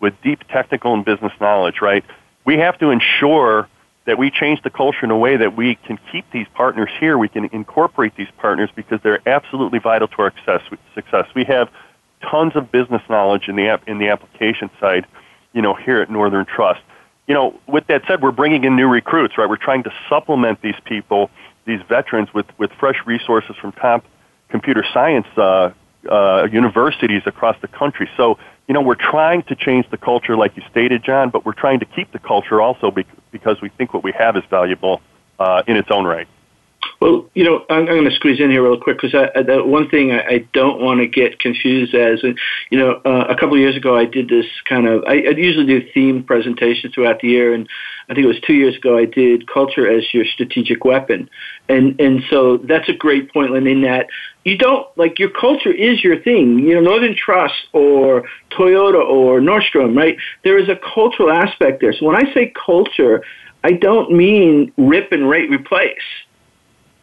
with 0.00 0.14
deep 0.22 0.40
technical 0.48 0.92
and 0.92 1.04
business 1.04 1.32
knowledge, 1.40 1.80
right? 1.80 2.04
We 2.44 2.58
have 2.58 2.76
to 2.80 2.90
ensure 2.90 3.68
that 4.06 4.18
we 4.18 4.30
change 4.30 4.62
the 4.62 4.70
culture 4.70 5.04
in 5.04 5.10
a 5.10 5.16
way 5.16 5.36
that 5.36 5.56
we 5.56 5.76
can 5.76 5.98
keep 6.12 6.30
these 6.30 6.46
partners 6.54 6.90
here. 7.00 7.16
We 7.16 7.28
can 7.28 7.46
incorporate 7.46 8.14
these 8.16 8.28
partners 8.38 8.70
because 8.74 9.00
they're 9.02 9.26
absolutely 9.26 9.78
vital 9.78 10.08
to 10.08 10.22
our 10.22 10.32
success. 10.94 11.26
We 11.34 11.44
have 11.44 11.70
tons 12.20 12.54
of 12.54 12.70
business 12.70 13.02
knowledge 13.08 13.48
in 13.48 13.56
the 13.56 13.68
app, 13.68 13.88
in 13.88 13.98
the 13.98 14.08
application 14.08 14.70
side, 14.78 15.06
you 15.52 15.62
know, 15.62 15.74
here 15.74 16.00
at 16.00 16.10
Northern 16.10 16.44
Trust. 16.44 16.80
You 17.26 17.34
know, 17.34 17.58
with 17.66 17.86
that 17.86 18.02
said, 18.06 18.20
we're 18.20 18.32
bringing 18.32 18.64
in 18.64 18.76
new 18.76 18.88
recruits, 18.88 19.38
right? 19.38 19.48
We're 19.48 19.56
trying 19.56 19.84
to 19.84 19.92
supplement 20.08 20.60
these 20.60 20.76
people 20.84 21.30
these 21.64 21.80
veterans 21.88 22.32
with, 22.34 22.46
with 22.58 22.70
fresh 22.78 22.96
resources 23.06 23.56
from 23.56 23.72
top 23.72 24.04
computer 24.48 24.84
science 24.92 25.26
uh, 25.36 25.70
uh, 26.10 26.46
universities 26.52 27.22
across 27.26 27.56
the 27.60 27.68
country. 27.68 28.08
So, 28.16 28.38
you 28.68 28.74
know, 28.74 28.80
we're 28.80 28.94
trying 28.94 29.42
to 29.44 29.54
change 29.54 29.88
the 29.90 29.98
culture, 29.98 30.36
like 30.36 30.56
you 30.56 30.62
stated, 30.70 31.02
John, 31.04 31.30
but 31.30 31.44
we're 31.44 31.52
trying 31.52 31.80
to 31.80 31.86
keep 31.86 32.12
the 32.12 32.18
culture 32.18 32.60
also 32.62 32.90
because 33.30 33.60
we 33.60 33.68
think 33.68 33.92
what 33.92 34.02
we 34.02 34.12
have 34.12 34.36
is 34.36 34.44
valuable 34.48 35.02
uh, 35.38 35.62
in 35.66 35.76
its 35.76 35.90
own 35.90 36.06
right. 36.06 36.28
Well, 37.00 37.26
you 37.34 37.44
know, 37.44 37.64
I'm, 37.68 37.80
I'm 37.80 37.86
going 37.86 38.08
to 38.08 38.14
squeeze 38.14 38.40
in 38.40 38.50
here 38.50 38.62
real 38.62 38.80
quick 38.80 39.00
because 39.00 39.12
the 39.12 39.62
one 39.64 39.88
thing 39.88 40.12
I, 40.12 40.26
I 40.26 40.38
don't 40.52 40.80
want 40.80 41.00
to 41.00 41.06
get 41.06 41.38
confused 41.38 41.94
as, 41.94 42.22
you 42.70 42.78
know, 42.78 43.00
uh, 43.04 43.26
a 43.28 43.34
couple 43.34 43.54
of 43.54 43.60
years 43.60 43.76
ago 43.76 43.96
I 43.96 44.04
did 44.04 44.28
this 44.28 44.46
kind 44.68 44.86
of. 44.86 45.04
I, 45.06 45.14
I 45.14 45.30
usually 45.30 45.66
do 45.66 45.86
theme 45.92 46.22
presentations 46.22 46.94
throughout 46.94 47.20
the 47.20 47.28
year, 47.28 47.52
and 47.52 47.68
I 48.08 48.14
think 48.14 48.24
it 48.24 48.28
was 48.28 48.40
two 48.46 48.54
years 48.54 48.76
ago 48.76 48.98
I 48.98 49.04
did 49.04 49.46
culture 49.46 49.90
as 49.90 50.04
your 50.12 50.24
strategic 50.24 50.84
weapon, 50.84 51.28
and 51.68 51.98
and 52.00 52.22
so 52.30 52.58
that's 52.58 52.88
a 52.88 52.94
great 52.94 53.32
point, 53.32 53.52
Lynn. 53.52 53.66
In 53.66 53.82
that 53.82 54.06
you 54.44 54.58
don't 54.58 54.86
like 54.96 55.18
your 55.18 55.30
culture 55.30 55.72
is 55.72 56.02
your 56.04 56.20
thing. 56.20 56.58
You 56.60 56.74
know, 56.74 56.80
Northern 56.80 57.16
Trust 57.16 57.54
or 57.72 58.24
Toyota 58.50 59.02
or 59.04 59.40
Nordstrom, 59.40 59.96
right? 59.96 60.16
There 60.42 60.58
is 60.58 60.68
a 60.68 60.76
cultural 60.76 61.30
aspect 61.30 61.80
there. 61.80 61.92
So 61.92 62.06
when 62.06 62.16
I 62.16 62.32
say 62.34 62.52
culture, 62.66 63.22
I 63.62 63.72
don't 63.72 64.12
mean 64.12 64.72
rip 64.76 65.12
and 65.12 65.28
rate 65.28 65.50
replace 65.50 65.96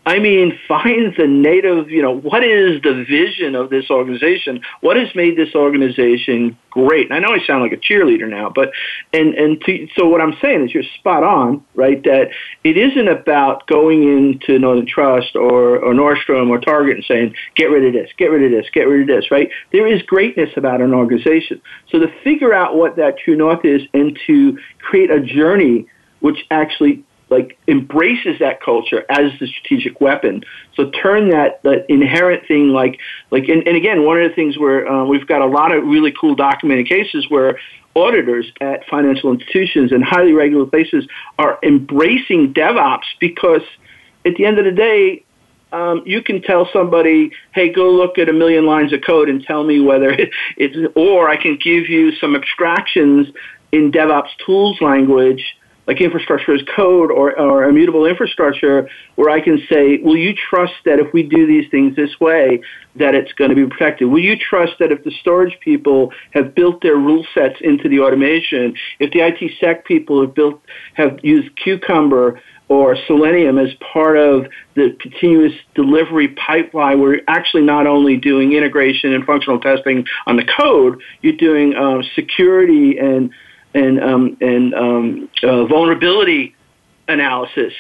I 0.06 0.20
mean, 0.20 0.58
find 0.68 1.14
the 1.18 1.28
native, 1.28 1.90
you 1.90 2.02
know, 2.02 2.18
what 2.18 2.44
is 2.44 2.82
the 2.82 3.06
vision 3.08 3.56
of 3.56 3.70
this 3.70 3.90
organization? 3.90 4.62
What 4.82 4.98
has 4.98 5.14
made 5.16 5.38
this 5.38 5.54
organization 5.56 6.58
great? 6.70 7.12
And 7.12 7.14
I 7.14 7.20
know 7.20 7.34
I 7.34 7.46
sound 7.46 7.62
like 7.62 7.74
a 7.74 7.78
cheerleader 7.78 8.30
now, 8.30 8.52
but, 8.54 8.72
and, 9.14 9.34
and 9.36 9.62
to, 9.62 9.88
so 9.96 10.08
what 10.08 10.22
I'm 10.22 10.36
saying 10.42 10.66
is 10.66 10.74
you're 10.74 10.84
spot 11.00 11.24
on, 11.24 11.64
right? 11.76 12.04
That 12.04 12.30
it 12.64 12.78
isn't 12.78 13.08
about 13.08 13.68
going 13.68 14.04
into 14.04 14.58
Northern 14.60 14.88
Trust 14.88 15.36
or, 15.36 15.78
or 15.78 15.94
Nordstrom 15.94 16.50
or 16.50 16.60
Target 16.60 16.98
and 16.98 17.06
saying, 17.06 17.36
get 17.56 17.66
rid 17.66 17.86
of 17.86 17.94
this, 17.94 18.10
get 18.18 18.32
rid 18.32 18.44
of 18.44 18.52
this, 18.52 18.70
get 18.72 18.84
rid 18.84 19.02
of 19.02 19.08
this, 19.08 19.32
right? 19.32 19.50
There 19.72 19.88
is 19.88 20.02
greatness 20.04 20.50
about 20.56 20.82
an 20.82 20.94
organization. 20.94 21.62
So 21.90 22.00
to 22.00 22.08
figure 22.24 22.54
out 22.54 22.76
what 22.76 22.96
that 22.96 23.18
true 23.18 23.36
north 23.36 23.66
is 23.66 23.82
and 23.94 24.18
to 24.28 24.58
create 24.80 25.12
a 25.12 25.20
journey 25.20 25.88
which 26.22 26.46
actually 26.52 27.04
like 27.32 27.58
embraces 27.68 28.38
that 28.40 28.62
culture 28.62 29.06
as 29.10 29.32
the 29.40 29.48
strategic 29.48 30.02
weapon. 30.02 30.44
So 30.76 30.92
turn 30.92 31.30
that 31.30 31.64
that 31.64 31.86
inherent 31.90 32.46
thing 32.48 32.70
like 32.70 33.00
like 33.32 33.48
and, 33.48 33.66
and 33.66 33.76
again 33.76 34.06
one 34.06 34.22
of 34.22 34.30
the 34.30 34.36
things 34.36 34.60
where 34.60 34.88
uh, 34.88 35.06
we've 35.06 35.26
got 35.26 35.42
a 35.42 35.48
lot 35.48 35.74
of 35.74 35.84
really 35.86 36.14
cool 36.20 36.36
documented 36.36 36.88
cases 36.88 37.26
where 37.30 37.58
auditors 37.96 38.52
at 38.60 38.86
financial 38.88 39.32
institutions 39.32 39.92
and 39.92 40.04
highly 40.04 40.34
regulated 40.34 40.72
places 40.72 41.08
are 41.40 41.58
embracing 41.64 42.54
DevOps 42.54 43.08
because 43.20 43.64
at 44.26 44.36
the 44.36 44.46
end 44.46 44.60
of 44.60 44.66
the 44.66 44.72
day. 44.72 45.24
Um, 45.74 46.04
you 46.06 46.22
can 46.22 46.42
tell 46.42 46.68
somebody, 46.74 47.32
"Hey, 47.54 47.70
go 47.70 47.92
look 47.92 48.18
at 48.18 48.28
a 48.28 48.34
million 48.34 48.66
lines 48.66 48.92
of 48.92 49.00
code 49.08 49.30
and 49.30 49.42
tell 49.42 49.64
me 49.64 49.80
whether 49.80 50.14
it's." 50.58 50.94
Or 50.98 51.30
I 51.30 51.38
can 51.38 51.56
give 51.64 51.88
you 51.88 52.12
some 52.18 52.36
abstractions 52.36 53.28
in 53.72 53.90
DevOps 53.90 54.36
tools 54.46 54.82
language 54.82 55.42
like 55.92 56.00
infrastructure 56.00 56.54
as 56.54 56.62
code 56.74 57.12
or, 57.12 57.38
or 57.38 57.66
immutable 57.66 58.06
infrastructure 58.06 58.88
where 59.16 59.30
I 59.30 59.42
can 59.42 59.62
say, 59.70 59.98
will 59.98 60.16
you 60.16 60.34
trust 60.34 60.74
that 60.86 61.00
if 61.00 61.12
we 61.14 61.22
do 61.22 61.46
these 61.46 61.70
things 61.70 61.98
this 61.98 62.18
way, 62.22 62.62
that 62.96 63.14
it's 63.14 63.34
going 63.34 63.50
to 63.50 63.56
be 63.56 63.66
protected? 63.66 64.08
Will 64.08 64.22
you 64.22 64.38
trust 64.38 64.74
that 64.80 64.94
if 64.94 65.04
the 65.04 65.12
storage 65.20 65.60
people 65.60 66.14
have 66.32 66.56
built 66.56 66.82
their 66.82 66.96
rule 66.96 67.26
sets 67.34 67.56
into 67.60 67.90
the 67.90 68.00
automation, 68.00 68.74
if 69.00 69.12
the 69.12 69.20
IT 69.20 69.52
sec 69.60 69.84
people 69.84 70.22
have 70.22 70.34
built, 70.34 70.62
have 70.94 71.20
used 71.24 71.54
Cucumber 71.58 72.42
or 72.70 72.96
Selenium 73.06 73.58
as 73.58 73.74
part 73.94 74.18
of 74.18 74.46
the 74.76 74.96
continuous 75.02 75.52
delivery 75.76 76.30
pipeline, 76.30 77.02
we're 77.02 77.20
actually 77.28 77.64
not 77.64 77.86
only 77.86 78.16
doing 78.16 78.54
integration 78.54 79.14
and 79.14 79.26
functional 79.26 79.60
testing 79.60 80.06
on 80.26 80.38
the 80.38 80.46
code, 80.58 81.02
you're 81.22 81.36
doing 81.36 81.76
um, 81.76 82.02
security 82.16 82.98
and 82.98 83.32
and 83.74 84.04
um, 84.04 84.38
and 84.42 84.74
um, 84.74 85.30
uh, 85.44 85.66
vulnerability 85.66 86.56
analysis 87.08 87.74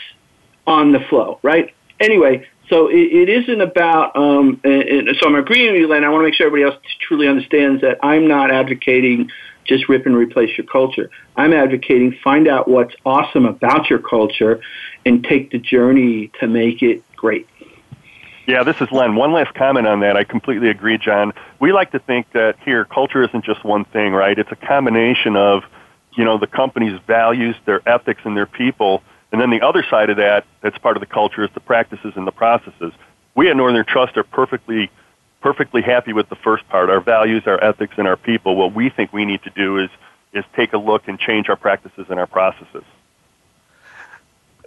on 0.68 0.92
the 0.92 1.00
flow, 1.10 1.39
right? 1.44 1.74
Anyway, 2.00 2.48
so 2.70 2.88
it, 2.88 2.96
it 2.96 3.30
isn't 3.30 3.62
about. 3.62 4.16
Um, 4.16 4.60
and, 4.64 4.84
and 4.84 5.18
so 5.20 5.28
I'm 5.28 5.36
agreeing 5.36 5.74
with 5.74 5.82
you, 5.82 5.88
Len. 5.88 6.04
I 6.04 6.10
want 6.10 6.22
to 6.22 6.26
make 6.26 6.36
sure 6.36 6.48
everybody 6.48 6.74
else 6.74 6.84
truly 7.00 7.28
understands 7.28 7.82
that 7.82 7.98
I'm 8.04 8.28
not 8.28 8.52
advocating 8.52 9.30
just 9.66 9.88
rip 9.88 10.06
and 10.06 10.16
replace 10.16 10.58
your 10.58 10.66
culture. 10.68 11.10
I'm 11.36 11.54
advocating 11.54 12.18
find 12.24 12.48
out 12.48 12.68
what's 12.68 12.96
awesome 13.06 13.46
about 13.46 13.89
your 13.89 14.00
culture 14.00 14.60
and 15.06 15.24
take 15.24 15.52
the 15.52 15.60
journey 15.60 16.32
to 16.39 16.48
make 16.48 16.82
it 16.82 17.04
great. 17.16 17.48
Yeah, 18.48 18.64
this 18.64 18.82
is 18.82 18.92
Len. 18.92 19.16
One 19.16 19.32
last 19.32 19.54
comment 19.54 19.88
on 19.88 20.00
that. 20.00 20.18
I 20.18 20.24
completely 20.24 20.70
agree, 20.70 20.98
John. 20.98 21.32
We 21.60 21.72
like 21.72 21.92
to 21.92 22.00
think 22.00 22.32
that 22.34 22.56
here, 22.66 22.86
culture 22.86 23.24
isn't 23.24 23.46
just 23.46 23.64
one 23.64 23.86
thing, 23.86 24.14
right? 24.14 24.38
It's 24.38 24.52
a 24.52 24.56
combination 24.56 25.36
of 25.36 25.64
you 26.14 26.26
know, 26.26 26.38
the 26.38 26.47
company's 26.47 26.99
values, 27.07 27.55
their 27.66 27.82
ethics, 27.88 28.22
and 28.26 28.36
their 28.36 28.45
people. 28.45 29.01
And 29.32 29.39
then 29.39 29.49
the 29.49 29.62
other 29.62 29.84
side 29.84 30.09
of 30.09 30.18
that, 30.18 30.45
that's 30.62 30.78
part 30.78 30.97
of 30.97 31.01
the 31.01 31.07
culture, 31.07 31.43
is 31.43 31.49
the 31.53 31.59
practices 31.62 32.14
and 32.16 32.28
the 32.28 32.32
processes. 32.32 32.93
We 33.36 33.49
at 33.49 33.55
Northern 33.55 33.86
Trust 33.86 34.18
are 34.18 34.24
perfectly, 34.24 34.91
perfectly 35.39 35.82
happy 35.82 36.12
with 36.12 36.28
the 36.30 36.36
first 36.36 36.68
part, 36.68 36.89
our 36.89 36.99
values, 36.99 37.43
our 37.45 37.64
ethics, 37.64 37.95
and 37.97 38.07
our 38.07 38.18
people. 38.18 38.55
What 38.55 38.74
we 38.74 38.89
think 38.89 39.14
we 39.14 39.26
need 39.26 39.41
to 39.43 39.49
do 39.51 39.78
is, 39.78 39.89
is 40.34 40.43
take 40.55 40.74
a 40.74 40.78
look 40.78 41.07
and 41.07 41.18
change 41.18 41.49
our 41.49 41.55
practices 41.55 42.07
and 42.09 42.20
our 42.20 42.28
processes. 42.28 42.84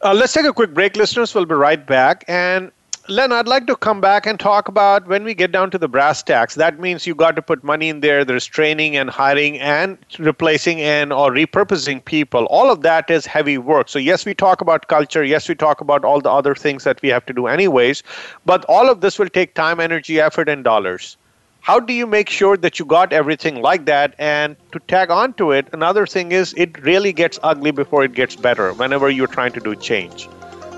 Uh, 0.02 0.12
let's 0.12 0.32
take 0.32 0.44
a 0.46 0.52
quick 0.52 0.74
break, 0.74 0.96
listeners. 0.96 1.34
We'll 1.34 1.46
be 1.46 1.54
right 1.54 1.84
back. 1.86 2.24
And 2.28 2.72
Len, 3.06 3.32
I'd 3.32 3.46
like 3.46 3.66
to 3.66 3.76
come 3.76 4.00
back 4.00 4.24
and 4.24 4.40
talk 4.40 4.66
about 4.66 5.06
when 5.06 5.24
we 5.24 5.34
get 5.34 5.52
down 5.52 5.70
to 5.72 5.76
the 5.76 5.88
brass 5.88 6.22
tacks. 6.22 6.54
That 6.54 6.80
means 6.80 7.06
you 7.06 7.14
got 7.14 7.36
to 7.36 7.42
put 7.42 7.62
money 7.62 7.90
in 7.90 8.00
there. 8.00 8.24
There's 8.24 8.46
training 8.46 8.96
and 8.96 9.10
hiring 9.10 9.60
and 9.60 9.98
replacing 10.18 10.80
and 10.80 11.12
or 11.12 11.30
repurposing 11.30 12.02
people. 12.02 12.46
All 12.46 12.70
of 12.70 12.80
that 12.80 13.10
is 13.10 13.26
heavy 13.26 13.58
work. 13.58 13.90
So 13.90 13.98
yes, 13.98 14.24
we 14.24 14.32
talk 14.32 14.62
about 14.62 14.88
culture. 14.88 15.22
Yes, 15.22 15.50
we 15.50 15.54
talk 15.54 15.82
about 15.82 16.02
all 16.02 16.22
the 16.22 16.30
other 16.30 16.54
things 16.54 16.84
that 16.84 17.02
we 17.02 17.10
have 17.10 17.26
to 17.26 17.34
do 17.34 17.46
anyways. 17.46 18.02
But 18.46 18.64
all 18.70 18.88
of 18.88 19.02
this 19.02 19.18
will 19.18 19.28
take 19.28 19.52
time, 19.52 19.80
energy, 19.80 20.18
effort, 20.18 20.48
and 20.48 20.64
dollars. 20.64 21.18
How 21.60 21.80
do 21.80 21.92
you 21.92 22.06
make 22.06 22.30
sure 22.30 22.56
that 22.56 22.78
you 22.78 22.86
got 22.86 23.12
everything 23.12 23.60
like 23.60 23.84
that? 23.84 24.14
And 24.18 24.56
to 24.72 24.78
tag 24.78 25.10
on 25.10 25.34
to 25.34 25.50
it, 25.50 25.68
another 25.74 26.06
thing 26.06 26.32
is 26.32 26.54
it 26.56 26.82
really 26.82 27.12
gets 27.12 27.38
ugly 27.42 27.70
before 27.70 28.02
it 28.02 28.14
gets 28.14 28.34
better 28.34 28.72
whenever 28.72 29.10
you're 29.10 29.26
trying 29.26 29.52
to 29.52 29.60
do 29.60 29.76
change. 29.76 30.26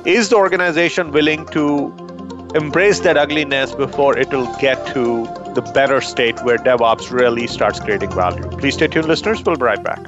Is 0.05 0.29
the 0.29 0.37
organization 0.37 1.13
willing 1.13 1.47
to 1.47 2.16
embrace 2.55 3.01
that 3.01 3.17
ugliness 3.17 3.75
before 3.75 4.17
it 4.17 4.31
will 4.31 4.55
get 4.59 4.87
to 4.95 5.25
the 5.55 5.63
better 5.75 6.01
state 6.01 6.39
where 6.45 6.59
DevOps 6.59 7.11
really 7.11 7.47
starts 7.47 7.81
creating 7.81 8.11
value. 8.11 8.49
Please 8.59 8.75
stay 8.75 8.89
tuned, 8.89 9.09
listeners. 9.09 9.43
We'll 9.45 9.57
be 9.57 9.65
right 9.65 9.83
back. 9.83 10.05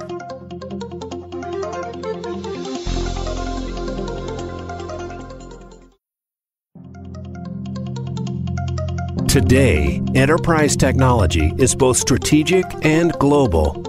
Today, 9.27 10.01
enterprise 10.15 10.75
technology 10.75 11.53
is 11.59 11.75
both 11.75 11.97
strategic 11.97 12.65
and 12.83 13.13
global. 13.13 13.88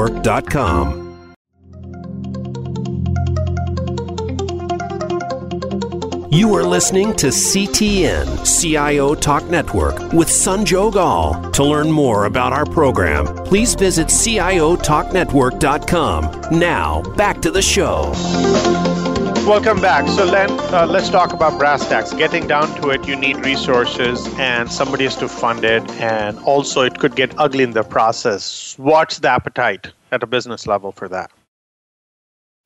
CIOTalkNetwork.com. 0.09 1.11
You 6.33 6.55
are 6.55 6.63
listening 6.63 7.13
to 7.17 7.27
CTN, 7.27 8.61
CIO 8.61 9.13
Talk 9.15 9.43
Network, 9.49 9.99
with 10.13 10.29
Sanjog 10.29 10.95
Aul. 10.95 11.51
To 11.51 11.61
learn 11.63 11.91
more 11.91 12.23
about 12.25 12.53
our 12.53 12.65
program, 12.65 13.25
please 13.45 13.75
visit 13.75 14.07
CIOTalkNetwork.com. 14.07 16.57
Now, 16.57 17.01
back 17.15 17.41
to 17.41 17.51
the 17.51 17.61
show. 17.61 18.13
Welcome 19.51 19.81
back. 19.81 20.07
So, 20.07 20.23
Len, 20.23 20.49
uh, 20.73 20.87
let's 20.89 21.09
talk 21.09 21.33
about 21.33 21.59
brass 21.59 21.85
tacks. 21.89 22.13
Getting 22.13 22.47
down 22.47 22.73
to 22.81 22.89
it, 22.91 23.05
you 23.05 23.17
need 23.17 23.35
resources 23.43 24.25
and 24.39 24.71
somebody 24.71 25.03
has 25.03 25.17
to 25.17 25.27
fund 25.27 25.65
it, 25.65 25.83
and 25.99 26.39
also 26.39 26.83
it 26.83 26.99
could 26.99 27.17
get 27.17 27.37
ugly 27.37 27.65
in 27.65 27.71
the 27.71 27.83
process. 27.83 28.75
What's 28.77 29.19
the 29.19 29.27
appetite 29.27 29.91
at 30.13 30.23
a 30.23 30.25
business 30.25 30.67
level 30.67 30.93
for 30.93 31.09
that? 31.09 31.31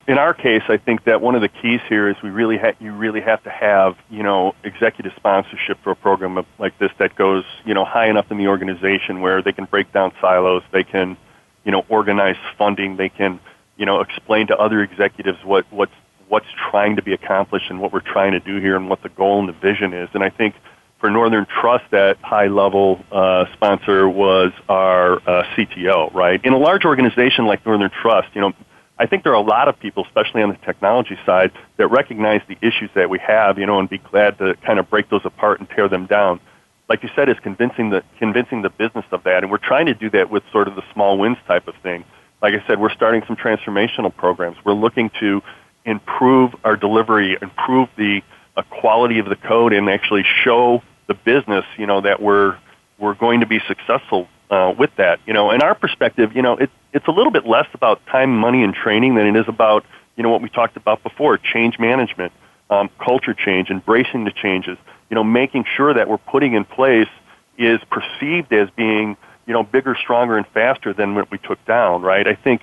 in 0.06 0.16
our 0.16 0.32
case, 0.32 0.62
I 0.68 0.76
think 0.76 1.02
that 1.06 1.20
one 1.20 1.34
of 1.34 1.40
the 1.40 1.48
keys 1.48 1.80
here 1.88 2.08
is 2.08 2.14
we 2.22 2.30
really 2.30 2.56
ha- 2.56 2.76
you 2.78 2.92
really 2.92 3.20
have 3.20 3.42
to 3.42 3.50
have 3.50 3.96
you 4.08 4.22
know 4.22 4.54
executive 4.62 5.12
sponsorship 5.16 5.82
for 5.82 5.90
a 5.90 5.96
program 5.96 6.38
of, 6.38 6.46
like 6.60 6.78
this 6.78 6.92
that 6.98 7.16
goes 7.16 7.44
you 7.64 7.74
know 7.74 7.84
high 7.84 8.08
enough 8.08 8.30
in 8.30 8.38
the 8.38 8.46
organization 8.46 9.22
where 9.22 9.42
they 9.42 9.50
can 9.50 9.64
break 9.64 9.92
down 9.92 10.12
silos, 10.20 10.62
they 10.70 10.84
can 10.84 11.16
you 11.64 11.72
know 11.72 11.84
organize 11.88 12.36
funding, 12.56 12.96
they 12.96 13.08
can 13.08 13.40
you 13.76 13.86
know 13.86 14.00
explain 14.00 14.46
to 14.46 14.56
other 14.56 14.80
executives 14.80 15.38
what 15.42 15.66
what's 15.72 15.90
what's 16.28 16.46
trying 16.70 16.96
to 16.96 17.02
be 17.02 17.12
accomplished 17.12 17.66
and 17.70 17.80
what 17.80 17.92
we're 17.92 18.00
trying 18.00 18.32
to 18.32 18.40
do 18.40 18.60
here 18.60 18.76
and 18.76 18.88
what 18.88 19.02
the 19.02 19.08
goal 19.08 19.40
and 19.40 19.48
the 19.48 19.52
vision 19.52 19.92
is. 19.92 20.08
And 20.14 20.22
I 20.22 20.30
think 20.30 20.54
for 20.98 21.10
Northern 21.10 21.46
Trust, 21.46 21.84
that 21.90 22.18
high 22.18 22.46
level 22.46 23.04
uh, 23.12 23.44
sponsor 23.52 24.08
was 24.08 24.52
our 24.68 25.16
uh, 25.16 25.44
CTO, 25.54 26.12
right? 26.14 26.40
In 26.42 26.52
a 26.52 26.58
large 26.58 26.84
organization 26.84 27.46
like 27.46 27.64
Northern 27.66 27.90
Trust, 27.90 28.28
you 28.34 28.40
know, 28.40 28.52
I 28.98 29.06
think 29.06 29.24
there 29.24 29.32
are 29.32 29.42
a 29.42 29.46
lot 29.46 29.68
of 29.68 29.78
people, 29.78 30.04
especially 30.06 30.42
on 30.42 30.48
the 30.48 30.56
technology 30.64 31.18
side, 31.26 31.52
that 31.76 31.88
recognize 31.88 32.40
the 32.48 32.56
issues 32.62 32.88
that 32.94 33.10
we 33.10 33.18
have, 33.18 33.58
you 33.58 33.66
know, 33.66 33.78
and 33.78 33.90
be 33.90 33.98
glad 33.98 34.38
to 34.38 34.54
kind 34.64 34.78
of 34.78 34.88
break 34.88 35.10
those 35.10 35.20
apart 35.24 35.60
and 35.60 35.68
tear 35.68 35.88
them 35.88 36.06
down. 36.06 36.40
Like 36.88 37.02
you 37.02 37.10
said, 37.14 37.28
is 37.28 37.36
convincing 37.42 37.90
the 37.90 38.02
convincing 38.18 38.62
the 38.62 38.70
business 38.70 39.04
of 39.10 39.24
that, 39.24 39.42
and 39.42 39.50
we're 39.50 39.58
trying 39.58 39.86
to 39.86 39.94
do 39.94 40.08
that 40.10 40.30
with 40.30 40.44
sort 40.50 40.66
of 40.68 40.76
the 40.76 40.82
small 40.94 41.18
wins 41.18 41.36
type 41.46 41.68
of 41.68 41.74
thing. 41.82 42.04
Like 42.40 42.54
I 42.54 42.66
said, 42.66 42.80
we're 42.80 42.92
starting 42.92 43.22
some 43.26 43.36
transformational 43.36 44.14
programs. 44.14 44.56
We're 44.64 44.72
looking 44.72 45.10
to 45.20 45.42
improve 45.86 46.54
our 46.64 46.76
delivery, 46.76 47.38
improve 47.40 47.88
the 47.96 48.22
uh, 48.56 48.62
quality 48.62 49.18
of 49.20 49.26
the 49.26 49.36
code, 49.36 49.72
and 49.72 49.88
actually 49.88 50.24
show 50.44 50.82
the 51.06 51.14
business, 51.14 51.64
you 51.78 51.86
know, 51.86 52.00
that 52.02 52.20
we're 52.20 52.58
we're 52.98 53.14
going 53.14 53.40
to 53.40 53.46
be 53.46 53.60
successful 53.68 54.28
uh, 54.50 54.74
with 54.76 54.90
that. 54.96 55.20
You 55.26 55.32
know, 55.32 55.50
in 55.50 55.62
our 55.62 55.74
perspective, 55.74 56.34
you 56.34 56.42
know, 56.42 56.54
it, 56.54 56.70
it's 56.92 57.06
a 57.06 57.10
little 57.10 57.32
bit 57.32 57.46
less 57.46 57.66
about 57.74 58.04
time, 58.06 58.36
money, 58.36 58.62
and 58.62 58.74
training 58.74 59.14
than 59.14 59.26
it 59.26 59.38
is 59.38 59.48
about 59.48 59.84
you 60.16 60.22
know 60.22 60.30
what 60.30 60.42
we 60.42 60.48
talked 60.48 60.76
about 60.76 61.02
before: 61.02 61.38
change 61.38 61.78
management, 61.78 62.32
um, 62.68 62.90
culture 62.98 63.34
change, 63.34 63.70
embracing 63.70 64.24
the 64.24 64.32
changes. 64.32 64.76
You 65.08 65.14
know, 65.14 65.24
making 65.24 65.64
sure 65.76 65.94
that 65.94 66.08
we're 66.08 66.18
putting 66.18 66.54
in 66.54 66.64
place 66.64 67.08
is 67.56 67.80
perceived 67.90 68.52
as 68.52 68.68
being 68.70 69.16
you 69.46 69.52
know 69.52 69.62
bigger, 69.62 69.94
stronger, 69.94 70.36
and 70.36 70.46
faster 70.48 70.92
than 70.92 71.14
what 71.14 71.30
we 71.30 71.38
took 71.38 71.64
down. 71.64 72.02
Right? 72.02 72.26
I 72.26 72.34
think 72.34 72.62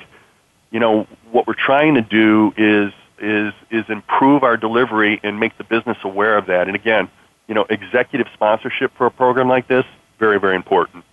you 0.71 0.79
know 0.79 1.07
what 1.31 1.47
we're 1.47 1.53
trying 1.53 1.95
to 1.95 2.01
do 2.01 2.53
is 2.57 2.93
is 3.19 3.53
is 3.71 3.85
improve 3.89 4.43
our 4.43 4.57
delivery 4.57 5.19
and 5.23 5.39
make 5.39 5.57
the 5.57 5.63
business 5.63 5.97
aware 6.03 6.37
of 6.37 6.47
that. 6.47 6.67
And 6.67 6.75
again, 6.75 7.09
you 7.47 7.55
know, 7.55 7.65
executive 7.69 8.27
sponsorship 8.33 8.91
for 8.97 9.05
a 9.05 9.11
program 9.11 9.47
like 9.47 9.67
this 9.67 9.85
very 10.19 10.39
very 10.39 10.55
important. 10.55 11.03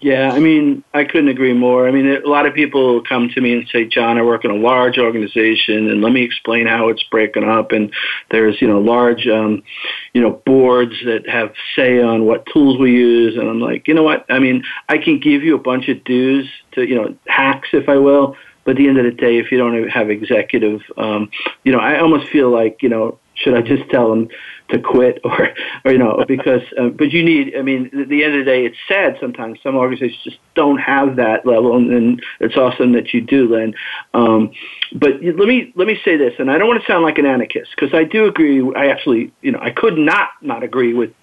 Yeah, 0.00 0.30
I 0.30 0.38
mean, 0.38 0.84
I 0.94 1.02
couldn't 1.02 1.28
agree 1.28 1.52
more. 1.52 1.88
I 1.88 1.90
mean, 1.90 2.06
a 2.06 2.28
lot 2.28 2.46
of 2.46 2.54
people 2.54 3.02
come 3.02 3.30
to 3.30 3.40
me 3.40 3.52
and 3.52 3.68
say, 3.68 3.84
John, 3.84 4.16
I 4.16 4.22
work 4.22 4.44
in 4.44 4.52
a 4.52 4.54
large 4.54 4.96
organization, 4.96 5.90
and 5.90 6.00
let 6.00 6.12
me 6.12 6.22
explain 6.22 6.68
how 6.68 6.88
it's 6.88 7.02
breaking 7.02 7.42
up. 7.42 7.72
And 7.72 7.92
there's, 8.30 8.62
you 8.62 8.68
know, 8.68 8.78
large, 8.78 9.26
um, 9.26 9.64
you 10.12 10.20
know, 10.20 10.40
boards 10.46 10.94
that 11.04 11.28
have 11.28 11.52
say 11.74 12.00
on 12.00 12.26
what 12.26 12.46
tools 12.46 12.78
we 12.78 12.92
use. 12.92 13.36
And 13.36 13.48
I'm 13.48 13.60
like, 13.60 13.88
you 13.88 13.94
know 13.94 14.04
what? 14.04 14.24
I 14.30 14.38
mean, 14.38 14.62
I 14.88 14.98
can 14.98 15.18
give 15.18 15.42
you 15.42 15.56
a 15.56 15.60
bunch 15.60 15.88
of 15.88 16.04
dues 16.04 16.48
to, 16.72 16.88
you 16.88 16.94
know, 16.94 17.16
hacks, 17.26 17.70
if 17.72 17.88
I 17.88 17.96
will. 17.96 18.36
But 18.68 18.72
at 18.72 18.76
the 18.82 18.88
end 18.88 18.98
of 18.98 19.04
the 19.06 19.12
day, 19.12 19.38
if 19.38 19.50
you 19.50 19.56
don't 19.56 19.88
have 19.88 20.10
executive, 20.10 20.82
um, 20.98 21.30
you 21.64 21.72
know, 21.72 21.78
I 21.78 22.00
almost 22.00 22.28
feel 22.28 22.50
like, 22.50 22.82
you 22.82 22.90
know, 22.90 23.18
should 23.32 23.54
I 23.54 23.62
just 23.62 23.88
tell 23.88 24.10
them 24.10 24.28
to 24.68 24.78
quit 24.78 25.20
or, 25.24 25.54
or 25.86 25.92
you 25.92 25.96
know, 25.96 26.22
because, 26.28 26.60
uh, 26.78 26.88
but 26.88 27.10
you 27.10 27.24
need, 27.24 27.56
I 27.56 27.62
mean, 27.62 27.86
at 27.98 28.10
the 28.10 28.22
end 28.22 28.34
of 28.34 28.44
the 28.44 28.44
day, 28.44 28.66
it's 28.66 28.76
sad 28.86 29.16
sometimes. 29.22 29.58
Some 29.62 29.74
organizations 29.74 30.22
just 30.22 30.36
don't 30.54 30.76
have 30.76 31.16
that 31.16 31.46
level, 31.46 31.78
and, 31.78 31.90
and 31.90 32.22
it's 32.40 32.58
awesome 32.58 32.92
that 32.92 33.14
you 33.14 33.22
do, 33.22 33.54
Len. 33.54 33.72
Um, 34.12 34.50
but 34.92 35.12
let 35.22 35.48
me, 35.48 35.72
let 35.74 35.86
me 35.86 35.98
say 36.04 36.18
this, 36.18 36.34
and 36.38 36.50
I 36.50 36.58
don't 36.58 36.68
want 36.68 36.78
to 36.82 36.86
sound 36.86 37.04
like 37.04 37.16
an 37.16 37.24
anarchist, 37.24 37.70
because 37.74 37.94
I 37.94 38.04
do 38.04 38.26
agree, 38.26 38.60
I 38.76 38.88
actually, 38.88 39.32
you 39.40 39.50
know, 39.50 39.60
I 39.62 39.70
could 39.70 39.96
not 39.96 40.28
not 40.42 40.62
agree 40.62 40.92
with, 40.92 41.14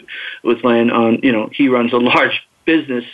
with 0.43 0.63
Len 0.63 0.89
on, 0.89 1.19
you 1.21 1.31
know, 1.31 1.47
he 1.53 1.69
runs 1.69 1.93
a 1.93 1.97
large 1.97 2.41
business, 2.65 3.05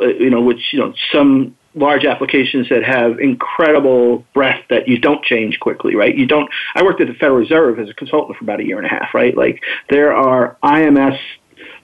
uh, 0.00 0.08
you 0.08 0.30
know, 0.30 0.40
which, 0.40 0.72
you 0.72 0.80
know, 0.80 0.94
some 1.12 1.54
large 1.78 2.04
applications 2.04 2.68
that 2.68 2.84
have 2.84 3.18
incredible 3.20 4.24
breadth 4.34 4.64
that 4.70 4.88
you 4.88 4.98
don't 4.98 5.24
change 5.24 5.58
quickly, 5.60 5.94
right? 5.94 6.16
You 6.16 6.26
don't. 6.26 6.50
I 6.74 6.82
worked 6.82 7.00
at 7.00 7.08
the 7.08 7.14
Federal 7.14 7.38
Reserve 7.38 7.78
as 7.78 7.88
a 7.88 7.94
consultant 7.94 8.36
for 8.36 8.44
about 8.44 8.60
a 8.60 8.64
year 8.64 8.78
and 8.78 8.86
a 8.86 8.90
half, 8.90 9.14
right? 9.14 9.36
Like 9.36 9.62
there 9.90 10.14
are 10.14 10.56
IMS. 10.62 11.18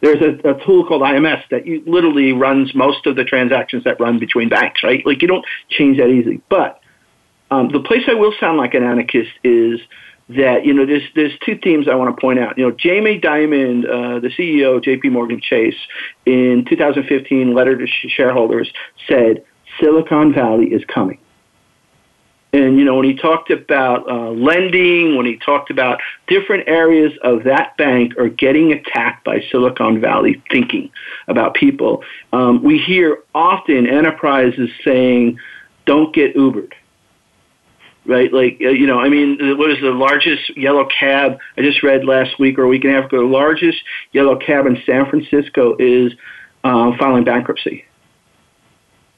There's 0.01 0.21
a, 0.21 0.51
a 0.51 0.65
tool 0.65 0.87
called 0.87 1.03
IMS 1.03 1.43
that 1.51 1.67
you 1.67 1.83
literally 1.87 2.33
runs 2.33 2.75
most 2.75 3.07
of 3.07 3.17
the 3.17 3.25
transactions 3.25 3.85
that 3.85 4.01
run 4.01 4.19
between 4.19 4.49
banks, 4.49 4.83
right? 4.83 5.05
Like 5.07 5.23
you 5.23 5.29
don't 5.29 5.45
change 5.71 5.99
that 5.99 6.09
easily. 6.09 6.43
But 6.49 6.81
um, 7.51 7.71
the 7.73 7.81
place 7.81 8.03
I 8.09 8.15
will 8.15 8.35
sound 8.39 8.59
like 8.59 8.75
an 8.75 8.83
anarchist 8.83 9.31
is 9.43 9.81
that 10.29 10.65
you 10.65 10.73
know 10.73 10.87
there's 10.87 11.03
there's 11.15 11.33
two 11.45 11.59
themes 11.63 11.87
I 11.89 11.95
want 11.95 12.15
to 12.15 12.21
point 12.21 12.39
out. 12.39 12.57
You 12.57 12.69
know, 12.69 12.77
Jamie 12.77 13.21
Dimon, 13.21 13.85
uh, 13.85 14.21
the 14.21 14.29
CEO 14.29 14.77
of 14.77 14.83
J.P. 14.83 15.11
Morgan 15.11 15.41
Chase, 15.41 15.77
in 16.25 16.65
2015 16.69 17.55
letter 17.55 17.77
to 17.77 17.87
shareholders 18.09 18.71
said 19.09 19.45
Silicon 19.81 20.33
Valley 20.33 20.67
is 20.67 20.85
coming. 20.87 21.19
And 22.55 22.79
you 22.79 22.85
know, 22.85 22.95
when 22.95 23.05
he 23.05 23.15
talked 23.15 23.51
about 23.51 24.09
uh, 24.09 24.31
lending, 24.31 25.17
when 25.17 25.27
he 25.27 25.37
talked 25.39 25.71
about 25.71 26.01
different 26.29 26.69
areas 26.69 27.13
of 27.25 27.43
that 27.45 27.77
bank 27.77 28.17
are 28.17 28.29
getting 28.29 28.73
attacked 28.73 29.25
by 29.25 29.43
Silicon 29.51 30.01
Valley 30.01 30.41
thinking 30.53 30.91
about 31.27 31.55
people, 31.55 32.05
um, 32.33 32.63
we 32.63 32.79
hear 32.79 33.25
often 33.35 33.89
enterprises 33.89 34.71
saying, 34.85 35.41
"Don't 35.85 36.15
get 36.15 36.37
Ubered." 36.37 36.75
Right, 38.07 38.33
like 38.33 38.59
uh, 38.61 38.69
you 38.69 38.87
know, 38.87 39.01
I 39.01 39.09
mean, 39.09 39.59
what 39.59 39.73
is 39.73 39.81
the 39.81 39.91
largest 39.91 40.57
yellow 40.57 40.87
cab? 40.87 41.39
I 41.59 41.63
just 41.63 41.83
read 41.83 42.05
last 42.05 42.39
week 42.39 42.57
or 42.57 42.63
a 42.63 42.69
week 42.69 42.85
and 42.85 42.95
a 42.95 43.01
half 43.01 43.07
ago. 43.07 43.19
The 43.19 43.33
largest 43.35 43.79
yellow 44.13 44.37
cab 44.37 44.67
in 44.67 44.81
San 44.87 45.11
Francisco 45.11 45.75
is 45.81 46.13
uh, 46.63 46.93
filing 46.99 47.25
bankruptcy 47.25 47.85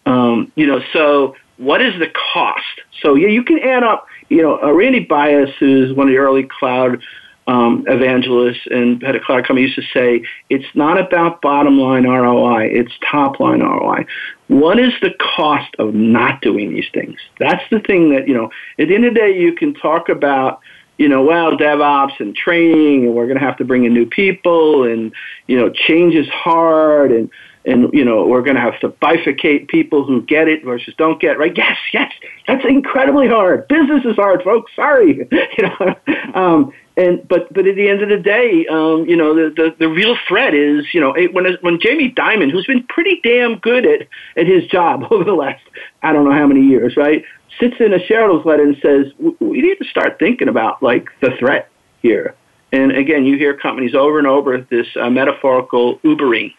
um, 0.06 0.52
you 0.54 0.66
know, 0.66 0.80
so 0.92 1.36
what 1.58 1.82
is 1.82 1.98
the 1.98 2.08
cost? 2.32 2.62
So 3.02 3.14
yeah, 3.14 3.28
you 3.28 3.42
can 3.42 3.58
add 3.58 3.82
up. 3.82 4.06
You 4.28 4.42
know, 4.42 4.62
uh, 4.62 4.72
Randy 4.72 5.00
Bias, 5.00 5.50
who's 5.58 5.94
one 5.94 6.08
of 6.08 6.12
the 6.12 6.18
early 6.18 6.44
cloud 6.44 7.02
um, 7.48 7.84
evangelists 7.86 8.66
and 8.70 9.02
had 9.02 9.14
a 9.14 9.20
cloud 9.20 9.46
company, 9.46 9.62
used 9.62 9.76
to 9.76 9.82
say 9.94 10.24
it's 10.50 10.66
not 10.74 10.98
about 10.98 11.42
bottom 11.42 11.78
line 11.78 12.04
ROI; 12.04 12.66
it's 12.66 12.92
top 13.10 13.40
line 13.40 13.60
ROI. 13.60 14.06
What 14.48 14.78
is 14.78 14.92
the 15.02 15.10
cost 15.36 15.74
of 15.78 15.94
not 15.94 16.40
doing 16.40 16.72
these 16.72 16.88
things? 16.94 17.18
That's 17.38 17.62
the 17.70 17.80
thing 17.80 18.10
that 18.14 18.28
you 18.28 18.34
know. 18.34 18.50
At 18.78 18.88
the 18.88 18.94
end 18.94 19.04
of 19.04 19.14
the 19.14 19.20
day, 19.20 19.38
you 19.38 19.54
can 19.54 19.74
talk 19.74 20.08
about 20.08 20.60
you 20.98 21.08
know, 21.08 21.22
well, 21.22 21.56
DevOps 21.56 22.18
and 22.20 22.34
training, 22.34 23.04
and 23.04 23.14
we're 23.14 23.26
going 23.26 23.38
to 23.38 23.44
have 23.44 23.58
to 23.58 23.64
bring 23.64 23.84
in 23.84 23.92
new 23.92 24.06
people, 24.06 24.84
and 24.84 25.12
you 25.46 25.56
know, 25.56 25.70
change 25.70 26.14
is 26.14 26.28
hard, 26.28 27.12
and 27.12 27.30
and 27.66 27.92
you 27.92 28.04
know 28.04 28.24
we're 28.26 28.42
going 28.42 28.54
to 28.54 28.60
have 28.60 28.78
to 28.80 28.88
bifurcate 28.88 29.68
people 29.68 30.04
who 30.04 30.22
get 30.22 30.48
it 30.48 30.64
versus 30.64 30.94
don't 30.96 31.20
get 31.20 31.32
it, 31.32 31.38
right. 31.38 31.52
Yes, 31.56 31.76
yes, 31.92 32.12
that's 32.46 32.64
incredibly 32.64 33.28
hard. 33.28 33.66
Business 33.68 34.04
is 34.04 34.16
hard, 34.16 34.42
folks. 34.42 34.72
Sorry, 34.74 35.28
you 35.30 35.64
know. 35.64 35.96
Um, 36.34 36.72
and 36.96 37.26
but 37.28 37.52
but 37.52 37.66
at 37.66 37.74
the 37.74 37.88
end 37.88 38.02
of 38.02 38.08
the 38.08 38.16
day, 38.16 38.66
um, 38.70 39.04
you 39.06 39.16
know 39.16 39.34
the, 39.34 39.52
the 39.54 39.74
the 39.78 39.88
real 39.88 40.16
threat 40.28 40.54
is 40.54 40.86
you 40.94 41.00
know 41.00 41.12
it, 41.12 41.34
when 41.34 41.44
when 41.60 41.80
Jamie 41.80 42.12
Dimon, 42.12 42.50
who's 42.50 42.66
been 42.66 42.84
pretty 42.84 43.20
damn 43.22 43.58
good 43.58 43.84
at 43.84 44.06
at 44.36 44.46
his 44.46 44.66
job 44.68 45.04
over 45.10 45.24
the 45.24 45.34
last 45.34 45.62
I 46.02 46.12
don't 46.12 46.24
know 46.24 46.34
how 46.34 46.46
many 46.46 46.62
years, 46.62 46.96
right, 46.96 47.24
sits 47.58 47.76
in 47.80 47.92
a 47.92 47.98
shareholders 48.06 48.46
letter 48.46 48.62
and 48.62 48.76
says 48.80 49.12
we 49.40 49.60
need 49.60 49.76
to 49.78 49.84
start 49.90 50.18
thinking 50.18 50.48
about 50.48 50.82
like 50.82 51.08
the 51.20 51.32
threat 51.38 51.68
here. 52.00 52.34
And 52.72 52.92
again, 52.92 53.24
you 53.24 53.38
hear 53.38 53.56
companies 53.56 53.94
over 53.94 54.18
and 54.18 54.26
over 54.26 54.58
this 54.58 54.86
uh, 55.00 55.08
metaphorical 55.08 55.98
Ubering 56.00 56.52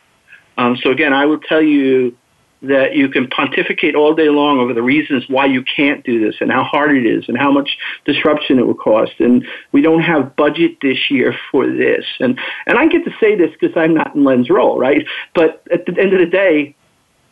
um, 0.57 0.77
so 0.77 0.91
again, 0.91 1.13
I 1.13 1.25
will 1.25 1.39
tell 1.39 1.61
you 1.61 2.17
that 2.63 2.95
you 2.95 3.07
can 3.09 3.27
pontificate 3.27 3.95
all 3.95 4.15
day 4.15 4.29
long 4.29 4.57
over 4.57 4.73
the 4.73 4.81
reasons 4.81 5.25
why 5.27 5.45
you 5.45 5.63
can't 5.63 6.03
do 6.03 6.19
this 6.19 6.37
and 6.41 6.51
how 6.51 6.63
hard 6.63 6.97
it 6.97 7.05
is 7.05 7.25
and 7.27 7.37
how 7.37 7.51
much 7.51 7.77
disruption 8.05 8.57
it 8.57 8.65
will 8.65 8.73
cost. 8.73 9.13
And 9.19 9.45
we 9.71 9.81
don't 9.81 10.01
have 10.01 10.35
budget 10.35 10.77
this 10.81 11.11
year 11.11 11.35
for 11.51 11.67
this. 11.67 12.05
And 12.19 12.39
and 12.65 12.79
I 12.79 12.87
get 12.87 13.05
to 13.05 13.13
say 13.19 13.35
this 13.35 13.51
because 13.59 13.77
I'm 13.77 13.93
not 13.93 14.15
in 14.15 14.23
Len's 14.23 14.49
role, 14.49 14.79
right? 14.79 15.05
But 15.35 15.63
at 15.71 15.85
the 15.85 15.99
end 15.99 16.13
of 16.13 16.19
the 16.19 16.25
day, 16.25 16.75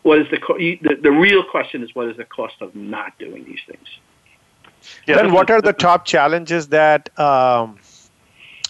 what 0.03 0.19
is 0.19 0.27
the, 0.29 0.37
the 0.81 0.95
the 1.01 1.11
real 1.11 1.43
question 1.43 1.83
is 1.83 1.95
what 1.95 2.07
is 2.07 2.17
the 2.17 2.25
cost 2.25 2.55
of 2.61 2.75
not 2.75 3.17
doing 3.17 3.43
these 3.45 3.61
things? 3.67 3.87
Yeah, 5.07 5.15
then 5.15 5.33
what 5.33 5.49
are 5.49 5.61
the 5.61 5.73
top 5.73 6.05
challenges 6.05 6.67
that 6.67 7.09
um, 7.19 7.79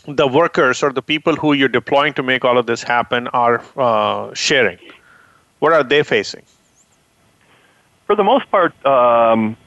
the 0.07 0.27
workers 0.27 0.83
or 0.83 0.91
the 0.91 1.01
people 1.01 1.35
who 1.35 1.53
you're 1.53 1.67
deploying 1.67 2.13
to 2.13 2.23
make 2.23 2.45
all 2.45 2.57
of 2.57 2.65
this 2.65 2.83
happen 2.83 3.27
are 3.29 3.63
uh, 3.77 4.33
sharing? 4.33 4.77
What 5.59 5.73
are 5.73 5.83
they 5.83 6.03
facing? 6.03 6.43
For 8.05 8.15
the 8.15 8.23
most 8.23 8.49
part, 8.51 8.73
um, 8.85 9.57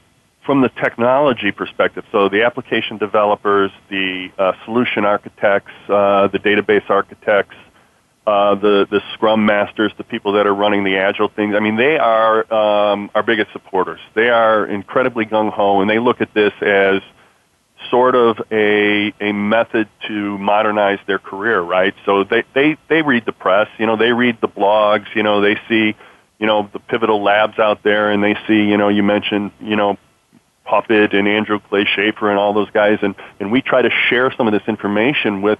from 0.44 0.60
the 0.60 0.68
technology 0.68 1.50
perspective, 1.50 2.04
so 2.12 2.28
the 2.28 2.44
application 2.44 2.96
developers, 2.98 3.70
the 3.90 4.30
uh, 4.38 4.52
solution 4.64 5.04
architects, 5.04 5.72
uh, 5.88 6.28
the 6.28 6.38
database 6.38 6.88
architects, 6.88 7.56
uh, 8.26 8.54
the 8.54 8.86
the 8.90 9.02
Scrum 9.14 9.44
masters, 9.44 9.92
the 9.96 10.04
people 10.04 10.32
that 10.32 10.46
are 10.46 10.54
running 10.54 10.84
the 10.84 10.98
agile 10.98 11.28
things. 11.28 11.54
I 11.54 11.60
mean, 11.60 11.76
they 11.76 11.98
are 11.98 12.52
um, 12.52 13.10
our 13.14 13.22
biggest 13.22 13.52
supporters. 13.52 14.00
They 14.14 14.28
are 14.28 14.66
incredibly 14.66 15.24
gung 15.24 15.50
ho, 15.50 15.80
and 15.80 15.90
they 15.90 15.98
look 15.98 16.20
at 16.20 16.32
this 16.34 16.52
as 16.60 17.02
sort 17.90 18.14
of 18.14 18.40
a 18.50 19.12
a 19.20 19.32
method 19.32 19.88
to 20.06 20.38
modernize 20.38 20.98
their 21.06 21.18
career, 21.18 21.60
right? 21.60 21.94
So 22.04 22.24
they 22.24 22.44
they 22.54 22.76
they 22.88 23.02
read 23.02 23.24
the 23.24 23.32
press, 23.32 23.68
you 23.78 23.86
know, 23.86 23.96
they 23.96 24.12
read 24.12 24.38
the 24.40 24.48
blogs, 24.48 25.06
you 25.14 25.22
know, 25.22 25.40
they 25.40 25.56
see, 25.68 25.94
you 26.38 26.46
know, 26.46 26.68
the 26.72 26.80
pivotal 26.80 27.22
labs 27.22 27.58
out 27.58 27.82
there, 27.82 28.10
and 28.10 28.22
they 28.22 28.36
see, 28.46 28.64
you 28.64 28.76
know, 28.76 28.88
you 28.88 29.02
mentioned, 29.02 29.52
you 29.60 29.76
know, 29.76 29.96
Puppet 30.64 31.14
and 31.14 31.26
Andrew 31.26 31.60
Clay 31.60 31.84
Shafer 31.84 32.30
and 32.30 32.38
all 32.38 32.52
those 32.52 32.70
guys, 32.70 32.98
and 33.02 33.14
and 33.40 33.50
we 33.52 33.62
try 33.62 33.82
to 33.82 33.90
share 34.08 34.32
some 34.36 34.46
of 34.46 34.52
this 34.52 34.66
information 34.68 35.40
with 35.40 35.58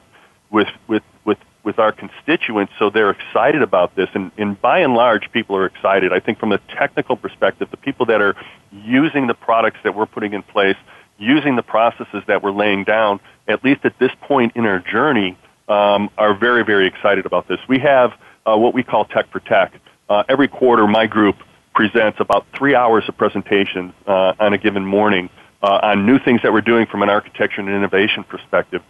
with 0.51 0.69
with 0.87 1.03
with 1.25 1.39
with 1.65 1.79
our 1.79 1.93
constituents 1.93 2.73
so 2.79 2.91
they're 2.91 3.11
excited 3.11 3.63
about 3.63 3.95
this. 3.95 4.09
And, 4.15 4.31
and 4.39 4.61
by 4.61 4.81
and 4.81 4.95
large 4.95 5.31
people 5.33 5.57
are 5.57 5.67
excited. 5.67 6.13
I 6.13 6.21
think 6.21 6.39
from 6.39 6.51
the 6.51 6.61
technical 6.77 7.17
perspective 7.17 7.69
the 7.71 7.77
people 7.77 8.07
that 8.07 8.21
are 8.21 8.37
using 8.73 9.27
the 9.27 9.35
products 9.35 9.79
that 9.85 9.95
we're 9.95 10.07
putting 10.07 10.33
in 10.35 10.43
place 10.43 10.77
using 11.19 11.57
the 11.57 11.63
processes 11.63 12.23
that 12.27 12.43
we're 12.43 12.53
laying 12.53 12.85
down, 12.85 13.21
at 13.47 13.65
least 13.65 13.85
at 13.85 13.99
this 13.99 14.13
point 14.23 14.53
in 14.57 14.65
our 14.67 14.79
journey, 14.79 15.37
um, 15.69 16.11
are 16.17 16.35
very, 16.35 16.65
very 16.65 16.87
excited 16.87 17.27
about 17.27 17.49
this. 17.49 17.59
We 17.69 17.79
have 17.81 18.13
uh, 18.47 18.57
what 18.57 18.73
we 18.75 18.83
call 18.83 19.05
Tech 19.05 19.31
for 19.31 19.41
Tech. 19.41 19.73
Uh, 20.09 20.25
every 20.29 20.49
quarter, 20.49 20.87
my 20.87 21.07
group 21.07 21.37
presents 21.75 22.19
about 22.21 22.47
three 22.57 22.75
hours 22.75 23.05
of 23.09 23.17
presentations 23.17 23.93
uh, 24.07 24.33
on 24.41 24.53
a 24.53 24.59
given 24.59 24.85
morning 24.85 25.29
uh, 25.63 25.81
on 25.83 26.07
new 26.07 26.19
things 26.19 26.41
that 26.43 26.53
we're 26.53 26.61
doing 26.61 26.87
from 26.87 27.03
an 27.03 27.11
architecture 27.11 27.61
and 27.61 27.69
innovation 27.69 28.25
perspective. 28.25 28.83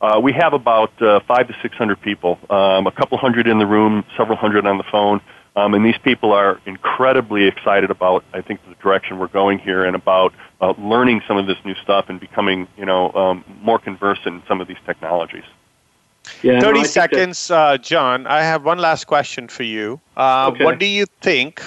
Uh, 0.00 0.20
we 0.20 0.32
have 0.32 0.52
about 0.52 1.00
uh, 1.00 1.20
five 1.26 1.46
to 1.48 1.54
six 1.62 1.76
hundred 1.76 2.00
people, 2.00 2.38
um, 2.50 2.86
a 2.86 2.92
couple 2.92 3.16
hundred 3.16 3.46
in 3.46 3.58
the 3.58 3.66
room, 3.66 4.04
several 4.16 4.36
hundred 4.36 4.66
on 4.66 4.76
the 4.76 4.84
phone. 4.90 5.20
Um, 5.56 5.74
and 5.74 5.84
these 5.84 5.98
people 5.98 6.32
are 6.32 6.60
incredibly 6.66 7.44
excited 7.44 7.90
about, 7.90 8.24
I 8.32 8.40
think, 8.40 8.60
the 8.68 8.74
direction 8.76 9.18
we're 9.18 9.28
going 9.28 9.60
here 9.60 9.84
and 9.84 9.94
about 9.94 10.34
uh, 10.60 10.74
learning 10.78 11.22
some 11.28 11.36
of 11.36 11.46
this 11.46 11.58
new 11.64 11.76
stuff 11.76 12.06
and 12.08 12.18
becoming, 12.18 12.66
you 12.76 12.84
know, 12.84 13.12
um, 13.12 13.44
more 13.62 13.78
conversant 13.78 14.34
in 14.34 14.42
some 14.48 14.60
of 14.60 14.66
these 14.66 14.78
technologies. 14.84 15.44
Yeah, 16.42 16.60
30 16.60 16.80
no, 16.80 16.84
seconds, 16.84 17.50
uh, 17.50 17.78
John. 17.78 18.26
I 18.26 18.42
have 18.42 18.64
one 18.64 18.78
last 18.78 19.04
question 19.06 19.46
for 19.46 19.62
you. 19.62 20.00
Uh, 20.16 20.50
okay. 20.52 20.64
What 20.64 20.80
do 20.80 20.86
you 20.86 21.06
think 21.20 21.62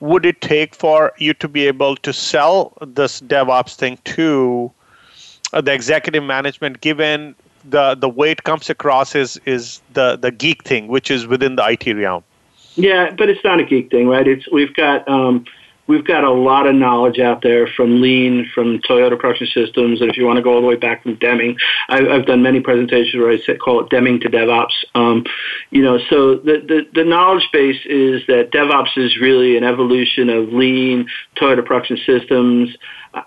would 0.00 0.24
it 0.24 0.40
take 0.40 0.74
for 0.74 1.12
you 1.18 1.34
to 1.34 1.46
be 1.46 1.66
able 1.66 1.94
to 1.96 2.12
sell 2.12 2.72
this 2.80 3.20
DevOps 3.20 3.76
thing 3.76 3.98
to 4.04 4.72
uh, 5.52 5.60
the 5.60 5.72
executive 5.72 6.24
management, 6.24 6.80
given 6.80 7.34
the, 7.68 7.94
the 7.94 8.08
way 8.08 8.30
it 8.30 8.44
comes 8.44 8.70
across 8.70 9.14
is, 9.14 9.38
is 9.44 9.80
the, 9.92 10.16
the 10.16 10.30
geek 10.30 10.64
thing, 10.64 10.88
which 10.88 11.10
is 11.10 11.26
within 11.26 11.56
the 11.56 11.66
IT 11.68 11.94
realm? 11.94 12.24
Yeah, 12.76 13.10
but 13.16 13.28
it's 13.28 13.44
not 13.44 13.60
a 13.60 13.64
geek 13.64 13.90
thing, 13.90 14.08
right? 14.08 14.26
It's 14.26 14.50
we've 14.50 14.74
got 14.74 15.08
um, 15.08 15.44
we've 15.90 16.06
got 16.06 16.22
a 16.22 16.30
lot 16.30 16.68
of 16.68 16.74
knowledge 16.76 17.18
out 17.18 17.42
there 17.42 17.66
from 17.66 18.00
Lean, 18.00 18.48
from 18.54 18.78
Toyota 18.78 19.18
Production 19.18 19.48
Systems, 19.48 20.00
and 20.00 20.08
if 20.08 20.16
you 20.16 20.24
want 20.24 20.36
to 20.36 20.42
go 20.42 20.54
all 20.54 20.60
the 20.60 20.66
way 20.66 20.76
back 20.76 21.02
from 21.02 21.16
Deming, 21.16 21.56
I, 21.88 22.06
I've 22.06 22.26
done 22.26 22.42
many 22.42 22.60
presentations 22.60 23.20
where 23.20 23.32
I 23.32 23.38
say, 23.38 23.56
call 23.56 23.80
it 23.80 23.90
Deming 23.90 24.20
to 24.20 24.28
DevOps. 24.28 24.84
Um, 24.94 25.24
you 25.70 25.82
know, 25.82 25.98
so 26.08 26.36
the, 26.36 26.62
the 26.66 26.86
the 26.94 27.04
knowledge 27.04 27.48
base 27.52 27.80
is 27.86 28.22
that 28.28 28.50
DevOps 28.52 28.96
is 28.96 29.18
really 29.18 29.56
an 29.56 29.64
evolution 29.64 30.30
of 30.30 30.52
Lean, 30.52 31.08
Toyota 31.36 31.66
Production 31.66 31.98
Systems, 32.06 32.76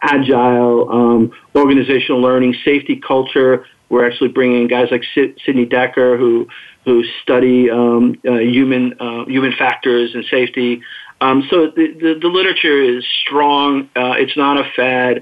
Agile, 0.02 0.90
um, 0.90 1.32
organizational 1.56 2.22
learning, 2.22 2.56
safety 2.64 2.96
culture. 2.96 3.66
We're 3.94 4.08
actually 4.08 4.30
bringing 4.30 4.68
guys 4.68 4.88
like 4.90 5.04
Sidney 5.14 5.68
Dekker 5.68 6.18
who 6.18 6.48
who 6.84 7.04
study 7.22 7.70
um, 7.70 8.16
uh, 8.28 8.40
human 8.40 9.00
uh, 9.00 9.26
human 9.26 9.54
factors 9.54 10.16
and 10.16 10.26
safety. 10.26 10.82
Um, 11.22 11.48
so 11.50 11.68
the, 11.68 11.94
the, 11.94 12.20
the 12.20 12.28
literature 12.28 12.82
is 12.82 13.06
strong. 13.22 13.90
Uh, 13.96 14.16
it's 14.18 14.36
not 14.36 14.60
a 14.60 14.70
fad. 14.76 15.22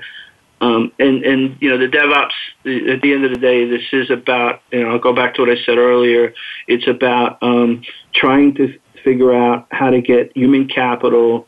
Um, 0.62 0.94
and 1.00 1.26
and 1.26 1.58
you 1.60 1.70
know 1.70 1.78
the 1.78 1.88
DevOps 1.88 2.94
at 2.94 3.02
the 3.02 3.14
end 3.14 3.26
of 3.26 3.32
the 3.32 3.40
day, 3.40 3.66
this 3.66 3.84
is 3.92 4.10
about 4.10 4.62
you 4.72 4.84
know 4.84 4.92
I'll 4.92 5.00
go 5.00 5.14
back 5.14 5.36
to 5.36 5.42
what 5.42 5.50
I 5.50 5.62
said 5.66 5.78
earlier. 5.78 6.34
It's 6.68 6.88
about 6.88 7.40
um, 7.42 7.82
trying 8.16 8.56
to 8.56 8.80
figure 9.04 9.34
out 9.36 9.68
how 9.72 9.90
to 9.90 10.02
get 10.02 10.32
human 10.34 10.70
capital 10.70 11.46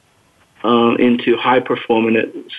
uh, 0.65 0.95
into 0.95 1.37
high 1.37 1.61
performance 1.61 2.51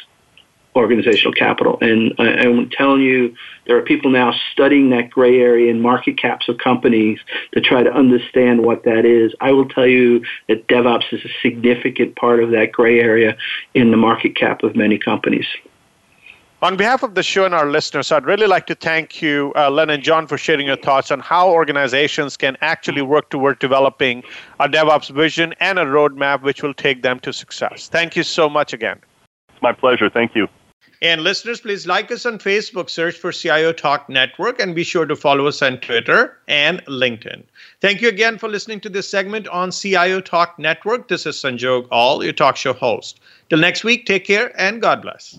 organizational 0.77 1.33
capital. 1.33 1.79
And 1.81 2.15
I, 2.19 2.25
I'm 2.25 2.71
telling 2.71 3.01
you, 3.01 3.35
there 3.67 3.77
are 3.77 3.83
people 3.83 4.11
now 4.11 4.35
studying 4.53 4.91
that 4.91 5.11
gray 5.11 5.41
area 5.41 5.71
in 5.71 5.81
market 5.81 6.19
caps 6.19 6.49
of 6.49 6.59
companies 6.59 7.19
to 7.53 7.61
try 7.61 7.83
to 7.83 7.93
understand 7.93 8.65
what 8.65 8.85
that 8.85 9.05
is. 9.05 9.33
I 9.41 9.53
will 9.53 9.69
tell 9.69 9.87
you 9.87 10.25
that 10.49 10.67
DevOps 10.69 11.13
is 11.13 11.25
a 11.25 11.31
significant 11.43 12.17
part 12.17 12.43
of 12.43 12.51
that 12.51 12.73
gray 12.73 13.01
area 13.01 13.37
in 13.75 13.91
the 13.91 13.97
market 13.97 14.37
cap 14.37 14.63
of 14.63 14.77
many 14.77 14.99
companies. 14.99 15.47
On 16.63 16.79
behalf 16.79 17.03
of 17.03 17.15
the 17.15 17.23
show 17.23 17.45
and 17.45 17.55
our 17.55 17.67
listeners, 17.67 18.11
I'd 18.11 18.25
really 18.25 18.47
like 18.47 18.67
to 18.69 18.75
thank 18.75 19.21
you, 19.21 19.53
uh, 19.55 19.69
Len 19.69 19.91
and 19.91 20.03
John, 20.03 20.27
for 20.27 20.39
sharing 20.39 20.67
your 20.67 20.79
thoughts 20.79 21.11
on 21.11 21.21
how 21.21 21.51
organizations 21.51 22.39
can 22.39 22.57
actually 22.63 23.03
work 23.03 23.29
toward 23.29 23.59
developing 23.59 24.23
a 24.61 24.67
DevOps 24.67 25.11
vision 25.11 25.53
and 25.61 25.79
a 25.79 25.85
roadmap 25.85 26.41
which 26.41 26.63
will 26.63 26.73
take 26.73 27.03
them 27.03 27.21
to 27.21 27.35
success. 27.35 27.89
Thank 27.89 28.17
you 28.17 28.23
so 28.23 28.49
much 28.49 28.73
again. 28.73 28.99
It's 29.51 29.61
my 29.61 29.73
pleasure. 29.73 30.09
Thank 30.09 30.35
you. 30.35 30.49
And 31.05 31.21
listeners, 31.21 31.61
please 31.61 31.87
like 31.87 32.11
us 32.11 32.25
on 32.25 32.39
Facebook, 32.39 32.89
search 32.89 33.19
for 33.19 33.31
CIO 33.31 33.75
Talk 33.75 34.09
Network, 34.09 34.59
and 34.59 34.75
be 34.75 34.83
sure 34.85 35.05
to 35.05 35.15
follow 35.15 35.47
us 35.47 35.61
on 35.61 35.77
Twitter 35.81 36.39
and 36.49 36.83
LinkedIn. 36.87 37.43
Thank 37.83 38.01
you 38.01 38.09
again 38.09 38.39
for 38.39 38.49
listening 38.49 38.81
to 38.81 38.89
this 38.89 39.07
segment 39.07 39.47
on 39.49 39.71
CIO 39.71 40.23
Talk 40.23 40.59
Network. 40.59 41.09
This 41.09 41.27
is 41.27 41.37
Sanjog 41.37 41.89
Aul, 41.91 42.25
your 42.25 42.33
talk 42.33 42.57
show 42.57 42.73
host. 42.73 43.21
Till 43.51 43.59
next 43.59 43.85
week, 43.85 44.07
take 44.07 44.25
care 44.25 44.51
and 44.59 44.81
God 44.81 45.03
bless. 45.03 45.39